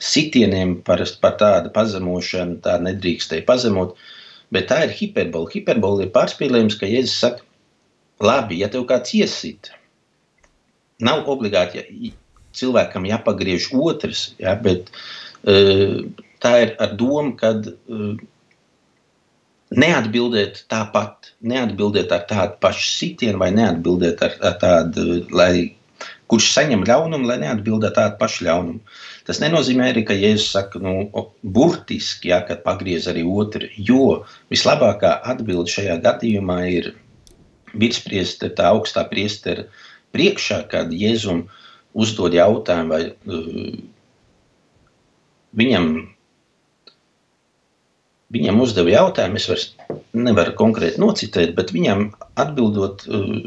sitieniem 0.04 0.78
par, 0.88 1.02
par 1.24 1.34
tādu 1.42 1.72
pazemošanu, 1.74 2.60
tā 2.64 2.78
nedrīkstēja 2.86 3.48
pazemot. 3.48 3.98
Bet 4.54 4.70
tā 4.70 4.84
ir 4.86 4.94
hiperbola. 4.96 5.50
Hiperbola 5.52 6.06
ir 6.06 6.14
pārspīlējums, 6.14 6.78
ka 6.80 6.88
Jēzus 6.88 7.18
saka, 7.24 7.44
labi, 8.24 8.62
ja 8.62 8.70
tev 8.72 8.86
kāds 8.90 9.16
iesit, 9.18 9.72
nav 11.04 11.28
obligāti, 11.30 11.82
ja, 11.82 12.14
cilvēkam 12.58 13.06
jāpagriež 13.10 13.72
otrs, 13.76 14.24
ja, 14.42 14.56
bet 14.56 14.88
uh, 14.94 16.00
tā 16.44 16.54
ir 16.64 16.76
ar 16.82 16.96
domu, 16.98 17.36
ka 17.42 17.56
uh, 17.58 18.16
neatbildēt 19.76 20.64
tāpat, 20.72 21.34
neatbildēt 21.44 22.14
ar 22.16 22.24
tādu 22.30 22.56
pašu 22.64 22.86
sitienu 22.94 23.42
vai 23.42 23.50
neatbildēt 23.56 24.24
ar, 24.24 24.38
ar 24.48 24.56
tādu, 24.62 25.20
lai 25.36 25.74
kurš 26.32 26.50
saņem 26.54 26.86
ļaunumu, 26.88 27.28
lai 27.28 27.40
neatbildētu 27.44 27.96
tādu 27.96 28.18
pašu 28.20 28.48
ļaunumu. 28.48 28.80
Tas 29.28 29.42
nenozīmē 29.44 29.92
arī, 29.92 30.06
ka 30.08 30.16
Jēzus 30.16 30.54
saka, 30.56 30.80
nu, 30.84 31.10
burtiski, 31.44 32.32
ja, 32.32 32.42
kad 32.48 32.64
pagriez 32.64 33.08
arī 33.12 33.26
otru, 33.28 33.68
jo 33.76 34.24
vislabākā 34.54 35.18
atbilde 35.34 35.72
šajā 35.72 36.00
gadījumā 36.04 36.60
ir 36.72 36.94
virspriestera, 37.76 38.56
tā 38.56 38.72
augstā 38.72 39.04
priestera 39.10 39.68
priekšā, 40.16 40.64
kad 40.72 40.92
Jēzum 40.96 41.46
uzdod 41.98 42.36
jautājumu, 42.38 42.94
vai 42.94 43.02
uh, 43.12 43.80
viņam, 45.58 45.92
viņam 48.34 48.62
uzdeva 48.64 48.92
jautājumu, 48.92 49.40
es 49.40 49.48
vairs 49.50 49.68
nevaru 50.18 50.56
konkrēti 50.58 51.00
nocitēt, 51.02 51.54
bet 51.58 51.72
viņam 51.76 52.10
atbildot, 52.40 53.06
uh, 53.08 53.46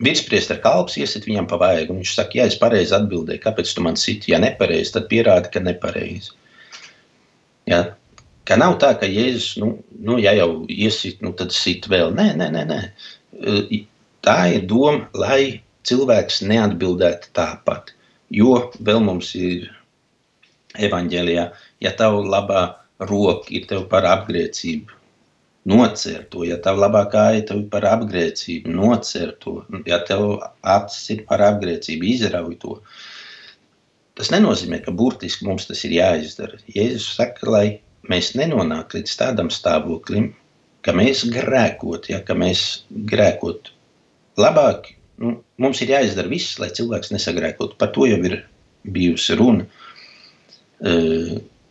virspriestera 0.00 0.60
kalps 0.64 0.96
iesit 1.00 1.28
viņam 1.28 1.48
pa 1.50 1.58
vaigu, 1.60 1.94
viņš 1.98 2.14
saka, 2.16 2.38
ja 2.40 2.48
es 2.48 2.56
pareizi 2.60 2.94
atbildēju, 2.96 3.42
kāpēc 3.44 3.72
tu 3.76 3.84
man 3.84 3.98
siti, 4.00 4.32
ja 4.32 4.40
nepareizi, 4.42 4.94
tad 4.96 5.08
pierādi, 5.12 5.52
ka 5.52 5.62
nepareizi. 5.64 6.32
Ja? 7.68 7.82
Ka 8.48 8.56
nav 8.58 8.78
tā, 8.82 8.94
ka 8.98 9.06
Jēzus, 9.06 9.58
nu, 9.60 9.74
nu 10.02 10.16
ja 10.18 10.32
jau 10.34 10.64
iesit, 10.72 11.20
nu, 11.22 11.34
tad 11.36 11.52
sit 11.54 11.86
vēl. 11.92 12.14
Nē, 12.16 12.32
nē, 12.40 12.48
nē, 12.56 12.64
nē. 12.66 12.80
Tā 14.24 14.38
ir 14.56 14.64
doma, 14.68 15.06
lai 15.14 15.60
cilvēks 15.86 16.40
neatbildētu 16.48 17.30
tāpat. 17.36 17.92
Jo 18.32 18.70
vēl 18.80 19.04
mums 19.04 19.34
ir 19.38 19.68
evanģēlijā, 20.80 21.46
ja 21.84 21.92
tavu 21.98 22.24
labā 22.30 22.64
roka 23.08 23.52
ir 23.54 23.66
tev 23.70 23.86
par 23.92 24.06
apgrēcību, 24.08 24.96
nocer 25.70 26.24
to, 26.32 26.44
ja 26.48 26.58
tavu 26.64 26.82
labā 26.84 27.04
kāja 27.12 27.44
tev 27.50 27.64
par 27.72 27.86
apgrēcību, 27.88 28.72
nocer 28.74 29.34
to, 29.42 29.60
ja 29.88 30.00
tev 30.08 30.40
acis 30.76 31.16
ir 31.16 31.24
par 31.28 31.44
apgrēcību, 31.46 32.08
izrauj 32.14 32.56
to. 32.62 32.76
Tas 34.20 34.32
nenozīmē, 34.34 34.82
ka 34.84 34.92
burtiski 34.92 35.46
mums 35.48 35.68
tas 35.68 35.80
ir 35.88 35.96
jāizdara. 35.96 36.60
Jēzus 36.68 37.14
saka, 37.16 37.46
lai 37.48 37.66
mēs 38.10 38.34
nenonāktu 38.36 39.00
līdz 39.00 39.16
tādam 39.20 39.52
stāvoklim, 39.52 40.32
ka 40.84 40.92
mēs 40.96 41.24
grēkot, 41.32 42.10
ja, 42.12 42.20
ka 42.24 42.36
mēs 42.36 42.84
grēkot 42.90 43.70
labāk 44.40 44.92
nu, 45.20 45.36
mums 45.60 45.80
ir 45.84 45.92
jāizdara 45.94 46.30
viss, 46.32 46.58
lai 46.60 46.70
cilvēks 46.76 47.12
nesagrēkotu. 47.14 47.76
Par 47.80 47.92
to 47.94 48.08
jau 48.08 48.18
ir 48.28 48.40
bijusi 48.88 49.36
runa. 49.38 49.66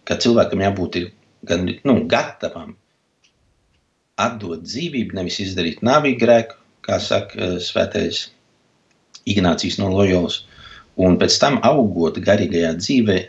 Ka 0.06 0.18
cilvēkam 0.22 0.64
jābūt 0.66 1.00
gan 1.48 1.68
nu, 1.88 1.96
gatavam 2.12 2.76
atdot 4.20 4.64
dzīvību, 4.66 5.16
nevis 5.16 5.40
izdarīt 5.46 5.84
nāvīgu 5.86 6.20
grēku, 6.24 6.58
kā 6.86 7.00
saka 7.04 7.40
e, 7.40 7.50
svētais 7.64 8.26
Ignācijas 9.30 9.78
no 9.80 9.92
Loyolas. 9.94 10.42
Un 11.00 11.16
pēc 11.22 11.38
tam 11.40 11.60
augot 11.64 12.20
garīgajā 12.26 12.74
dzīvē, 12.82 13.20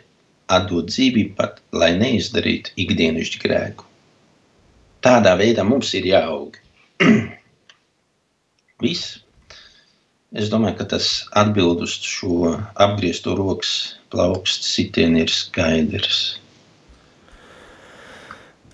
atdot 0.50 0.90
dzīvību 0.90 1.36
pat, 1.38 1.60
lai 1.70 1.92
neizdarītu 1.98 2.74
ikdienišķu 2.82 3.42
grēku. 3.44 3.86
Tādā 5.06 5.36
veidā 5.38 5.64
mums 5.64 5.92
ir 5.96 6.08
jāaug. 6.10 6.58
Viss. 8.84 9.20
Es 10.30 10.50
domāju, 10.50 10.76
ka 10.78 10.86
tas 10.92 11.06
atbild 11.38 11.80
uz 11.86 11.96
šo 12.06 12.52
apgriezto 12.78 13.34
rokas 13.38 13.72
plaukstu 14.14 14.66
sitienu 14.66 15.24
ir 15.24 15.32
skaidrs. 15.34 16.20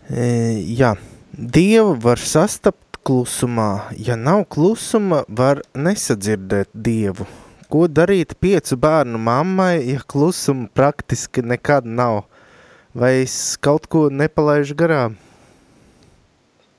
Jā, 0.06 0.92
Dievu 1.34 1.96
var 1.98 2.20
sastapt 2.22 3.00
klusumā. 3.02 3.90
Ja 3.98 4.14
nav 4.14 4.44
klusuma, 4.54 5.24
var 5.28 5.64
nesadzirdēt 5.74 6.70
Dievu. 6.72 7.26
Ko 7.66 7.88
darīt 7.90 8.36
piecu 8.38 8.78
bērnu 8.78 9.18
mammai, 9.18 9.82
ja 9.82 10.02
klusuma 10.06 10.68
praktiski 10.70 11.42
nekad 11.42 11.86
nav? 11.86 12.22
Vai 12.94 13.24
es 13.24 13.56
kaut 13.58 13.88
ko 13.90 14.06
nepalaižu 14.08 14.76
garām? 14.78 15.16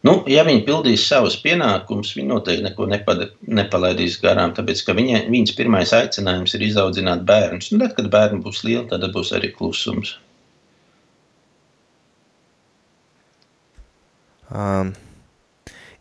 Nu, 0.07 0.21
ja 0.31 0.45
viņi 0.47 0.63
pildīs 0.63 1.03
savus 1.09 1.35
pienākumus, 1.43 2.13
viņi 2.15 2.29
noteikti 2.31 2.63
neko 2.63 2.87
nepada, 2.87 3.27
nepalaidīs 3.43 4.15
garām. 4.23 4.53
Tāpēc, 4.55 4.85
ka 4.87 4.95
viņa, 4.95 5.25
viņas 5.27 5.57
pirmais 5.57 5.91
aicinājums 5.91 6.55
ir 6.55 6.63
izaudzināt 6.69 7.27
bērnus. 7.27 7.73
Nu, 7.73 7.81
tad, 7.83 7.97
kad 7.97 8.07
bērni 8.13 8.39
būs 8.45 8.63
lieli, 8.63 8.87
tad 8.93 9.03
būs 9.11 9.33
arī 9.35 9.51
klusums. 9.57 10.15
Um, 14.47 14.93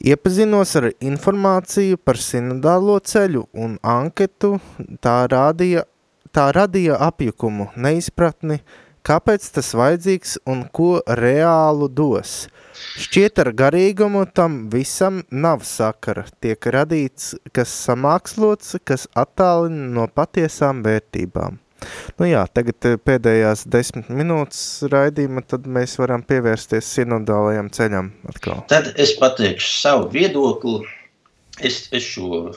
iepazinos 0.00 0.76
ar 0.78 0.90
informāciju 1.00 1.98
par 1.98 2.20
sinodālo 2.22 2.98
ceļu 3.00 3.46
un 3.54 3.78
anketu. 3.82 4.56
Tā, 5.02 5.18
rādīja, 5.32 5.86
tā 6.34 6.50
radīja 6.54 7.00
apjukumu, 7.08 7.70
neizpratni, 7.76 8.60
kāpēc 9.06 9.50
tas 9.56 9.72
vajadzīgs 9.78 10.38
un 10.46 10.66
ko 10.72 11.00
reālu 11.06 11.90
dos– 11.90 12.38
Šķiet 12.76 13.40
ar 13.40 13.50
garīgumu 13.56 14.22
tam 14.36 14.56
visam 14.72 15.20
nav 15.44 15.64
sakara, 15.68 16.24
tiek 16.40 16.68
radīts, 16.76 17.34
kas 17.56 17.72
samākslots, 17.86 18.76
kas 18.88 19.06
attālina 19.16 19.88
no 19.98 20.06
patiesām 20.20 20.82
vērtībām. 20.84 21.60
Nu 22.16 22.28
jā, 22.28 22.42
tagad 22.56 22.88
eh, 22.88 22.96
pēdējās 22.96 23.66
desmit 23.72 24.08
minūtes 24.12 24.60
raidījuma, 24.92 25.42
tad 25.44 25.66
mēs 25.68 25.96
varam 26.00 26.24
pievērsties 26.26 26.88
sinodālajam 26.96 27.68
ceļam 27.74 28.12
atkal. 28.30 28.62
Tad 28.72 28.92
es 29.02 29.14
pateikšu 29.20 29.72
savu 29.82 30.08
viedokli. 30.14 30.80
es, 31.60 31.86
es 31.96 32.04
šo, 32.04 32.52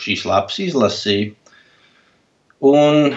šīs 0.00 0.24
lapas 0.28 0.58
izlasīju, 0.64 1.34
un 2.64 3.16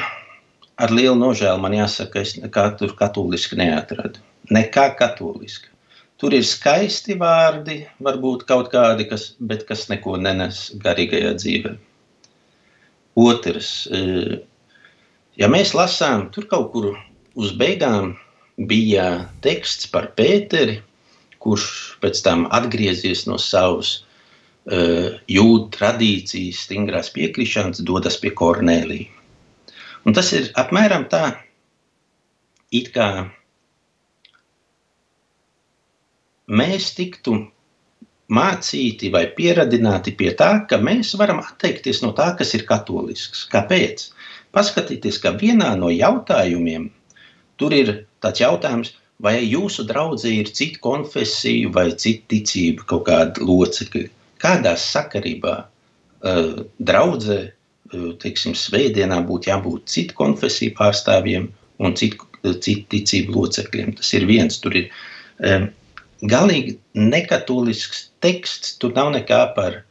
ar 0.82 0.92
lielu 0.92 1.16
nožēlu 1.20 1.62
man 1.64 1.76
jāsaka, 1.76 2.24
es 2.24 2.36
nekā 2.40 2.66
tur 2.80 2.96
katoliski 3.00 3.60
neatradu. 3.60 4.20
Nekā 4.52 4.90
katoliski. 5.00 5.70
Tur 6.22 6.36
ir 6.38 6.44
skaisti 6.46 7.16
vārdi, 7.18 7.80
varbūt 8.04 8.44
kaut 8.50 8.70
kādi, 8.74 9.08
kas, 9.10 9.32
bet 9.40 9.64
kas 9.70 9.88
neko 9.90 10.20
nenes 10.22 10.68
garīgajā 10.84 11.32
dzīvē. 11.40 11.72
Otrs, 13.22 13.72
eh, 13.92 14.38
ja 15.42 15.50
mēs 15.50 15.74
lasām, 15.78 16.30
tur 16.34 16.48
kaut 16.52 16.70
kur 16.74 16.92
uz 17.36 17.54
beigām 17.58 18.14
bija 18.70 19.28
teksts 19.42 19.90
par 19.92 20.12
Pēteri, 20.18 20.80
kurš 21.42 21.68
pēc 22.04 22.22
tam 22.26 22.46
atgriezies 22.54 23.26
no 23.30 23.40
savas 23.42 23.96
uh, 24.02 25.18
jūdu 25.26 25.70
tradīcijas, 25.74 26.66
stingrās 26.68 27.10
piekrišanas, 27.16 27.82
dodas 27.88 28.20
pie 28.22 28.34
Kornelija. 28.38 29.10
Un 30.06 30.18
tas 30.18 30.32
ir 30.38 30.50
apmēram 30.58 31.08
tā, 31.10 31.26
it 32.74 32.90
kā 32.94 33.08
mēs 36.50 36.94
tiktu 36.98 37.36
mācīti 38.32 39.12
vai 39.14 39.26
pieradināti 39.36 40.14
pie 40.18 40.32
tā, 40.40 40.52
ka 40.70 40.80
mēs 40.82 41.14
varam 41.20 41.42
atteikties 41.44 42.02
no 42.06 42.14
tā, 42.18 42.32
kas 42.40 42.54
ir 42.58 42.66
katolisks. 42.70 43.44
Kāpēc? 43.52 44.08
Paskatieties, 44.56 45.20
ka 45.24 45.32
vienā 45.40 45.74
no 45.80 45.92
jautājumiem 45.94 46.90
tur 47.62 47.76
ir 47.76 47.94
tāds 48.24 48.42
jautājums, 48.44 48.96
vai 49.22 49.38
jūsu 49.46 49.86
draudzē 49.88 50.32
ir 50.34 50.50
cita 50.50 50.82
konfesija 50.82 51.70
vai 51.76 51.92
cita 51.94 52.34
ticība, 52.34 52.88
kaut 52.90 53.06
kāda 53.08 53.46
locekļa. 53.46 54.10
Kādā 54.42 54.74
sakarībā 54.82 55.56
uh, 55.62 56.64
draudzē 56.82 57.42
teiksim, 58.22 58.56
svētdienā 58.56 59.22
būtu 59.28 59.52
jābūt 59.52 59.90
citu 59.92 60.16
konfesiju 60.18 60.76
pārstāvjiem 60.78 61.50
un 61.84 61.96
citu, 62.00 62.28
citu 62.44 62.88
ticību 62.96 63.36
locekļiem. 63.36 63.96
Tas 64.00 64.14
ir 64.18 64.28
viens. 64.30 64.60
Tur 64.64 64.78
ir 64.78 64.90
um, 65.44 65.68
galīgi 66.32 66.78
nekatolisks 66.98 68.08
teksts. 68.24 68.78
Tur 68.82 68.96
nav 68.98 69.12
nekā 69.16 69.42
par, 69.58 69.82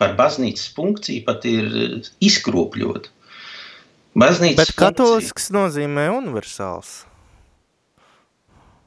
par 0.00 0.16
baznīcas 0.18 0.72
funkciju, 0.76 1.24
pat 1.28 1.46
ir 1.48 1.70
izkropļot. 2.24 3.10
Baznīcas 4.14 4.60
Bet 4.60 4.76
katolisks 4.78 5.48
funkcija, 5.48 5.58
nozīmē 5.58 6.06
universāls 6.14 7.02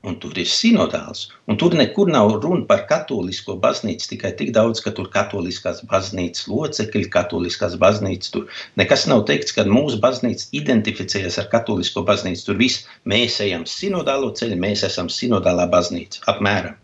un 0.07 0.15
tur 0.21 0.37
ir 0.39 0.47
sinodāls. 0.49 1.27
Un 1.49 1.57
tur 1.59 1.75
nekur 1.77 2.09
nav 2.11 2.31
runa 2.43 2.65
par 2.69 2.85
katolisko 2.89 3.57
baznīcu, 3.63 4.09
tikai 4.13 4.31
tik 4.39 4.53
daudz, 4.55 4.81
ka 4.83 4.93
tur 4.97 5.09
katoliskās 5.13 5.83
baznīcas 5.91 6.47
locekļi, 6.51 7.09
katoliskās 7.13 7.77
baznīcas. 7.81 8.31
Tur 8.35 8.61
nekas 8.79 9.07
nav 9.11 9.25
teikts, 9.29 9.55
ka 9.57 9.67
mūsu 9.67 9.99
baznīca 10.03 10.49
identificējas 10.61 11.39
ar 11.43 11.51
katolisko 11.53 12.05
baznīcu. 12.07 12.45
Tur 12.49 12.61
viss 12.61 12.87
mēs 13.09 13.39
ejam 13.43 13.67
sinodālo 13.69 14.31
ceļu, 14.37 14.59
mēs 14.63 14.85
esam 14.87 15.11
sinodālā 15.11 15.67
baznīca, 15.73 16.23
apmēram. 16.33 16.79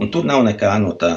Un 0.00 0.12
tur 0.12 0.28
nav 0.28 0.44
nekā 0.46 0.72
no 0.84 0.94
tā. 1.00 1.14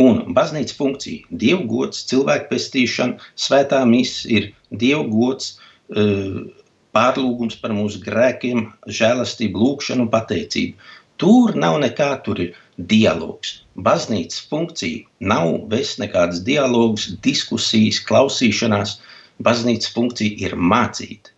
Un 0.00 0.22
baznīcas 0.32 0.76
funkcija, 0.78 1.26
dievu 1.28 1.66
gods, 1.68 2.06
cilvēku 2.08 2.48
pestīšana, 2.54 3.20
svētā 3.36 3.82
misija 3.88 4.38
ir 4.38 4.50
dievu 4.70 5.08
gods. 5.12 5.58
Uh, 5.92 6.46
pārlūgums 6.96 7.56
par 7.60 7.72
mūsu 7.76 8.00
grēkiem, 8.04 8.66
žēlastību, 8.84 9.60
lūgšanu 9.60 10.06
un 10.06 10.10
pateicību. 10.12 10.90
Tur 11.20 11.54
nav 11.56 11.78
nekā, 11.82 12.10
tur 12.24 12.40
ir 12.42 12.56
dialogs. 12.76 13.62
Baznīcas 13.76 14.42
funkcija 14.50 15.06
nav 15.32 15.54
vest 15.72 16.00
nekādas 16.02 16.42
dialogus, 16.44 17.12
diskusijas, 17.24 18.00
klausīšanās. 18.08 18.98
Baznīcas 19.42 19.92
funkcija 19.94 20.48
ir 20.48 20.56
mācīt. 20.56 21.32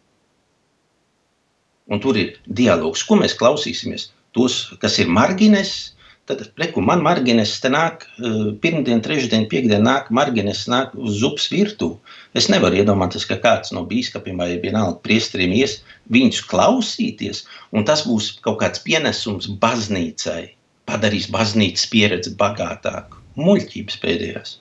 Un 1.90 2.00
tur 2.00 2.16
ir 2.18 2.38
dialogs, 2.48 3.04
ko 3.06 3.18
mēs 3.20 3.36
klausīsimies. 3.38 4.08
Tos, 4.34 4.72
kas 4.82 4.98
ir 4.98 5.10
margines, 5.12 5.93
Tad, 6.24 6.40
reku, 6.56 6.80
man 6.80 7.02
margines 7.04 7.50
te 7.60 7.68
nāk, 7.68 8.06
eh, 8.16 8.46
pirmdien, 8.62 9.02
trešdien, 9.04 9.44
piekdien 9.50 9.84
nāk, 9.84 10.08
margines 10.08 10.62
nāk 10.72 10.94
uz 10.96 11.18
zupas 11.20 11.50
virtuvi. 11.52 11.98
Es 12.32 12.48
nevaru 12.48 12.80
iedomāties, 12.80 13.26
ka 13.28 13.36
kāds 13.42 13.74
no 13.76 13.84
bīskapiem 13.90 14.40
vai 14.40 14.54
vienalga 14.62 15.02
priesteriem 15.04 15.52
ies 15.52 15.82
viņus 16.08 16.40
klausīties, 16.48 17.44
un 17.76 17.84
tas 17.84 18.06
būs 18.08 18.38
kaut 18.40 18.62
kāds 18.64 18.80
pienesums 18.86 19.50
baznīcai, 19.60 20.54
padarīs 20.88 21.28
baznīcas 21.28 21.86
pieredzi 21.92 22.32
bagātāku. 22.40 23.20
Muļķības 23.36 24.00
pēdējās. 24.00 24.58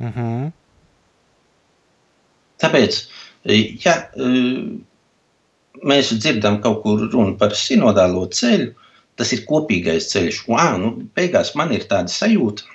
-hmm. 0.00 0.52
Tāpēc, 2.62 3.00
ja 3.84 3.94
eh, 4.16 4.62
mēs 5.90 6.12
dzirdam 6.14 6.60
kaut 6.64 6.82
kur 6.84 7.04
runu 7.12 7.36
par 7.40 7.54
sinodālo 7.58 8.26
ceļu, 8.38 8.72
tas 9.16 9.32
ir 9.32 9.44
kopīgais 9.48 10.10
ceļš. 10.12 10.42
Un, 10.52 10.80
nu, 10.82 10.94
beigās 11.16 11.54
man 11.58 11.72
ir 11.76 11.86
tāda 11.90 12.12
sajūta, 12.12 12.66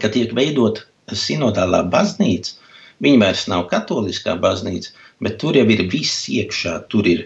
ka 0.00 0.10
tiek 0.14 0.34
veidot 0.36 0.84
sinodālā 1.12 1.84
baznīca. 1.92 2.60
Viņa 3.04 3.20
vairs 3.20 3.46
nav 3.50 3.66
katoliskā 3.72 4.36
baznīca, 4.40 4.92
bet 5.24 5.40
tur 5.42 5.56
jau 5.58 5.66
ir 5.74 5.82
viss 5.92 6.28
iekšā. 6.30 6.76
Tur 6.92 7.08
ir 7.10 7.24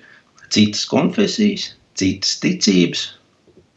citas 0.54 0.86
konfesijas, 0.88 1.72
citas 1.98 2.38
ticības, 2.42 3.04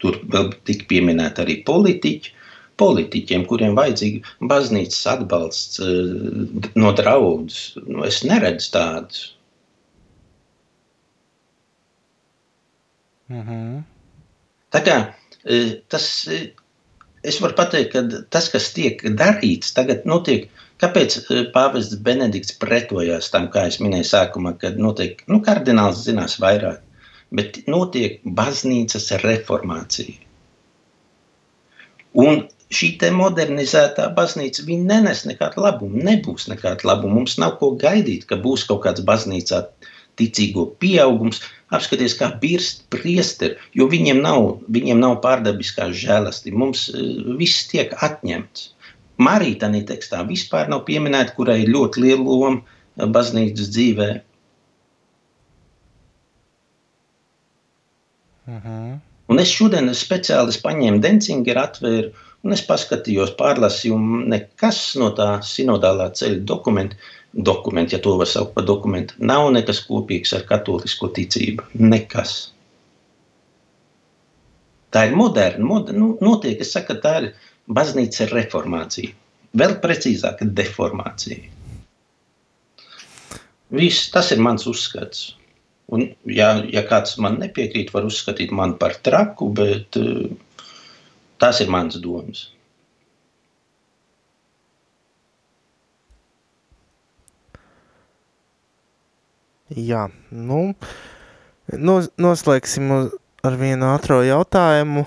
tur 0.02 0.18
vēl 0.32 0.54
tika 0.68 0.88
pieminēta 0.90 1.44
arī 1.44 1.60
politiķi. 1.68 2.38
Politiķiem, 2.80 3.44
kuriem 3.46 3.76
vajadzīga 3.76 4.48
baznīcas 4.50 5.02
atbalsts 5.12 5.82
eh, 5.84 6.62
no 6.80 6.94
draudzes, 6.96 7.76
nu, 7.84 8.00
es 8.08 8.22
neredzu 8.26 8.70
tādus. 8.74 9.26
-hmm. 13.40 13.82
Tā 14.72 14.80
kā 14.86 14.96
e, 15.44 15.58
tas, 15.92 16.06
e, 16.28 16.40
es 17.22 17.40
varu 17.44 17.56
pateikt, 17.58 17.92
ka 17.92 18.24
tas, 18.30 18.48
kas 18.52 18.72
tiek 18.76 19.02
darīts, 19.20 19.74
tagad 19.76 20.06
notiek. 20.08 20.48
Kāpēc 20.82 21.18
e, 21.20 21.42
pāvests 21.54 22.00
Benedikts 22.06 22.56
pretojās 22.62 23.30
tam, 23.34 23.48
kā 23.54 23.66
es 23.70 23.78
minēju 23.84 24.08
sākumā, 24.08 24.56
kad 24.58 24.80
notiek, 24.86 25.22
nu, 25.28 25.42
kardināls 25.44 26.02
zinās 26.06 26.38
vairāk, 26.42 26.80
bet 27.30 27.62
notiek 27.66 28.20
baznīcas 28.24 29.12
reformācija. 29.22 30.18
Un 32.12 32.44
šī 32.72 32.96
modernizētā 33.12 34.08
baznīca 34.16 34.64
nenes 34.68 35.24
nekādu 35.28 35.62
labumu, 35.64 36.02
nebūs 36.08 36.48
nekāda 36.48 36.88
labuma. 36.88 37.20
Mums 37.20 37.38
nav 37.38 37.58
ko 37.60 37.72
gaidīt, 37.76 38.26
ka 38.28 38.36
būs 38.36 38.64
kaut 38.68 38.82
kāds 38.84 39.04
baznīcā 39.04 39.62
ticīgo 40.20 40.66
pieaugums. 40.80 41.40
Apskaties, 41.72 42.14
kā 42.18 42.28
birst 42.42 42.84
priesteri, 42.92 43.56
jo 43.78 43.88
viņiem 43.88 44.20
nav, 44.24 44.48
viņiem 44.72 45.00
nav 45.00 45.18
pārdabiskās 45.24 45.94
žēlastība. 46.02 46.60
Mums 46.64 46.88
uh, 46.92 47.04
viss 47.38 47.68
tiek 47.70 47.94
atņemts. 48.04 48.68
Marija 49.22 49.64
tādā 49.66 49.82
tekstā 49.92 50.22
vispār 50.28 50.70
nav 50.72 50.84
pieminēta, 50.88 51.34
kurai 51.36 51.62
ir 51.62 51.72
ļoti 51.72 52.02
liela 52.04 52.24
loma 52.26 52.60
eh, 52.60 53.06
baznīcas 53.06 53.70
dzīvē. 53.76 54.10
Uh 58.42 58.52
mhm. 58.52 58.60
-huh. 58.66 59.00
Un 59.32 59.38
es 59.38 59.48
šodien 59.48 59.88
speciāli 59.96 60.52
paņēmu 60.60 61.00
Dencingeru, 61.00 61.60
atvēru 61.60 62.10
un 62.42 62.54
es 62.56 62.62
paskatījos, 62.66 63.34
pārlasīju, 63.38 63.96
un 63.96 64.28
nekas 64.32 64.80
no 65.00 65.12
tā 65.18 65.28
sinodālā 65.46 66.10
ceļa 66.18 66.42
dokumenta 66.50 66.98
dokumenti, 67.32 67.96
ja 67.96 68.02
to 68.02 68.16
var 68.18 68.28
saukt 68.28 68.54
par 68.54 68.66
dokumentu, 68.68 69.14
nav 69.18 69.48
nekas 69.54 69.82
kopīgs 69.86 70.34
ar 70.36 70.44
katolisko 70.48 71.08
ticību. 71.16 71.68
Nekas. 71.80 72.52
Tā 74.92 75.06
ir 75.08 75.16
moderna, 75.16 75.64
moder, 75.64 75.96
nu, 75.96 76.12
notiek, 76.20 76.60
es 76.60 76.74
saku, 76.74 76.98
tā 77.00 77.14
ir 77.22 77.28
baznīca 77.72 78.28
reformācija. 78.28 79.14
Vēl 79.56 79.76
precīzāk, 79.80 80.44
deformācija. 80.56 81.40
Viss, 83.72 84.10
tas 84.12 84.28
ir 84.34 84.40
mans 84.44 84.66
uzskats. 84.68 85.30
Un, 85.92 86.06
ja, 86.28 86.54
ja 86.72 86.82
kāds 86.88 87.16
man 87.20 87.38
nepiekrīt, 87.40 87.92
var 87.92 88.04
uzskatīt 88.08 88.52
mani 88.52 88.76
par 88.80 88.98
traku, 89.04 89.48
bet 89.56 89.96
uh, 90.00 90.28
tas 91.40 91.60
ir 91.64 91.72
mans 91.72 91.96
domas. 92.00 92.46
Jā, 99.78 100.06
nu, 100.30 100.74
nos, 101.72 102.08
noslēgsim 102.20 102.90
ar 103.42 103.58
vienu 103.60 103.88
ātro 103.92 104.20
jautājumu. 104.26 105.04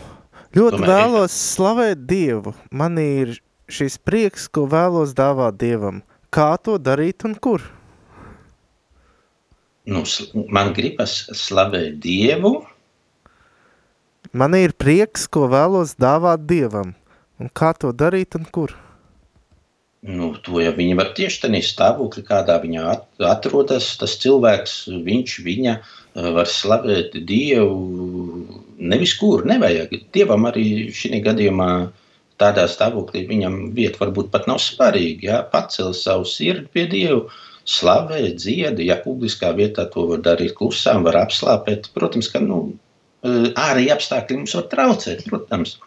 Ļoti 0.56 0.78
Tomēr. 0.80 0.90
vēlos 0.90 1.36
slavēt 1.56 2.06
Dievu. 2.08 2.56
Man 2.72 2.98
ir 3.02 3.36
šis 3.72 3.98
prieks, 4.00 4.48
ko 4.48 4.66
vēlos 4.72 5.14
dāvāt 5.18 5.60
Dievam. 5.60 6.02
Kā 6.34 6.56
to 6.58 6.78
darīt 6.80 7.26
un 7.28 7.36
kur? 7.36 7.64
Nu, 9.86 10.02
man 10.50 10.72
gribas 10.74 11.26
slavēt 11.36 12.00
Dievu. 12.04 12.58
Man 14.34 14.56
ir 14.58 14.74
prieks, 14.74 15.28
ko 15.28 15.46
vēlos 15.52 15.94
dāvāt 16.00 16.48
Dievam. 16.50 16.96
Un 17.40 17.52
kā 17.52 17.74
to 17.78 17.92
darīt 17.94 18.40
un 18.40 18.48
kur? 18.48 18.74
Nu, 20.06 20.36
to 20.46 20.60
jau 20.62 20.72
viņi 20.76 20.96
var 21.00 21.08
tieši 21.18 21.40
tādā 21.48 21.60
stāvoklī, 21.66 22.22
kādā 22.28 22.60
viņa 22.62 22.82
atrodas. 23.26 23.88
Tas 23.98 24.14
cilvēks, 24.22 24.76
viņš, 25.06 25.38
viņa 25.46 25.74
eh, 25.74 26.28
var 26.36 26.50
slavēt 26.52 27.16
Dievu 27.26 27.80
nevis 28.78 29.16
kur, 29.18 29.46
nevajag. 29.50 29.96
Dievam 30.14 30.46
arī 30.52 30.92
šī 30.94 31.24
gadījumā 31.26 31.70
tādā 32.42 32.68
stāvoklī 32.70 33.24
viņam 33.32 33.58
vieta 33.74 34.04
varbūt 34.04 34.30
pat 34.36 34.46
nav 34.52 34.62
svarīga. 34.62 35.26
Ja? 35.26 35.42
Pacel 35.50 35.96
savu 35.98 36.30
sirdi 36.30 36.70
pie 36.70 36.86
Dievu, 36.92 37.26
slavē, 37.66 38.22
dziedi. 38.38 38.86
Ja 38.92 39.00
publiskā 39.02 39.56
vietā 39.58 39.88
to 39.90 40.06
var 40.12 40.22
darīt 40.22 40.54
klusām, 40.60 41.02
var 41.08 41.18
apslāpēt. 41.24 41.90
Protams, 41.98 42.30
ka 42.30 42.44
nu, 42.46 42.62
eh, 43.26 43.50
ārēji 43.58 43.94
apstākļi 43.98 44.42
mums 44.44 44.58
var 44.62 44.70
traucēt, 44.70 45.26
protams. 45.32 45.80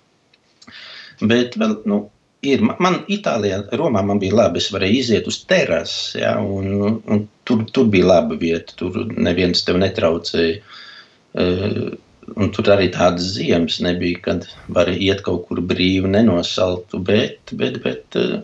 Bet 1.22 1.54
vēl, 1.58 1.82
nu, 1.86 2.08
ir. 2.46 2.64
Man 2.82 3.00
Itālijā, 3.10 3.62
Romā 3.78 4.02
man 4.06 4.20
bija 4.22 4.36
labi. 4.38 4.62
Es 4.62 4.70
varēju 4.74 4.98
iziet 5.00 5.30
uz 5.30 5.40
terases, 5.48 6.18
ja, 6.20 6.34
un, 6.42 7.00
un 7.06 7.24
tur, 7.48 7.64
tur 7.74 7.88
bija 7.92 8.10
laba 8.12 8.38
vieta. 8.40 8.76
Tur 8.78 9.00
neviens 9.16 9.64
tev 9.66 9.80
netraucēja. 9.82 10.60
Uh, 11.38 11.88
un 12.36 12.52
tur 12.52 12.68
arī 12.74 12.88
tādas 12.92 13.34
ziemas 13.36 13.78
nebija, 13.84 14.20
kad 14.24 14.46
var 14.74 14.90
iet 14.92 15.22
kaut 15.26 15.46
kur 15.48 15.62
brīvi, 15.64 16.08
nenosaltu. 16.12 17.00
Bet, 17.04 17.54
bet, 17.58 17.80
bet 17.84 18.18
uh, 18.20 18.40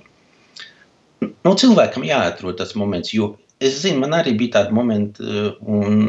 nu, 1.24 1.54
cilvēkam 1.54 2.06
jāatrod 2.08 2.60
tas 2.60 2.76
moments, 2.78 3.14
jo 3.16 3.34
es 3.64 3.80
zinu, 3.82 4.02
man 4.04 4.16
arī 4.18 4.34
bija 4.38 4.60
tādi 4.60 4.76
momenti, 4.76 5.24
uh, 5.24 5.54
un 5.64 6.04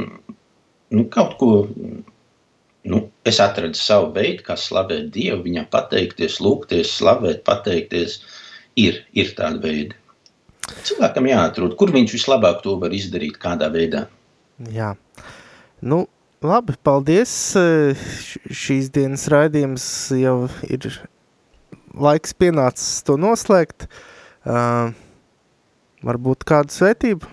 nu, 0.95 1.07
kaut 1.11 1.37
ko 1.39 1.49
nu, 2.85 3.01
es 3.25 3.39
atradu 3.41 3.77
savu 3.77 4.11
veidu, 4.15 4.43
kā 4.45 4.55
slavēt 4.59 5.09
Dievu, 5.13 5.41
viņam 5.45 5.67
pateikties, 5.73 6.37
lūgties, 6.43 6.93
slavēt, 6.99 7.41
pateikties. 7.47 8.19
Ir, 8.75 8.99
ir 9.15 9.31
tāda 9.37 9.61
veida. 9.63 9.95
Cilvēkam 10.85 11.29
jāatrod, 11.29 11.77
kur 11.79 11.93
viņš 11.95 12.13
vislabāk 12.17 12.59
to 12.65 12.75
var 12.81 12.93
izdarīt, 12.93 13.37
kādā 13.41 13.69
veidā. 13.71 14.03
Jā. 14.75 14.91
Nu, 15.79 16.03
labi, 16.43 16.75
paldies. 16.83 17.31
Šīs 18.51 18.91
dienas 18.93 19.25
raidījums 19.31 19.85
jau 20.19 20.35
ir 20.67 20.89
laiks 21.95 22.35
pienācis 22.35 22.99
to 23.07 23.15
noslēgt. 23.21 23.87
Uh, 24.45 24.91
varbūt 26.05 26.43
kādu 26.45 26.75
svētību? 26.75 27.31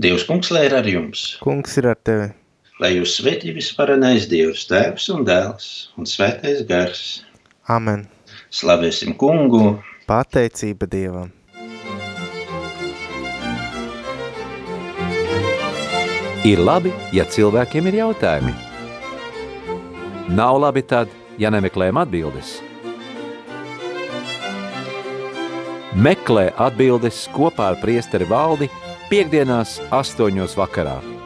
Dievs 0.00 0.26
kungs, 0.26 0.50
lai 0.52 0.66
ir 0.66 0.76
ar 0.80 0.90
jums. 0.90 1.30
Kungs 1.44 1.78
ir 1.78 1.92
ar 1.92 2.02
tevi 2.02 2.32
lai 2.80 2.94
jūs 2.96 3.18
svētī 3.20 3.52
visvarenais 3.54 4.26
Dievs, 4.30 4.64
Tēvs 4.70 5.10
un 5.14 5.26
Dēls 5.28 5.66
un 6.00 6.08
Svētais 6.08 6.64
Gars. 6.68 7.20
Amen. 7.68 8.06
Slavēsim 8.50 9.14
kungu. 9.20 9.76
Pateicība 10.08 10.88
Dievam. 10.90 11.30
Ir 16.40 16.62
labi, 16.64 16.88
ja 17.12 17.26
cilvēkiem 17.28 17.90
ir 17.90 18.00
jautājumi. 18.00 18.54
Nav 20.32 20.56
labi 20.64 20.80
tad, 20.88 21.12
ja 21.38 21.52
nemeklējam 21.52 22.00
atbildes. 22.00 22.56
Meklē 26.00 26.48
atbildes 26.56 27.26
kopā 27.34 27.74
ar 27.74 27.80
priesteri 27.82 28.24
valdi 28.30 28.70
piekdienās 29.10 29.80
astoņos 29.92 30.56
vakarā. 30.56 31.19